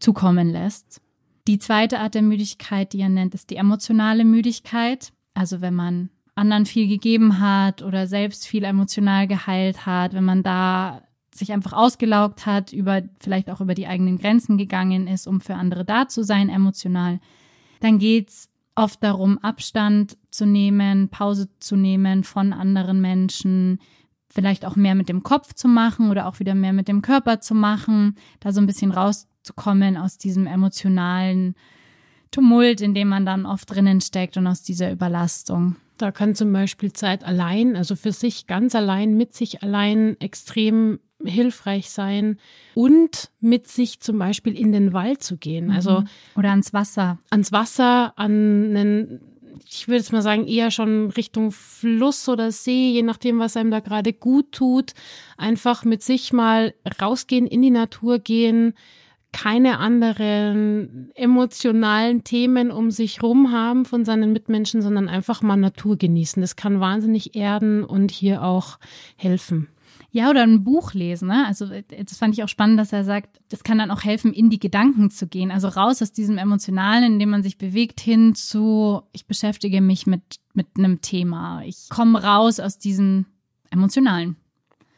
zukommen 0.00 0.50
lässt. 0.50 1.00
Die 1.46 1.58
zweite 1.58 2.00
Art 2.00 2.14
der 2.14 2.22
Müdigkeit, 2.22 2.92
die 2.92 3.00
er 3.00 3.08
nennt, 3.08 3.34
ist 3.34 3.50
die 3.50 3.56
emotionale 3.56 4.24
Müdigkeit. 4.24 5.12
Also 5.34 5.60
wenn 5.60 5.74
man 5.74 6.10
anderen 6.34 6.66
viel 6.66 6.88
gegeben 6.88 7.38
hat 7.38 7.82
oder 7.82 8.08
selbst 8.08 8.46
viel 8.46 8.64
emotional 8.64 9.28
geheilt 9.28 9.86
hat, 9.86 10.14
wenn 10.14 10.24
man 10.24 10.42
da 10.42 11.02
sich 11.34 11.52
einfach 11.52 11.72
ausgelaugt 11.72 12.46
hat, 12.46 12.72
über 12.72 13.02
vielleicht 13.18 13.50
auch 13.50 13.60
über 13.60 13.74
die 13.74 13.86
eigenen 13.86 14.18
Grenzen 14.18 14.56
gegangen 14.56 15.06
ist, 15.06 15.26
um 15.26 15.40
für 15.40 15.54
andere 15.54 15.84
da 15.84 16.08
zu 16.08 16.22
sein, 16.22 16.48
emotional, 16.48 17.20
dann 17.80 17.98
geht's 17.98 18.48
oft 18.76 19.02
darum, 19.02 19.38
Abstand 19.38 20.16
zu 20.30 20.46
nehmen, 20.46 21.08
Pause 21.08 21.48
zu 21.60 21.76
nehmen 21.76 22.24
von 22.24 22.52
anderen 22.52 23.00
Menschen, 23.00 23.78
vielleicht 24.28 24.64
auch 24.64 24.76
mehr 24.76 24.94
mit 24.94 25.08
dem 25.08 25.22
Kopf 25.22 25.54
zu 25.54 25.68
machen 25.68 26.10
oder 26.10 26.26
auch 26.26 26.40
wieder 26.40 26.54
mehr 26.54 26.72
mit 26.72 26.88
dem 26.88 27.02
Körper 27.02 27.40
zu 27.40 27.54
machen, 27.54 28.16
da 28.40 28.52
so 28.52 28.60
ein 28.60 28.66
bisschen 28.66 28.90
rauszukommen 28.90 29.96
aus 29.96 30.18
diesem 30.18 30.46
emotionalen 30.46 31.54
Tumult, 32.30 32.80
in 32.80 32.94
dem 32.94 33.08
man 33.08 33.24
dann 33.24 33.46
oft 33.46 33.72
drinnen 33.72 34.00
steckt 34.00 34.36
und 34.36 34.46
aus 34.48 34.62
dieser 34.62 34.90
Überlastung. 34.90 35.76
Da 35.98 36.10
kann 36.10 36.34
zum 36.34 36.52
Beispiel 36.52 36.92
Zeit 36.92 37.22
allein, 37.22 37.76
also 37.76 37.94
für 37.94 38.10
sich 38.10 38.48
ganz 38.48 38.74
allein, 38.74 39.16
mit 39.16 39.34
sich 39.34 39.62
allein 39.62 40.20
extrem 40.20 40.98
hilfreich 41.24 41.90
sein 41.90 42.38
und 42.74 43.30
mit 43.40 43.68
sich 43.68 44.00
zum 44.00 44.18
Beispiel 44.18 44.58
in 44.58 44.72
den 44.72 44.92
Wald 44.92 45.22
zu 45.22 45.36
gehen. 45.36 45.70
Also 45.70 46.00
mhm. 46.00 46.08
oder 46.36 46.50
ans 46.50 46.72
Wasser. 46.72 47.18
Ans 47.30 47.52
Wasser, 47.52 48.12
an 48.16 48.76
einen, 48.76 49.20
ich 49.68 49.88
würde 49.88 49.98
jetzt 49.98 50.12
mal 50.12 50.22
sagen, 50.22 50.46
eher 50.46 50.70
schon 50.70 51.10
Richtung 51.10 51.52
Fluss 51.52 52.28
oder 52.28 52.52
See, 52.52 52.90
je 52.90 53.02
nachdem, 53.02 53.38
was 53.38 53.56
einem 53.56 53.70
da 53.70 53.80
gerade 53.80 54.12
gut 54.12 54.52
tut. 54.52 54.92
Einfach 55.36 55.84
mit 55.84 56.02
sich 56.02 56.32
mal 56.32 56.74
rausgehen, 57.00 57.46
in 57.46 57.62
die 57.62 57.70
Natur 57.70 58.18
gehen, 58.18 58.74
keine 59.34 59.78
anderen 59.78 61.10
emotionalen 61.16 62.22
Themen 62.22 62.70
um 62.70 62.92
sich 62.92 63.20
rum 63.20 63.50
haben 63.50 63.84
von 63.84 64.04
seinen 64.04 64.32
Mitmenschen, 64.32 64.80
sondern 64.80 65.08
einfach 65.08 65.42
mal 65.42 65.56
Natur 65.56 65.96
genießen. 65.96 66.40
Das 66.40 66.54
kann 66.54 66.78
wahnsinnig 66.78 67.34
erden 67.34 67.82
und 67.82 68.12
hier 68.12 68.44
auch 68.44 68.78
helfen. 69.16 69.68
Ja, 70.14 70.30
oder 70.30 70.44
ein 70.44 70.62
Buch 70.62 70.94
lesen. 70.94 71.26
Ne? 71.26 71.44
Also 71.44 71.66
das 71.66 72.18
fand 72.18 72.34
ich 72.34 72.44
auch 72.44 72.48
spannend, 72.48 72.78
dass 72.78 72.92
er 72.92 73.02
sagt, 73.02 73.40
das 73.48 73.64
kann 73.64 73.78
dann 73.78 73.90
auch 73.90 74.04
helfen, 74.04 74.32
in 74.32 74.48
die 74.48 74.60
Gedanken 74.60 75.10
zu 75.10 75.26
gehen. 75.26 75.50
Also 75.50 75.66
raus 75.66 76.00
aus 76.02 76.12
diesem 76.12 76.38
Emotionalen, 76.38 77.14
in 77.14 77.18
dem 77.18 77.30
man 77.30 77.42
sich 77.42 77.58
bewegt, 77.58 78.00
hin 78.00 78.36
zu, 78.36 79.02
ich 79.10 79.26
beschäftige 79.26 79.80
mich 79.80 80.06
mit, 80.06 80.22
mit 80.52 80.68
einem 80.78 81.00
Thema. 81.00 81.64
Ich 81.64 81.88
komme 81.88 82.22
raus 82.22 82.60
aus 82.60 82.78
diesem 82.78 83.26
Emotionalen. 83.70 84.36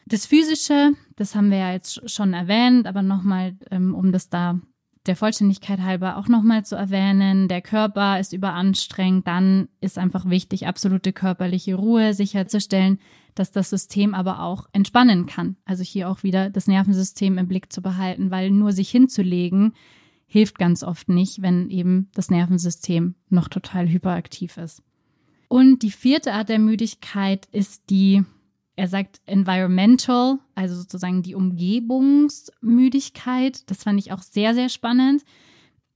Das 0.05 0.27
Physische, 0.27 0.91
das 1.15 1.33
haben 1.33 1.49
wir 1.49 1.57
ja 1.57 1.71
jetzt 1.71 2.07
schon 2.11 2.35
erwähnt, 2.35 2.85
aber 2.85 3.01
nochmal, 3.01 3.57
ähm, 3.71 3.95
um 3.95 4.11
das 4.11 4.29
da 4.29 4.59
der 5.07 5.15
Vollständigkeit 5.15 5.79
halber 5.81 6.17
auch 6.17 6.27
nochmal 6.27 6.65
zu 6.65 6.75
erwähnen, 6.75 7.47
der 7.47 7.61
Körper 7.61 8.19
ist 8.19 8.33
überanstrengt, 8.33 9.27
dann 9.27 9.69
ist 9.81 9.97
einfach 9.97 10.29
wichtig, 10.29 10.67
absolute 10.67 11.13
körperliche 11.13 11.75
Ruhe 11.75 12.13
sicherzustellen, 12.13 12.99
dass 13.35 13.51
das 13.51 13.69
System 13.69 14.13
aber 14.13 14.41
auch 14.41 14.67
entspannen 14.73 15.25
kann. 15.25 15.55
Also 15.65 15.83
hier 15.83 16.09
auch 16.09 16.23
wieder 16.23 16.49
das 16.49 16.67
Nervensystem 16.67 17.37
im 17.37 17.47
Blick 17.47 17.71
zu 17.71 17.81
behalten, 17.81 18.31
weil 18.31 18.51
nur 18.51 18.71
sich 18.71 18.89
hinzulegen 18.89 19.73
hilft 20.27 20.59
ganz 20.59 20.83
oft 20.83 21.07
nicht, 21.09 21.41
wenn 21.41 21.69
eben 21.69 22.09
das 22.13 22.29
Nervensystem 22.29 23.15
noch 23.29 23.47
total 23.47 23.87
hyperaktiv 23.87 24.57
ist. 24.57 24.83
Und 25.47 25.83
die 25.83 25.91
vierte 25.91 26.33
Art 26.33 26.49
der 26.49 26.59
Müdigkeit 26.59 27.47
ist 27.53 27.89
die 27.89 28.25
er 28.77 28.87
sagt 28.87 29.19
environmental, 29.25 30.37
also 30.53 30.75
sozusagen 30.75 31.23
die 31.23 31.35
Umgebungsmüdigkeit. 31.35 33.69
Das 33.69 33.83
fand 33.83 33.99
ich 33.99 34.13
auch 34.13 34.21
sehr, 34.21 34.53
sehr 34.53 34.69
spannend. 34.69 35.23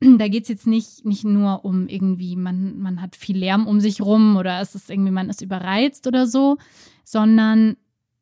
Da 0.01 0.27
geht 0.27 0.43
es 0.43 0.49
jetzt 0.49 0.65
nicht, 0.65 1.05
nicht 1.05 1.23
nur 1.23 1.63
um 1.63 1.87
irgendwie, 1.87 2.35
man, 2.35 2.79
man 2.79 3.03
hat 3.03 3.15
viel 3.15 3.37
Lärm 3.37 3.67
um 3.67 3.79
sich 3.79 4.01
rum 4.01 4.35
oder 4.35 4.59
es 4.59 4.73
ist 4.73 4.89
irgendwie, 4.89 5.11
man 5.11 5.29
ist 5.29 5.43
überreizt 5.43 6.07
oder 6.07 6.25
so, 6.25 6.57
sondern 7.03 7.77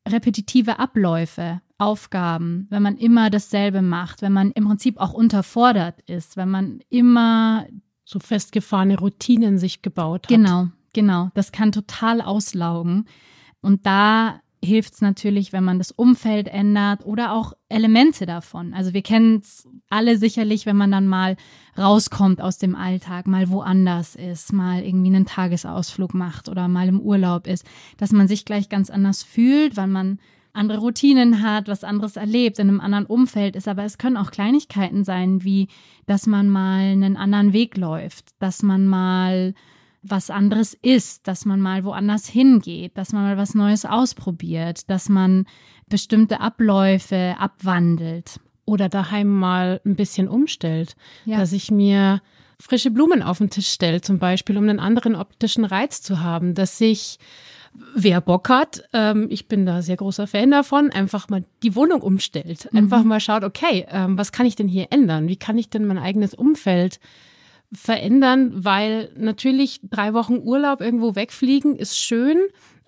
repetitive 0.05 0.77
Abläufe, 0.77 1.61
Aufgaben, 1.77 2.67
wenn 2.69 2.83
man 2.83 2.97
immer 2.97 3.29
dasselbe 3.29 3.81
macht, 3.81 4.21
wenn 4.21 4.33
man 4.33 4.51
im 4.51 4.65
Prinzip 4.65 4.97
auch 4.97 5.13
unterfordert 5.13 6.01
ist, 6.01 6.35
wenn 6.35 6.49
man 6.49 6.81
immer 6.89 7.65
so 8.03 8.19
festgefahrene 8.19 8.99
Routinen 8.99 9.57
sich 9.57 9.81
gebaut 9.81 10.23
hat. 10.23 10.27
Genau, 10.27 10.67
genau. 10.91 11.29
Das 11.33 11.53
kann 11.53 11.71
total 11.71 12.19
auslaugen. 12.19 13.05
Und 13.61 13.85
da 13.85 14.41
hilft 14.63 14.95
es 14.95 15.01
natürlich, 15.01 15.53
wenn 15.53 15.63
man 15.63 15.77
das 15.77 15.91
Umfeld 15.91 16.47
ändert 16.47 17.05
oder 17.05 17.33
auch 17.33 17.53
Elemente 17.69 18.25
davon. 18.25 18.73
Also 18.73 18.93
wir 18.93 19.01
kennen 19.01 19.37
es 19.37 19.67
alle 19.89 20.17
sicherlich, 20.17 20.65
wenn 20.65 20.75
man 20.75 20.91
dann 20.91 21.07
mal 21.07 21.37
rauskommt 21.77 22.41
aus 22.41 22.57
dem 22.57 22.75
Alltag, 22.75 23.25
mal 23.25 23.49
woanders 23.49 24.15
ist, 24.15 24.51
mal 24.51 24.83
irgendwie 24.83 25.15
einen 25.15 25.25
Tagesausflug 25.25 26.13
macht 26.13 26.49
oder 26.49 26.67
mal 26.67 26.89
im 26.89 26.99
Urlaub 26.99 27.47
ist, 27.47 27.65
dass 27.97 28.11
man 28.11 28.27
sich 28.27 28.43
gleich 28.43 28.69
ganz 28.69 28.89
anders 28.89 29.23
fühlt, 29.23 29.77
weil 29.77 29.87
man 29.87 30.19
andere 30.51 30.79
Routinen 30.79 31.41
hat, 31.41 31.67
was 31.67 31.83
anderes 31.83 32.17
erlebt, 32.17 32.59
in 32.59 32.67
einem 32.67 32.81
anderen 32.81 33.05
Umfeld 33.05 33.55
ist. 33.55 33.67
Aber 33.67 33.83
es 33.83 33.97
können 33.97 34.17
auch 34.17 34.31
Kleinigkeiten 34.31 35.03
sein, 35.03 35.43
wie 35.43 35.67
dass 36.05 36.25
man 36.25 36.49
mal 36.49 36.79
einen 36.79 37.17
anderen 37.17 37.53
Weg 37.53 37.77
läuft, 37.77 38.31
dass 38.39 38.63
man 38.63 38.87
mal 38.87 39.53
was 40.01 40.29
anderes 40.29 40.73
isst, 40.75 41.27
dass 41.27 41.45
man 41.45 41.59
mal 41.59 41.83
woanders 41.83 42.27
hingeht, 42.27 42.97
dass 42.97 43.11
man 43.11 43.23
mal 43.23 43.37
was 43.37 43.53
Neues 43.53 43.85
ausprobiert, 43.85 44.89
dass 44.89 45.09
man 45.09 45.45
bestimmte 45.89 46.39
Abläufe 46.39 47.35
abwandelt. 47.37 48.39
Oder 48.65 48.87
daheim 48.87 49.27
mal 49.27 49.81
ein 49.83 49.95
bisschen 49.95 50.27
umstellt. 50.27 50.95
Ja. 51.25 51.39
Dass 51.39 51.53
ich 51.53 51.71
mir 51.71 52.21
frische 52.59 52.91
Blumen 52.91 53.23
auf 53.23 53.39
den 53.39 53.49
Tisch 53.49 53.69
stelle, 53.69 54.01
zum 54.01 54.19
Beispiel, 54.19 54.57
um 54.57 54.69
einen 54.69 54.79
anderen 54.79 55.15
optischen 55.15 55.65
Reiz 55.65 56.01
zu 56.01 56.19
haben. 56.21 56.53
Dass 56.53 56.79
ich, 56.79 57.17
wer 57.95 58.21
Bock 58.21 58.47
hat, 58.49 58.83
ähm, 58.93 59.27
ich 59.31 59.47
bin 59.47 59.65
da 59.65 59.81
sehr 59.81 59.97
großer 59.97 60.27
Fan 60.27 60.51
davon, 60.51 60.91
einfach 60.91 61.29
mal 61.29 61.43
die 61.63 61.75
Wohnung 61.75 62.01
umstellt. 62.01 62.69
Einfach 62.73 63.01
mhm. 63.01 63.09
mal 63.09 63.19
schaut, 63.19 63.43
okay, 63.43 63.87
ähm, 63.89 64.17
was 64.17 64.31
kann 64.31 64.45
ich 64.45 64.55
denn 64.55 64.67
hier 64.67 64.87
ändern? 64.91 65.27
Wie 65.27 65.37
kann 65.37 65.57
ich 65.57 65.69
denn 65.69 65.87
mein 65.87 65.97
eigenes 65.97 66.35
Umfeld 66.35 66.99
verändern, 67.71 68.51
weil 68.65 69.11
natürlich 69.15 69.79
drei 69.83 70.13
Wochen 70.13 70.39
Urlaub 70.39 70.81
irgendwo 70.81 71.15
wegfliegen 71.15 71.75
ist 71.75 71.97
schön 71.97 72.37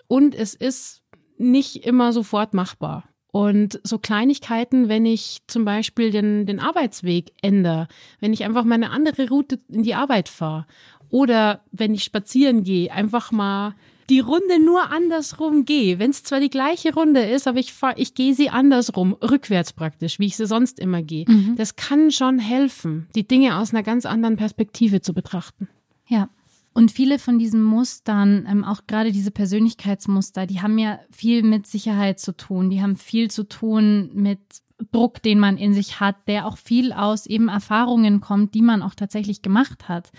und 0.08 0.34
es 0.34 0.54
ist 0.54 1.02
nicht 1.38 1.86
immer 1.86 2.12
sofort 2.12 2.54
machbar. 2.54 3.04
Und 3.32 3.80
so 3.82 3.98
Kleinigkeiten, 3.98 4.90
wenn 4.90 5.06
ich 5.06 5.38
zum 5.46 5.64
Beispiel 5.64 6.10
den, 6.10 6.44
den 6.44 6.60
Arbeitsweg 6.60 7.32
ändere, 7.40 7.88
wenn 8.20 8.34
ich 8.34 8.44
einfach 8.44 8.64
mal 8.64 8.74
eine 8.74 8.90
andere 8.90 9.28
Route 9.28 9.58
in 9.68 9.82
die 9.82 9.94
Arbeit 9.94 10.28
fahre 10.28 10.66
oder 11.08 11.64
wenn 11.72 11.94
ich 11.94 12.04
spazieren 12.04 12.62
gehe, 12.62 12.92
einfach 12.92 13.32
mal 13.32 13.74
die 14.12 14.20
Runde 14.20 14.62
nur 14.62 14.90
andersrum 14.90 15.64
gehe, 15.64 15.98
wenn 15.98 16.10
es 16.10 16.22
zwar 16.22 16.38
die 16.38 16.50
gleiche 16.50 16.92
Runde 16.92 17.22
ist, 17.22 17.48
aber 17.48 17.58
ich 17.58 17.72
fahr, 17.72 17.96
ich 17.96 18.14
gehe 18.14 18.34
sie 18.34 18.50
andersrum, 18.50 19.14
rückwärts 19.14 19.72
praktisch, 19.72 20.18
wie 20.18 20.26
ich 20.26 20.36
sie 20.36 20.46
sonst 20.46 20.78
immer 20.78 21.02
gehe. 21.02 21.24
Mhm. 21.26 21.56
Das 21.56 21.76
kann 21.76 22.10
schon 22.10 22.38
helfen, 22.38 23.08
die 23.14 23.26
Dinge 23.26 23.56
aus 23.56 23.72
einer 23.72 23.82
ganz 23.82 24.04
anderen 24.04 24.36
Perspektive 24.36 25.00
zu 25.00 25.14
betrachten. 25.14 25.66
Ja. 26.06 26.28
Und 26.74 26.92
viele 26.92 27.18
von 27.18 27.38
diesen 27.38 27.62
Mustern, 27.62 28.46
ähm, 28.46 28.64
auch 28.64 28.82
gerade 28.86 29.12
diese 29.12 29.30
Persönlichkeitsmuster, 29.30 30.46
die 30.46 30.60
haben 30.60 30.76
ja 30.76 31.00
viel 31.10 31.42
mit 31.42 31.66
Sicherheit 31.66 32.20
zu 32.20 32.36
tun. 32.36 32.68
Die 32.68 32.82
haben 32.82 32.96
viel 32.96 33.30
zu 33.30 33.44
tun 33.48 34.10
mit 34.12 34.40
Druck, 34.90 35.22
den 35.22 35.38
man 35.38 35.56
in 35.56 35.72
sich 35.72 36.00
hat, 36.00 36.16
der 36.28 36.46
auch 36.46 36.58
viel 36.58 36.92
aus 36.92 37.24
eben 37.24 37.48
Erfahrungen 37.48 38.20
kommt, 38.20 38.54
die 38.54 38.62
man 38.62 38.82
auch 38.82 38.94
tatsächlich 38.94 39.40
gemacht 39.40 39.88
hat. 39.88 40.12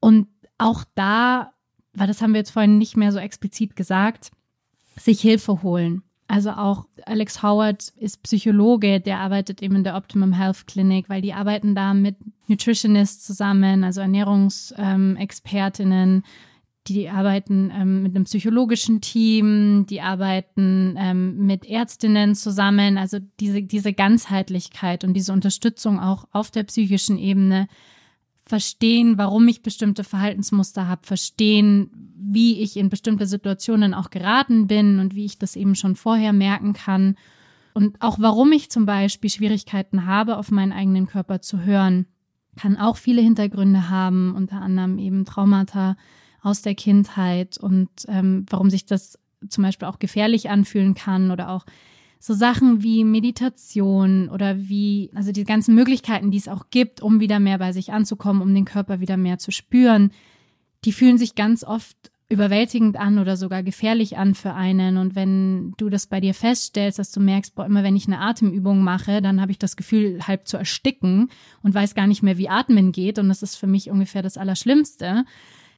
Und 0.00 0.26
auch 0.58 0.82
da 0.96 1.52
weil 1.96 2.06
das 2.06 2.22
haben 2.22 2.32
wir 2.32 2.38
jetzt 2.38 2.50
vorhin 2.50 2.78
nicht 2.78 2.96
mehr 2.96 3.12
so 3.12 3.18
explizit 3.18 3.74
gesagt, 3.74 4.30
sich 4.96 5.20
Hilfe 5.20 5.62
holen. 5.62 6.02
Also 6.28 6.50
auch 6.50 6.86
Alex 7.04 7.42
Howard 7.42 7.92
ist 7.96 8.22
Psychologe, 8.24 9.00
der 9.00 9.20
arbeitet 9.20 9.62
eben 9.62 9.76
in 9.76 9.84
der 9.84 9.96
Optimum 9.96 10.32
Health 10.32 10.66
Clinic, 10.66 11.08
weil 11.08 11.22
die 11.22 11.32
arbeiten 11.32 11.76
da 11.76 11.94
mit 11.94 12.16
Nutritionists 12.48 13.24
zusammen, 13.24 13.84
also 13.84 14.00
Ernährungsexpertinnen. 14.00 16.24
die 16.88 17.08
arbeiten 17.08 17.72
ähm, 17.74 18.02
mit 18.02 18.14
einem 18.14 18.24
psychologischen 18.24 19.00
Team, 19.00 19.86
die 19.88 20.00
arbeiten 20.00 20.96
ähm, 20.98 21.46
mit 21.46 21.64
Ärztinnen 21.64 22.34
zusammen. 22.34 22.98
Also 22.98 23.18
diese, 23.40 23.62
diese 23.62 23.92
Ganzheitlichkeit 23.92 25.04
und 25.04 25.14
diese 25.14 25.32
Unterstützung 25.32 26.00
auch 26.00 26.26
auf 26.32 26.50
der 26.50 26.64
psychischen 26.64 27.18
Ebene 27.18 27.68
verstehen, 28.46 29.18
warum 29.18 29.46
ich 29.48 29.62
bestimmte 29.62 30.04
Verhaltensmuster 30.04 30.86
habe, 30.86 31.04
verstehen, 31.04 31.90
wie 32.16 32.60
ich 32.60 32.76
in 32.76 32.88
bestimmte 32.88 33.26
Situationen 33.26 33.92
auch 33.92 34.10
geraten 34.10 34.68
bin 34.68 35.00
und 35.00 35.14
wie 35.14 35.24
ich 35.24 35.38
das 35.38 35.56
eben 35.56 35.74
schon 35.74 35.96
vorher 35.96 36.32
merken 36.32 36.72
kann. 36.72 37.16
Und 37.74 38.00
auch 38.00 38.18
warum 38.20 38.52
ich 38.52 38.70
zum 38.70 38.86
Beispiel 38.86 39.30
Schwierigkeiten 39.30 40.06
habe, 40.06 40.38
auf 40.38 40.50
meinen 40.50 40.72
eigenen 40.72 41.06
Körper 41.06 41.42
zu 41.42 41.60
hören, 41.60 42.06
kann 42.56 42.76
auch 42.76 42.96
viele 42.96 43.20
Hintergründe 43.20 43.90
haben, 43.90 44.34
unter 44.34 44.62
anderem 44.62 44.98
eben 44.98 45.24
Traumata 45.24 45.96
aus 46.40 46.62
der 46.62 46.74
Kindheit 46.74 47.58
und 47.58 47.90
ähm, 48.08 48.46
warum 48.48 48.70
sich 48.70 48.86
das 48.86 49.18
zum 49.48 49.62
Beispiel 49.62 49.88
auch 49.88 49.98
gefährlich 49.98 50.48
anfühlen 50.48 50.94
kann 50.94 51.30
oder 51.30 51.50
auch 51.50 51.66
so 52.26 52.34
Sachen 52.34 52.82
wie 52.82 53.04
Meditation 53.04 54.28
oder 54.28 54.58
wie, 54.58 55.12
also 55.14 55.30
die 55.30 55.44
ganzen 55.44 55.76
Möglichkeiten, 55.76 56.32
die 56.32 56.38
es 56.38 56.48
auch 56.48 56.70
gibt, 56.70 57.00
um 57.00 57.20
wieder 57.20 57.38
mehr 57.38 57.58
bei 57.58 57.70
sich 57.70 57.92
anzukommen, 57.92 58.42
um 58.42 58.52
den 58.52 58.64
Körper 58.64 58.98
wieder 58.98 59.16
mehr 59.16 59.38
zu 59.38 59.52
spüren, 59.52 60.10
die 60.84 60.90
fühlen 60.90 61.18
sich 61.18 61.36
ganz 61.36 61.62
oft 61.62 61.96
überwältigend 62.28 62.96
an 62.96 63.20
oder 63.20 63.36
sogar 63.36 63.62
gefährlich 63.62 64.18
an 64.18 64.34
für 64.34 64.54
einen. 64.54 64.96
Und 64.96 65.14
wenn 65.14 65.72
du 65.76 65.88
das 65.88 66.08
bei 66.08 66.18
dir 66.18 66.34
feststellst, 66.34 66.98
dass 66.98 67.12
du 67.12 67.20
merkst, 67.20 67.54
boah, 67.54 67.64
immer 67.64 67.84
wenn 67.84 67.94
ich 67.94 68.08
eine 68.08 68.18
Atemübung 68.18 68.82
mache, 68.82 69.22
dann 69.22 69.40
habe 69.40 69.52
ich 69.52 69.60
das 69.60 69.76
Gefühl, 69.76 70.18
halb 70.26 70.48
zu 70.48 70.56
ersticken 70.56 71.28
und 71.62 71.74
weiß 71.74 71.94
gar 71.94 72.08
nicht 72.08 72.24
mehr, 72.24 72.38
wie 72.38 72.48
Atmen 72.48 72.90
geht. 72.90 73.20
Und 73.20 73.28
das 73.28 73.44
ist 73.44 73.54
für 73.54 73.68
mich 73.68 73.88
ungefähr 73.88 74.22
das 74.22 74.36
Allerschlimmste. 74.36 75.24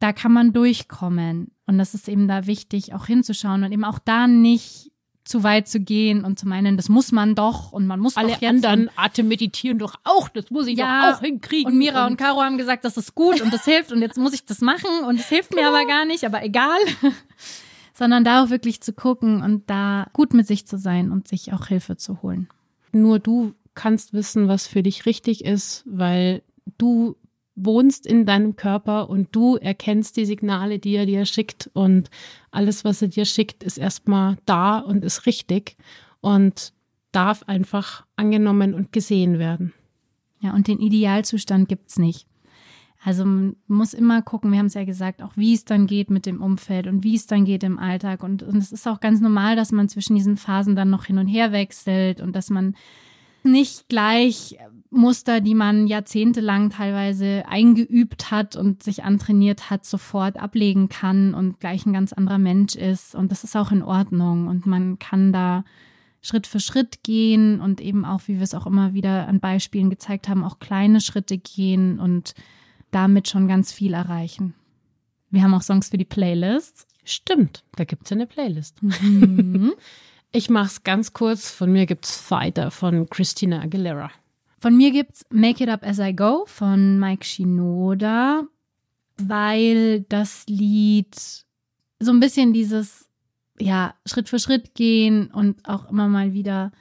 Da 0.00 0.14
kann 0.14 0.32
man 0.32 0.54
durchkommen. 0.54 1.50
Und 1.66 1.76
das 1.76 1.92
ist 1.92 2.08
eben 2.08 2.26
da 2.26 2.46
wichtig, 2.46 2.94
auch 2.94 3.04
hinzuschauen 3.04 3.64
und 3.64 3.72
eben 3.72 3.84
auch 3.84 3.98
da 3.98 4.26
nicht 4.26 4.92
zu 5.28 5.42
weit 5.42 5.68
zu 5.68 5.80
gehen 5.80 6.24
und 6.24 6.38
zu 6.38 6.48
meinen, 6.48 6.76
das 6.76 6.88
muss 6.88 7.12
man 7.12 7.34
doch 7.34 7.70
und 7.72 7.86
man 7.86 8.00
muss 8.00 8.16
alle 8.16 8.32
doch 8.32 8.40
jetzt 8.40 8.50
anderen 8.50 8.90
Atem 8.96 9.28
meditieren 9.28 9.78
doch 9.78 9.96
auch, 10.04 10.28
das 10.28 10.50
muss 10.50 10.66
ich 10.66 10.78
ja, 10.78 11.10
doch 11.10 11.18
auch 11.18 11.20
hinkriegen. 11.20 11.72
Und 11.72 11.78
Mira 11.78 12.06
und, 12.06 12.12
und 12.12 12.16
Caro 12.16 12.40
haben 12.40 12.56
gesagt, 12.56 12.84
das 12.84 12.96
ist 12.96 13.14
gut 13.14 13.40
und 13.42 13.52
das 13.52 13.64
hilft 13.64 13.92
und 13.92 14.00
jetzt 14.00 14.16
muss 14.16 14.32
ich 14.32 14.44
das 14.44 14.60
machen 14.60 15.04
und 15.06 15.20
es 15.20 15.28
hilft 15.28 15.54
mir 15.54 15.68
aber 15.68 15.84
gar 15.86 16.06
nicht, 16.06 16.24
aber 16.24 16.42
egal. 16.42 16.78
Sondern 17.92 18.24
da 18.24 18.44
auch 18.44 18.50
wirklich 18.50 18.80
zu 18.80 18.92
gucken 18.92 19.42
und 19.42 19.68
da 19.68 20.06
gut 20.12 20.32
mit 20.32 20.46
sich 20.46 20.66
zu 20.66 20.78
sein 20.78 21.12
und 21.12 21.28
sich 21.28 21.52
auch 21.52 21.66
Hilfe 21.66 21.96
zu 21.96 22.22
holen. 22.22 22.48
Nur 22.92 23.18
du 23.18 23.54
kannst 23.74 24.12
wissen, 24.14 24.48
was 24.48 24.66
für 24.66 24.82
dich 24.82 25.04
richtig 25.04 25.44
ist, 25.44 25.84
weil 25.84 26.42
du 26.78 27.16
wohnst 27.64 28.06
in 28.06 28.26
deinem 28.26 28.56
Körper 28.56 29.10
und 29.10 29.28
du 29.32 29.56
erkennst 29.56 30.16
die 30.16 30.26
Signale, 30.26 30.78
die 30.78 30.94
er 30.94 31.06
dir 31.06 31.24
schickt 31.24 31.70
und 31.72 32.10
alles, 32.50 32.84
was 32.84 33.02
er 33.02 33.08
dir 33.08 33.24
schickt, 33.24 33.62
ist 33.62 33.78
erstmal 33.78 34.36
da 34.46 34.78
und 34.78 35.04
ist 35.04 35.26
richtig 35.26 35.76
und 36.20 36.72
darf 37.12 37.42
einfach 37.44 38.06
angenommen 38.16 38.74
und 38.74 38.92
gesehen 38.92 39.38
werden. 39.38 39.72
Ja, 40.40 40.54
und 40.54 40.68
den 40.68 40.78
Idealzustand 40.78 41.68
gibt's 41.68 41.98
nicht. 41.98 42.26
Also 43.02 43.24
man 43.24 43.56
muss 43.68 43.94
immer 43.94 44.22
gucken, 44.22 44.50
wir 44.50 44.58
haben 44.58 44.66
es 44.66 44.74
ja 44.74 44.84
gesagt, 44.84 45.22
auch 45.22 45.36
wie 45.36 45.54
es 45.54 45.64
dann 45.64 45.86
geht 45.86 46.10
mit 46.10 46.26
dem 46.26 46.42
Umfeld 46.42 46.86
und 46.86 47.04
wie 47.04 47.14
es 47.14 47.26
dann 47.26 47.44
geht 47.44 47.62
im 47.62 47.78
Alltag. 47.78 48.22
Und, 48.22 48.42
und 48.42 48.56
es 48.56 48.72
ist 48.72 48.88
auch 48.88 49.00
ganz 49.00 49.20
normal, 49.20 49.54
dass 49.54 49.70
man 49.70 49.88
zwischen 49.88 50.16
diesen 50.16 50.36
Phasen 50.36 50.74
dann 50.74 50.90
noch 50.90 51.04
hin 51.04 51.18
und 51.18 51.28
her 51.28 51.52
wechselt 51.52 52.20
und 52.20 52.34
dass 52.34 52.50
man 52.50 52.74
nicht 53.44 53.88
gleich 53.88 54.58
Muster, 54.90 55.40
die 55.40 55.54
man 55.54 55.86
jahrzehntelang 55.86 56.70
teilweise 56.70 57.44
eingeübt 57.46 58.30
hat 58.30 58.56
und 58.56 58.82
sich 58.82 59.04
antrainiert 59.04 59.68
hat, 59.70 59.84
sofort 59.84 60.38
ablegen 60.38 60.88
kann 60.88 61.34
und 61.34 61.60
gleich 61.60 61.84
ein 61.84 61.92
ganz 61.92 62.12
anderer 62.12 62.38
Mensch 62.38 62.74
ist. 62.74 63.14
Und 63.14 63.30
das 63.30 63.44
ist 63.44 63.56
auch 63.56 63.70
in 63.70 63.82
Ordnung. 63.82 64.48
Und 64.48 64.66
man 64.66 64.98
kann 64.98 65.32
da 65.32 65.64
Schritt 66.22 66.46
für 66.46 66.60
Schritt 66.60 67.02
gehen 67.02 67.60
und 67.60 67.80
eben 67.80 68.04
auch, 68.04 68.22
wie 68.26 68.36
wir 68.36 68.42
es 68.42 68.54
auch 68.54 68.66
immer 68.66 68.94
wieder 68.94 69.28
an 69.28 69.40
Beispielen 69.40 69.90
gezeigt 69.90 70.28
haben, 70.28 70.42
auch 70.42 70.58
kleine 70.58 71.00
Schritte 71.00 71.38
gehen 71.38 72.00
und 72.00 72.34
damit 72.90 73.28
schon 73.28 73.46
ganz 73.46 73.72
viel 73.72 73.94
erreichen. 73.94 74.54
Wir 75.30 75.42
haben 75.42 75.54
auch 75.54 75.62
Songs 75.62 75.90
für 75.90 75.98
die 75.98 76.04
Playlist. 76.04 76.86
Stimmt, 77.04 77.62
da 77.76 77.84
gibt 77.84 78.06
es 78.06 78.12
eine 78.12 78.26
Playlist. 78.26 78.82
Mhm. 78.82 79.72
Ich 80.30 80.50
mach's 80.50 80.82
ganz 80.82 81.14
kurz. 81.14 81.50
Von 81.50 81.72
mir 81.72 81.86
gibt's 81.86 82.20
Fighter 82.20 82.70
von 82.70 83.08
Christina 83.08 83.62
Aguilera. 83.62 84.10
Von 84.58 84.76
mir 84.76 84.90
gibt's 84.90 85.24
Make 85.30 85.64
It 85.64 85.70
Up 85.70 85.84
As 85.84 85.98
I 85.98 86.14
Go 86.14 86.44
von 86.46 86.98
Mike 86.98 87.24
Shinoda, 87.24 88.42
weil 89.16 90.02
das 90.02 90.46
Lied 90.48 91.14
so 92.00 92.12
ein 92.12 92.20
bisschen 92.20 92.52
dieses, 92.52 93.08
ja, 93.58 93.94
Schritt 94.04 94.28
für 94.28 94.38
Schritt 94.38 94.74
gehen 94.74 95.28
und 95.28 95.68
auch 95.68 95.90
immer 95.90 96.08
mal 96.08 96.32
wieder 96.32 96.72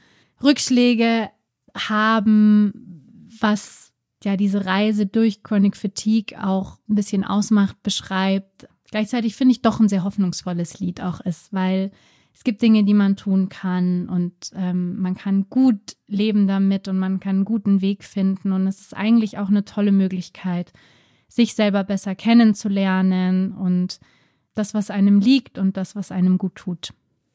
Rückschläge 0.43 1.29
haben, 1.75 3.29
was 3.39 3.91
ja 4.23 4.37
diese 4.37 4.65
Reise 4.65 5.05
durch 5.05 5.43
Chronic 5.43 5.75
Fatigue 5.75 6.43
auch 6.43 6.79
ein 6.89 6.95
bisschen 6.95 7.23
ausmacht, 7.23 7.81
beschreibt. 7.83 8.67
Gleichzeitig 8.89 9.35
finde 9.35 9.51
ich 9.51 9.61
doch 9.61 9.79
ein 9.79 9.89
sehr 9.89 10.03
hoffnungsvolles 10.03 10.79
Lied 10.79 11.01
auch 11.01 11.19
ist, 11.21 11.53
weil 11.53 11.91
es 12.37 12.43
gibt 12.43 12.61
Dinge, 12.61 12.83
die 12.83 12.93
man 12.93 13.15
tun 13.15 13.49
kann 13.49 14.07
und 14.09 14.31
ähm, 14.55 15.01
man 15.01 15.15
kann 15.15 15.47
gut 15.49 15.97
leben 16.05 16.45
damit 16.45 16.87
und 16.87 16.99
man 16.99 17.19
kann 17.19 17.37
einen 17.37 17.45
guten 17.45 17.81
Weg 17.81 18.03
finden. 18.03 18.51
Und 18.51 18.67
es 18.67 18.79
ist 18.79 18.95
eigentlich 18.95 19.39
auch 19.39 19.47
eine 19.47 19.65
tolle 19.65 19.91
Möglichkeit, 19.91 20.71
sich 21.27 21.55
selber 21.55 21.83
besser 21.83 22.13
kennenzulernen 22.13 23.53
und 23.53 23.99
das, 24.53 24.75
was 24.75 24.91
einem 24.91 25.19
liegt 25.19 25.57
und 25.57 25.77
das, 25.77 25.95
was 25.95 26.11
einem 26.11 26.37
gut 26.37 26.53
tut. 26.53 26.93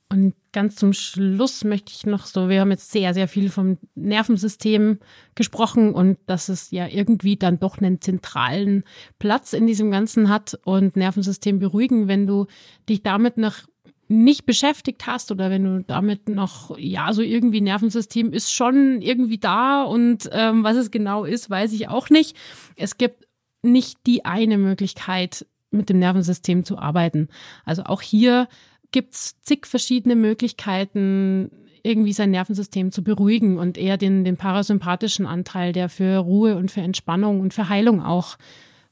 Und 0.09 0.34
ganz 0.53 0.76
zum 0.76 0.92
Schluss 0.92 1.64
möchte 1.64 1.90
ich 1.90 2.07
noch 2.07 2.24
so, 2.24 2.48
wir 2.48 2.61
haben 2.61 2.70
jetzt 2.70 2.92
sehr, 2.92 3.12
sehr 3.12 3.26
viel 3.26 3.50
vom 3.50 3.78
Nervensystem 3.96 5.00
gesprochen 5.34 5.94
und 5.94 6.18
dass 6.26 6.48
es 6.48 6.70
ja 6.70 6.86
irgendwie 6.86 7.36
dann 7.36 7.59
doch 7.59 7.78
einen 7.78 8.00
zentralen 8.00 8.84
Platz 9.18 9.53
in 9.53 9.66
diesem 9.66 9.90
Ganzen 9.90 10.28
hat 10.28 10.61
und 10.64 10.94
Nervensystem 10.94 11.59
beruhigen, 11.59 12.07
wenn 12.07 12.28
du 12.28 12.46
dich 12.88 13.03
damit 13.03 13.36
noch 13.36 13.62
nicht 14.09 14.46
beschäftigt 14.46 15.07
hast 15.07 15.30
oder 15.30 15.50
wenn 15.50 15.64
du 15.64 15.84
damit 15.84 16.28
noch, 16.28 16.76
ja, 16.78 17.12
so 17.12 17.22
irgendwie 17.22 17.61
Nervensystem 17.61 18.32
ist 18.32 18.53
schon 18.53 19.00
irgendwie 19.00 19.38
da 19.38 19.82
und 19.82 20.28
ähm, 20.32 20.64
was 20.64 20.76
es 20.76 20.90
genau 20.90 21.24
ist, 21.24 21.48
weiß 21.48 21.72
ich 21.72 21.88
auch 21.88 22.11
nicht. 22.11 22.36
Es 22.76 22.98
gibt 22.98 23.26
nicht 23.62 23.98
die 24.07 24.24
eine 24.24 24.59
Möglichkeit, 24.59 25.46
mit 25.70 25.88
dem 25.88 25.98
Nervensystem 25.98 26.64
zu 26.64 26.78
arbeiten. 26.78 27.28
Also 27.64 27.84
auch 27.84 28.03
hier 28.03 28.48
gibt's 28.90 29.40
zig 29.40 29.66
verschiedene 29.66 30.16
Möglichkeiten, 30.16 31.50
irgendwie 31.82 32.12
sein 32.12 32.30
Nervensystem 32.30 32.92
zu 32.92 33.03
beruhigen 33.03 33.59
und 33.59 33.76
eher 33.76 33.96
den, 33.96 34.24
den 34.24 34.36
parasympathischen 34.36 35.26
Anteil, 35.26 35.72
der 35.72 35.88
für 35.88 36.18
Ruhe 36.18 36.57
und 36.57 36.70
für 36.70 36.80
Entspannung 36.80 37.40
und 37.40 37.55
für 37.55 37.68
Heilung 37.68 38.03
auch 38.03 38.36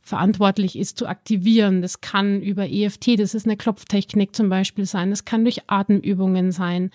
verantwortlich 0.02 0.78
ist, 0.78 0.98
zu 0.98 1.06
aktivieren. 1.06 1.82
Das 1.82 2.00
kann 2.00 2.40
über 2.42 2.68
EFT, 2.68 3.18
das 3.18 3.34
ist 3.34 3.46
eine 3.46 3.56
Klopftechnik 3.56 4.34
zum 4.34 4.48
Beispiel 4.48 4.86
sein, 4.86 5.10
das 5.10 5.24
kann 5.24 5.44
durch 5.44 5.62
Atemübungen 5.68 6.52
sein, 6.52 6.90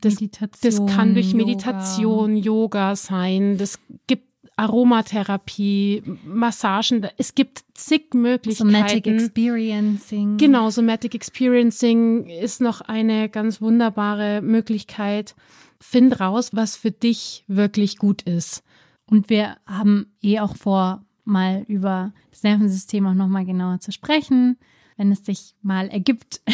das, 0.00 0.14
Meditation, 0.14 0.86
das 0.86 0.96
kann 0.96 1.14
durch 1.14 1.34
Meditation, 1.34 2.36
Yoga. 2.36 2.46
Yoga 2.46 2.96
sein, 2.96 3.58
das 3.58 3.78
gibt 4.06 4.26
Aromatherapie, 4.56 6.02
Massagen, 6.24 7.06
es 7.18 7.34
gibt 7.34 7.64
zig 7.74 8.14
Möglichkeiten. 8.14 8.70
Somatic 8.72 9.06
Experiencing. 9.06 10.38
Genau, 10.38 10.70
Somatic 10.70 11.14
Experiencing 11.14 12.26
ist 12.26 12.62
noch 12.62 12.80
eine 12.80 13.28
ganz 13.28 13.60
wunderbare 13.60 14.40
Möglichkeit. 14.40 15.34
Find 15.78 16.20
raus, 16.20 16.50
was 16.54 16.74
für 16.74 16.90
dich 16.90 17.44
wirklich 17.48 17.98
gut 17.98 18.22
ist. 18.22 18.62
Und 19.04 19.28
wir 19.28 19.56
haben 19.66 20.14
eh 20.22 20.40
auch 20.40 20.56
vor, 20.56 21.04
mal 21.26 21.64
über 21.68 22.12
das 22.30 22.42
Nervensystem 22.42 23.06
auch 23.06 23.14
nochmal 23.14 23.44
genauer 23.44 23.80
zu 23.80 23.92
sprechen, 23.92 24.56
wenn 24.96 25.12
es 25.12 25.24
sich 25.24 25.54
mal 25.62 25.88
ergibt. 25.88 26.40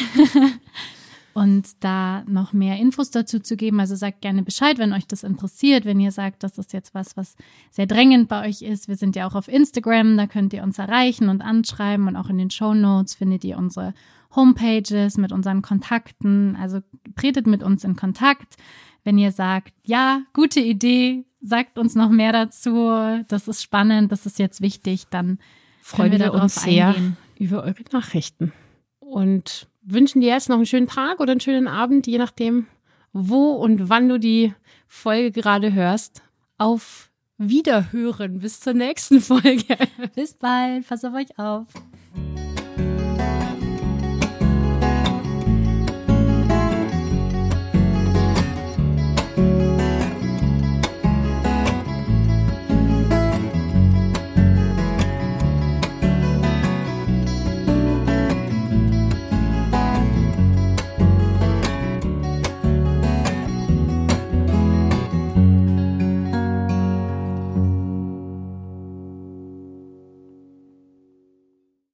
und 1.35 1.83
da 1.83 2.25
noch 2.27 2.53
mehr 2.53 2.77
Infos 2.77 3.11
dazu 3.11 3.41
zu 3.41 3.57
geben. 3.57 3.81
Also 3.81 3.95
sagt 3.97 4.21
gerne 4.21 4.43
Bescheid, 4.43 4.79
wenn 4.79 4.93
euch 4.93 5.07
das 5.07 5.23
interessiert, 5.23 5.85
wenn 5.85 6.01
ihr 6.01 6.13
sagt, 6.13 6.43
das 6.43 6.59
ist 6.59 6.73
jetzt 6.73 6.95
was, 6.95 7.17
was 7.17 7.37
sehr 7.71 7.87
drängend 7.87 8.29
bei 8.29 8.47
euch 8.49 8.63
ist. 8.63 8.89
Wir 8.89 8.97
sind 8.97 9.17
ja 9.17 9.27
auch 9.27 9.35
auf 9.35 9.49
Instagram, 9.49 10.17
da 10.17 10.27
könnt 10.27 10.53
ihr 10.53 10.63
uns 10.63 10.79
erreichen 10.79 11.29
und 11.29 11.41
anschreiben 11.41 12.09
und 12.09 12.17
auch 12.17 12.29
in 12.29 12.39
den 12.39 12.51
Show 12.51 12.75
Notes 12.75 13.15
findet 13.15 13.45
ihr 13.45 13.57
unsere 13.57 13.95
Homepages 14.35 15.17
mit 15.17 15.33
unseren 15.33 15.63
Kontakten. 15.63 16.57
Also 16.57 16.81
tretet 17.17 17.47
mit 17.47 17.63
uns 17.63 17.85
in 17.85 17.97
Kontakt. 17.97 18.57
Wenn 19.05 19.19
ihr 19.19 19.33
sagt, 19.33 19.73
ja, 19.85 20.23
gute 20.33 20.61
Idee, 20.61 21.25
sagt 21.43 21.79
uns 21.79 21.95
noch 21.95 22.09
mehr 22.09 22.33
dazu. 22.33 23.23
Das 23.29 23.49
ist 23.49 23.63
spannend, 23.63 24.11
das 24.13 24.25
ist 24.27 24.39
jetzt 24.39 24.61
wichtig, 24.61 25.05
dann 25.11 25.39
freuen 25.83 26.13
wir, 26.13 26.19
wir 26.21 26.35
uns 26.35 26.55
sehr 26.55 26.89
eingehen. 26.89 27.17
über 27.39 27.65
eure 27.65 27.85
Nachrichten. 27.93 28.53
Und 29.01 29.69
wünschen 29.83 30.21
dir 30.21 30.29
jetzt 30.33 30.49
noch 30.49 30.57
einen 30.57 30.67
schönen 30.67 30.89
Tag 30.89 31.21
oder 31.21 31.33
einen 31.33 31.41
schönen 31.41 31.69
Abend, 31.69 32.07
je 32.07 32.19
nachdem, 32.19 32.67
wo 33.13 33.53
und 33.53 33.89
wann 33.89 34.09
du 34.09 34.19
die 34.19 34.55
Folge 34.87 35.33
gerade 35.33 35.73
hörst. 35.73 36.23
Auf 36.57 37.11
Wiederhören. 37.39 38.39
Bis 38.39 38.61
zur 38.61 38.75
nächsten 38.75 39.21
Folge. 39.21 39.77
Bis 40.15 40.35
bald. 40.35 40.87
Pass 40.87 41.05
auf 41.05 41.15
euch 41.15 41.39
auf. 41.39 41.67